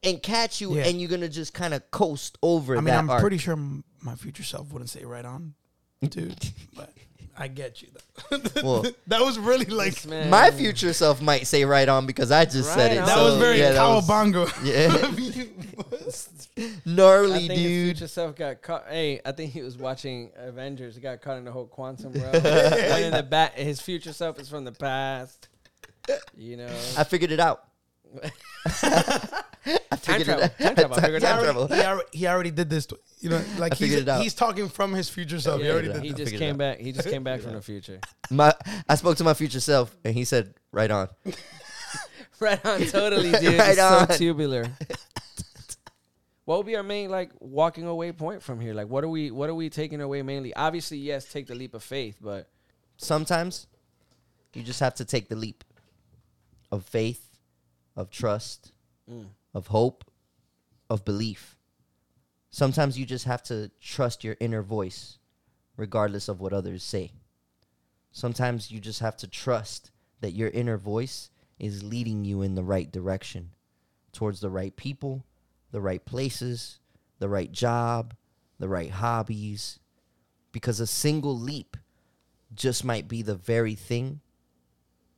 and 0.04 0.22
catch 0.22 0.62
you, 0.62 0.76
Yeah. 0.78 0.86
and 0.88 1.00
you're 1.00 1.10
gonna 1.10 1.30
just 1.30 1.54
kind 1.54 1.74
of 1.74 1.90
coast 1.92 2.38
over. 2.42 2.74
i 2.74 2.78
mean 2.78 2.86
that 2.86 3.00
i'm 3.00 3.10
arc. 3.10 3.22
pretty 3.22 3.38
sure 3.38 3.54
m- 3.54 3.84
my 4.02 4.16
future 4.16 4.44
self 4.44 4.72
wouldn't 4.72 4.90
say 4.90 5.04
right 5.06 5.26
on 5.26 5.54
dude 6.10 6.36
but 6.76 6.92
i 7.38 7.48
get 7.48 7.82
you 7.82 7.88
though. 7.94 8.40
Well- 8.64 8.86
that 9.08 9.22
was 9.22 9.38
really 9.40 9.66
like 9.66 9.94
This 9.94 10.06
man- 10.08 10.30
My 10.30 10.52
future 10.52 10.94
self 10.94 11.22
might 11.22 11.46
say 11.48 11.66
right 11.66 11.88
on 11.88 12.06
because 12.06 12.32
I 12.32 12.46
just 12.46 12.74
said 12.74 12.88
Right 12.90 12.98
it. 12.98 13.00
on. 13.00 13.06
that 13.06 13.16
so, 13.16 13.24
was 13.26 13.38
very 13.38 13.60
yeah, 13.60 13.72
that 13.74 13.88
was 13.88 14.08
cowabunga 14.08 14.44
Yeah. 14.64 14.98
I 16.58 16.72
gnarly, 16.86 17.48
think 17.48 17.52
his 17.52 17.60
dude. 17.60 17.98
future 17.98 18.08
self 18.08 18.36
got 18.36 18.62
caught. 18.62 18.86
Hey, 18.90 19.22
I 19.26 19.32
think 19.32 19.52
he 19.54 19.62
was 19.62 19.78
watching 19.78 20.32
Avengers. 20.36 20.96
He 20.96 21.02
got 21.02 21.22
caught 21.22 21.38
in 21.38 21.46
the 21.46 21.52
whole 21.52 21.66
quantum 21.66 22.12
realm. 22.12 22.32
Went 22.34 22.46
in 23.06 23.14
the 23.14 23.24
back. 23.28 23.56
His 23.56 23.80
future 23.82 24.12
self 24.14 24.38
is 24.40 24.50
from 24.50 24.66
the 24.66 24.72
past. 24.74 25.48
You 26.36 26.58
know. 26.58 26.68
I 26.98 27.04
figured 27.06 27.32
it 27.32 27.40
out. 27.40 27.64
I 29.66 29.96
figured 29.96 30.26
travel. 30.26 30.44
it 30.46 30.58
Time 30.58 30.76
travel. 30.76 30.98
I 30.98 31.02
figured 31.02 31.24
it 31.24 31.26
Time 31.26 31.38
out. 31.40 31.44
travel. 31.44 31.68
he, 31.68 31.82
already, 31.82 32.08
he 32.14 32.28
already 32.28 32.52
did 32.52 32.70
this 32.70 32.86
to- 32.88 33.00
you 33.20 33.30
know 33.30 33.42
like 33.60 33.76
he's, 33.76 33.94
it 33.94 34.08
out. 34.10 34.22
he's 34.22 34.34
talking 34.34 34.68
from 34.68 34.94
his 34.94 35.08
future 35.10 35.40
self 35.40 35.62
he 35.62 35.70
already 35.70 35.90
did 35.94 36.04
he 36.04 36.14
just 36.14 36.36
came 36.36 36.58
back. 36.58 36.80
He 36.80 36.92
just 36.92 37.08
came 37.10 37.24
back 37.24 37.42
from 37.46 37.54
the 37.54 37.62
future. 37.62 38.00
My, 38.32 38.54
I 38.90 38.96
spoke 38.96 39.18
to 39.18 39.24
my 39.24 39.34
future 39.36 39.60
self, 39.60 39.96
and 40.04 40.14
he 40.16 40.24
said, 40.26 40.54
"Right 40.72 40.90
on." 40.92 41.08
Right 42.40 42.66
on, 42.66 42.82
totally, 42.88 43.32
dude. 43.40 43.60
Right 43.60 43.70
it's 43.70 43.80
on. 43.80 44.10
so 44.10 44.18
tubular. 44.18 44.66
what 46.46 46.58
would 46.58 46.66
be 46.66 46.76
our 46.76 46.82
main 46.82 47.12
like 47.12 47.30
walking 47.40 47.86
away 47.86 48.12
point 48.12 48.42
from 48.42 48.60
here? 48.60 48.74
Like, 48.74 48.88
what 48.88 49.04
are 49.04 49.10
we? 49.10 49.30
What 49.30 49.48
are 49.50 49.54
we 49.54 49.70
taking 49.70 50.02
away 50.02 50.24
mainly? 50.24 50.52
Obviously, 50.56 50.98
yes, 50.98 51.26
take 51.26 51.46
the 51.46 51.54
leap 51.54 51.76
of 51.76 51.84
faith, 51.84 52.18
but 52.20 52.50
Sometimes 52.98 53.68
you 54.54 54.64
just 54.64 54.80
have 54.80 54.96
to 54.96 55.06
take 55.06 55.30
the 55.30 55.36
leap 55.36 55.64
of 56.72 56.84
faith, 56.86 57.24
of 57.96 58.10
trust, 58.10 58.72
Mm. 59.10 59.26
Of 59.54 59.68
hope, 59.68 60.10
of 60.90 61.06
belief. 61.06 61.58
Sometimes 62.50 62.98
you 63.00 63.06
just 63.06 63.26
have 63.26 63.44
to 63.44 63.72
trust 63.80 64.24
your 64.24 64.36
inner 64.40 64.62
voice, 64.62 65.18
regardless 65.78 66.28
of 66.28 66.42
what 66.42 66.54
others 66.54 66.84
say. 66.84 67.12
Sometimes 68.12 68.72
you 68.72 68.80
just 68.80 69.00
have 69.00 69.16
to 69.18 69.28
trust 69.28 69.92
that 70.20 70.32
your 70.32 70.50
inner 70.50 70.78
voice 70.78 71.30
is 71.60 71.84
leading 71.84 72.26
you 72.26 72.42
in 72.42 72.56
the 72.56 72.64
right 72.64 72.92
direction, 72.92 73.52
towards 74.12 74.42
the 74.42 74.50
right 74.50 74.76
people, 74.76 75.26
the 75.72 75.82
right 75.82 76.04
places, 76.04 76.80
the 77.20 77.30
right 77.30 77.52
job, 77.52 78.16
the 78.60 78.68
right 78.68 78.92
hobbies. 78.92 79.80
Because 80.52 80.80
a 80.80 80.88
single 80.88 81.38
leap 81.38 81.78
just 82.54 82.84
might 82.84 83.08
be 83.08 83.22
the 83.22 83.36
very 83.36 83.76
thing 83.76 84.20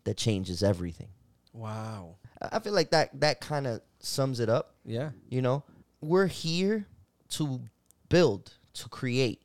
that 0.03 0.17
changes 0.17 0.61
everything. 0.61 1.09
wow, 1.53 2.15
I 2.43 2.57
I 2.57 2.59
feel 2.59 2.73
like 2.73 2.91
that 2.91 3.19
that 3.21 3.39
kind 3.41 3.65
of 3.67 3.81
sums 3.99 4.39
it 4.39 4.49
up. 4.49 4.75
yeah, 4.85 5.11
You 5.29 5.41
know, 5.41 5.63
we're 6.01 6.27
here 6.27 6.85
to 7.29 7.61
build, 8.09 8.53
to 8.73 8.89
create, 8.89 9.41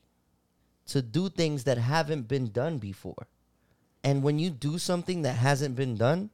to 0.86 1.00
do 1.02 1.28
things 1.28 1.64
that 1.64 1.78
haven't 1.78 2.26
been 2.28 2.50
done 2.50 2.78
before. 2.78 3.26
And 4.04 4.22
when 4.22 4.38
you 4.38 4.50
do 4.50 4.78
something 4.78 5.22
that 5.22 5.34
hasn't 5.36 5.74
been 5.76 5.96
done, 5.96 6.30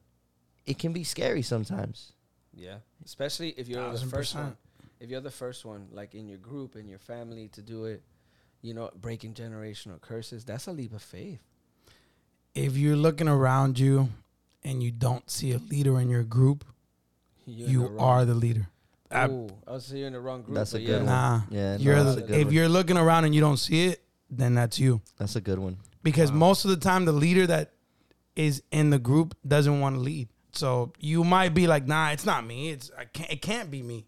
it 0.67 0.79
can 0.79 0.93
be 0.93 1.05
scary 1.05 1.43
sometimes. 1.43 2.12
yeah. 2.55 2.79
Especially 3.05 3.51
if 3.59 3.69
you're 3.69 3.91
the 3.93 3.99
first 3.99 4.11
percent. 4.35 4.45
one. 4.45 4.57
If 5.01 5.11
you're 5.11 5.21
the 5.21 5.31
first 5.31 5.65
one, 5.67 5.89
like 5.93 6.15
in 6.15 6.27
your 6.29 6.39
group, 6.39 6.77
in 6.77 6.89
your 6.89 6.99
family, 6.99 7.49
to 7.49 7.61
do 7.61 7.85
it, 7.85 8.03
you 8.62 8.73
know, 8.73 8.91
breaking 8.99 9.35
generational 9.35 10.01
curses, 10.01 10.45
that's 10.45 10.67
a 10.67 10.73
leap 10.73 10.95
of 10.95 11.03
faith. 11.03 11.41
if 12.55 12.77
you're 12.77 12.97
looking 12.97 13.29
around 13.29 13.79
you 13.79 14.09
and 14.65 14.83
you 14.83 14.91
don't 14.91 15.29
see 15.31 15.53
a 15.53 15.59
leader 15.59 16.01
in 16.01 16.09
your 16.09 16.23
group 16.25 16.65
You're 17.47 17.87
in 17.87 17.95
the 17.97 18.01
are 18.01 18.25
the 18.25 18.35
leader 18.35 18.69
I- 19.11 19.29
Ooh, 19.29 19.49
I 19.67 19.73
was 19.73 19.93
you're 19.93 20.07
in 20.09 20.12
the 20.15 20.21
wrong 20.21 20.43
group. 20.43 20.57
That's 20.57 20.75
a 20.75 20.79
good 20.79 20.89
yeah. 20.89 20.97
one. 20.97 21.07
nah 21.07 21.41
Yeah, 21.51 21.77
you're 21.77 21.97
no, 21.97 22.15
the, 22.15 22.25
a 22.25 22.27
good 22.27 22.37
if 22.39 22.45
one. 22.47 22.55
you're 22.55 22.69
looking 22.69 22.97
around 22.97 23.25
and 23.25 23.35
you 23.35 23.41
don't 23.41 23.59
see 23.59 23.87
it 23.87 24.03
then 24.31 24.55
that's 24.55 24.79
you 24.79 25.01
That's 25.19 25.37
a 25.37 25.41
good 25.41 25.59
one. 25.59 25.77
because 26.03 26.33
most 26.33 26.65
of 26.65 26.71
the 26.71 26.77
time 26.79 27.05
the 27.05 27.12
leader 27.12 27.47
that 27.47 27.73
is 28.35 28.62
in 28.73 28.91
the 28.91 28.99
group 28.99 29.37
doesn't 29.47 29.79
want 29.81 29.95
to 29.97 30.01
lead 30.01 30.29
so 30.53 30.93
you 30.99 31.23
might 31.25 31.55
be 31.55 31.67
like 31.67 31.87
nah 31.87 32.11
it's 32.11 32.27
not 32.27 32.45
me 32.45 32.71
it's 32.71 32.91
I 32.99 33.05
can't 33.05 33.31
it 33.31 33.43
can't 33.43 33.71
be 33.71 33.83
me 33.83 34.07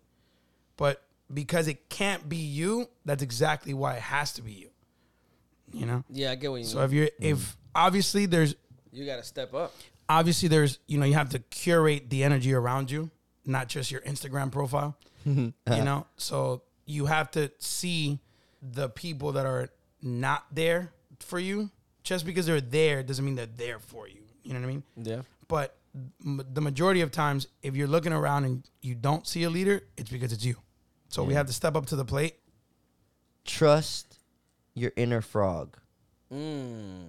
But 0.76 1.02
because 1.32 1.66
it 1.68 1.88
can't 1.88 2.28
be 2.28 2.36
you, 2.36 2.88
that's 3.04 3.22
exactly 3.22 3.74
why 3.74 3.94
it 3.96 4.02
has 4.02 4.32
to 4.34 4.42
be 4.42 4.52
you. 4.52 4.70
You 5.72 5.84
know. 5.86 6.04
Yeah, 6.08 6.30
I 6.30 6.34
get 6.36 6.50
what 6.52 6.58
you 6.60 6.64
So 6.64 6.76
mean. 6.78 6.82
So 6.82 6.84
if 6.86 6.92
you're 6.92 7.10
if 7.20 7.38
mm. 7.38 7.56
obviously 7.74 8.26
there's 8.26 8.54
you 8.92 9.04
got 9.06 9.16
to 9.16 9.24
step 9.24 9.52
up. 9.54 9.72
Obviously 10.08 10.48
there's 10.48 10.78
you 10.86 10.98
know 10.98 11.06
you 11.06 11.14
have 11.14 11.28
to 11.30 11.38
curate 11.38 12.10
the 12.10 12.22
energy 12.24 12.52
around 12.52 12.90
you 12.90 13.10
not 13.44 13.68
just 13.68 13.90
your 13.90 14.00
instagram 14.02 14.50
profile 14.50 14.96
you 15.26 15.52
know? 15.84 16.06
So 16.16 16.62
you 16.84 17.06
have 17.06 17.32
to 17.32 17.50
see 17.58 18.20
the 18.62 18.88
people 18.88 19.32
that 19.32 19.44
are 19.44 19.70
not 20.00 20.44
there 20.52 20.92
for 21.18 21.40
you. 21.40 21.70
Just 22.04 22.24
because 22.24 22.46
they're 22.46 22.60
there 22.60 23.02
doesn't 23.02 23.24
mean 23.24 23.34
they're 23.34 23.46
there 23.46 23.80
for 23.80 24.06
you. 24.06 24.22
You 24.44 24.52
know 24.52 24.60
what 24.60 24.66
i 24.66 24.68
mean? 24.68 24.82
Yeah. 24.96 25.22
but 25.48 25.76
m- 26.24 26.46
the 26.52 26.60
majority 26.60 27.00
of 27.00 27.10
times 27.10 27.48
if 27.62 27.74
you're 27.74 27.88
looking 27.88 28.12
around 28.12 28.44
and 28.44 28.70
you 28.82 28.94
don't 28.94 29.26
see 29.26 29.42
a 29.42 29.50
leader 29.50 29.82
it's 29.96 30.10
because 30.10 30.32
it's 30.32 30.44
you. 30.44 30.54
So 31.08 31.24
we 31.24 31.34
have 31.34 31.46
to 31.46 31.52
step 31.52 31.74
up 31.74 31.86
to 31.86 31.96
the 31.96 32.04
plate. 32.04 32.36
Trust 33.44 34.18
your 34.74 34.92
inner 34.96 35.20
frog. 35.22 35.76
Mm. 36.32 37.06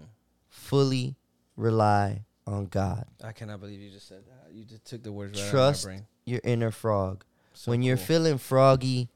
Fully 0.50 1.16
rely 1.56 2.24
on 2.48 2.66
God. 2.68 3.06
I 3.24 3.34
cannot 3.34 3.60
believe 3.60 3.80
you 3.82 3.92
just 3.92 4.08
said 4.08 4.24
that. 4.26 4.54
You 4.54 4.64
just 4.64 4.86
took 4.86 5.04
the 5.04 5.12
words 5.12 5.40
right 5.42 5.52
Trust 5.52 5.86
out 5.86 5.90
of 5.90 5.94
my 5.94 5.98
brain. 5.98 6.08
your 6.26 6.42
inner 6.44 6.72
frog. 6.72 7.24
So 7.54 7.72
when 7.72 7.82
you're 7.82 7.98
feeling 7.98 8.38
froggy, 8.38 9.10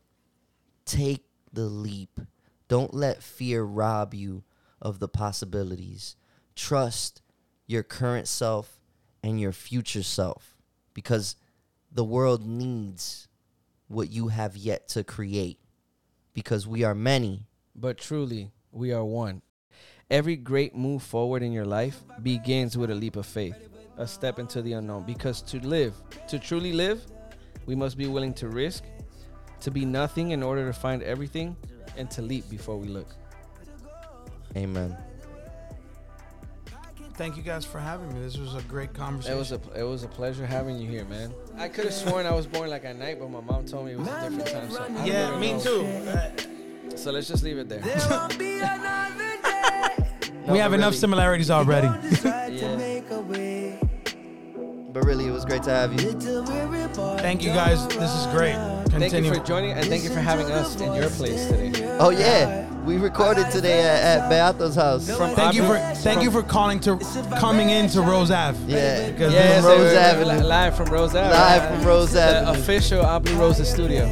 take 0.86 1.24
the 1.54 1.64
leap. 1.64 2.20
Don't 2.68 2.94
let 2.94 3.24
fear 3.24 3.64
rob 3.64 4.14
you 4.14 4.44
of 4.82 5.00
the 5.00 5.08
possibilities. 5.08 6.16
Trust 6.56 7.22
your 7.68 7.84
current 7.84 8.28
self 8.28 8.80
and 9.24 9.40
your 9.40 9.52
future 9.52 10.04
self 10.04 10.58
because 10.94 11.36
the 11.92 12.04
world 12.04 12.46
needs 12.46 13.28
what 13.88 14.10
you 14.12 14.30
have 14.30 14.56
yet 14.58 14.88
to 14.90 15.04
create 15.04 15.60
because 16.34 16.66
we 16.68 16.84
are 16.84 16.96
many. 16.96 17.46
But 17.76 17.98
truly, 17.98 18.52
we 18.72 18.92
are 18.92 19.04
one. 19.04 19.42
Every 20.12 20.36
great 20.36 20.76
move 20.76 21.02
forward 21.02 21.42
in 21.42 21.54
your 21.54 21.64
life 21.64 22.04
begins 22.22 22.78
with 22.78 22.92
a 22.92 22.96
leap 22.96 23.16
of 23.16 23.26
faith, 23.26 23.70
a 23.98 24.06
step 24.06 24.40
into 24.40 24.62
the 24.62 24.74
unknown. 24.74 25.04
Because 25.06 25.42
to 25.44 25.66
live, 25.66 25.96
to 26.28 26.38
truly 26.38 26.74
live, 26.74 27.02
we 27.66 27.76
must 27.76 27.98
be 27.98 28.08
willing 28.08 28.34
to 28.34 28.50
risk, 28.50 28.84
to 29.62 29.72
be 29.72 29.86
nothing 29.86 30.32
in 30.32 30.44
order 30.44 30.68
to 30.68 30.74
find 30.74 31.02
everything, 31.02 31.56
and 31.96 32.12
to 32.12 32.22
leap 32.22 32.50
before 32.50 32.76
we 32.76 32.90
look. 32.90 33.08
Amen. 34.58 34.98
thank 37.14 37.38
you 37.38 37.44
guys 37.44 37.64
for 37.64 37.80
having 37.80 38.12
me 38.14 38.20
this 38.20 38.38
was 38.38 38.56
a 38.56 38.62
great 38.64 38.94
conversation 38.94 39.36
It 39.36 39.40
was 39.40 39.52
a 39.54 39.62
it 39.80 39.84
was 39.84 40.04
a 40.04 40.08
pleasure 40.10 40.46
having 40.46 40.78
you 40.78 40.90
here, 40.90 41.06
man. 41.06 41.34
I 41.58 41.70
could 41.70 41.86
have 41.86 41.94
sworn 41.94 42.26
I 42.26 42.34
was 42.34 42.48
born 42.48 42.70
like 42.70 42.84
at 42.84 42.98
night, 42.98 43.18
but 43.18 43.30
my 43.30 43.40
mom 43.40 43.66
told 43.66 43.86
me 43.86 43.94
it 43.94 44.00
was 44.00 44.10
a 44.10 44.30
different 44.30 44.48
time. 44.48 44.72
So 44.72 45.06
yeah 45.06 45.40
me 45.40 45.54
know. 45.54 45.60
too 45.60 45.86
Uh, 45.86 46.32
So 46.98 47.12
let's 47.12 47.30
just 47.30 47.44
leave 47.44 47.58
it 47.58 47.70
there. 47.70 47.80
There 47.80 49.18
No, 50.52 50.54
we 50.56 50.60
have 50.60 50.74
enough 50.74 50.88
really- 50.92 50.98
similarities 50.98 51.50
already 51.50 51.88
Yeah. 52.24 52.48
to 52.50 52.78
make 52.78 53.10
a 53.10 53.22
way. 53.22 53.80
But 54.94 55.06
really, 55.06 55.26
it 55.28 55.32
was 55.32 55.46
great 55.46 55.64
to 55.64 55.70
have 55.70 55.94
you. 55.94 56.10
Little 56.12 56.44
weary 56.44 56.88
boy, 56.90 57.18
thank 57.20 57.42
you 57.44 57.50
guys 57.54 57.88
this 57.88 58.14
is 58.14 58.26
great 58.28 58.56
Thank 58.90 59.14
you 59.14 59.34
for 59.34 59.40
joining 59.40 59.72
and 59.72 59.86
thank 59.86 60.04
you 60.04 60.10
for 60.10 60.20
having 60.20 60.52
us 60.52 60.76
in 60.82 60.94
your 60.94 61.10
place 61.10 61.48
today. 61.48 61.98
Oh, 62.00 62.10
yeah. 62.10 62.68
We 62.84 62.98
recorded 62.98 63.50
today 63.52 63.84
at, 63.84 64.22
at 64.24 64.30
Beato's 64.30 64.76
house. 64.76 65.10
From 65.16 65.34
Thank 65.34 65.54
you 65.56 65.66
for 65.66 65.78
Abu- 65.78 65.96
thank 66.02 66.22
you 66.24 66.30
for 66.32 66.42
calling 66.44 66.80
to 66.82 66.98
coming 67.40 67.70
into 67.70 68.02
Rose 68.02 68.32
Ave. 68.32 68.58
Yeah. 68.68 69.12
Because 69.12 69.32
Yes, 69.32 69.62
From 69.64 69.72
they 69.72 69.78
Rose 69.84 69.94
were 69.94 70.00
Avenue. 70.00 70.32
li- 70.42 70.44
live 70.44 70.76
from 70.76 70.86
Rose 70.88 71.16
Avenue. 71.16 71.34
Live 71.40 71.70
from 71.78 71.88
Rose 71.88 72.16
Ave. 72.16 72.46
The 72.46 72.52
official 72.60 73.02
Odd 73.02 73.24
Blue 73.24 73.36
Rose 73.38 73.70
studio. 73.70 74.06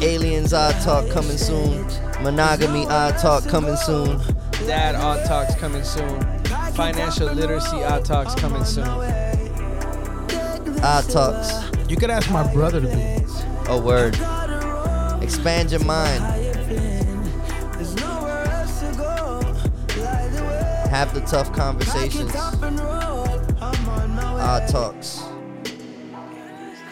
I 0.00 0.06
gotta 0.06 0.18
roll. 0.18 0.24
Aliens 0.24 0.52
Odd 0.52 0.80
Talk 0.82 1.10
coming 1.10 1.38
soon. 1.38 1.86
Monogamy 2.22 2.86
Odd 2.86 3.18
Talk 3.18 3.46
coming 3.48 3.76
soon. 3.76 4.20
Dad 4.66 4.94
Odd 4.94 5.26
Talks 5.26 5.54
coming 5.56 5.84
soon. 5.84 6.20
Financial 6.74 7.32
literacy 7.32 7.82
Odd 7.84 8.04
Talks 8.04 8.34
coming 8.34 8.64
soon. 8.64 8.88
Odd 10.82 11.08
Talks. 11.10 11.70
You 11.88 11.96
could 11.96 12.10
ask 12.10 12.30
my 12.30 12.50
brother 12.52 12.80
to 12.80 12.86
be. 12.88 13.24
A 13.68 13.78
word. 13.78 14.16
Expand 15.22 15.70
your 15.70 15.84
mind. 15.84 16.24
There's 17.74 17.94
nowhere 17.96 18.44
else 18.46 18.80
to 18.80 18.92
go. 18.96 19.40
Light 20.02 20.28
the 20.32 20.42
way. 20.42 20.88
Have 20.90 21.12
the 21.14 21.20
tough 21.22 21.52
conversations. 21.52 22.32
Top 22.32 22.62
and. 22.62 22.80
I'm 22.80 23.88
on 23.88 24.10
my 24.10 24.34
way. 24.34 24.40
Odd 24.42 24.68
Talks. 24.68 25.22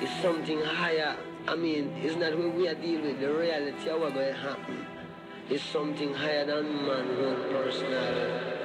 It's 0.00 0.22
something 0.22 0.62
higher. 0.62 1.16
I 1.48 1.54
mean, 1.54 1.94
it's 2.02 2.14
not 2.16 2.36
what 2.36 2.54
we 2.54 2.68
are 2.68 2.74
dealing 2.74 3.06
with. 3.06 3.20
The 3.20 3.32
reality 3.32 3.88
of 3.88 4.02
what's 4.02 4.12
going 4.12 4.34
to 4.34 4.38
happen. 4.38 4.86
It's 5.48 5.62
something 5.62 6.12
higher 6.12 6.44
than 6.44 6.86
man, 6.86 7.08
one 7.22 7.42
personal 7.50 8.57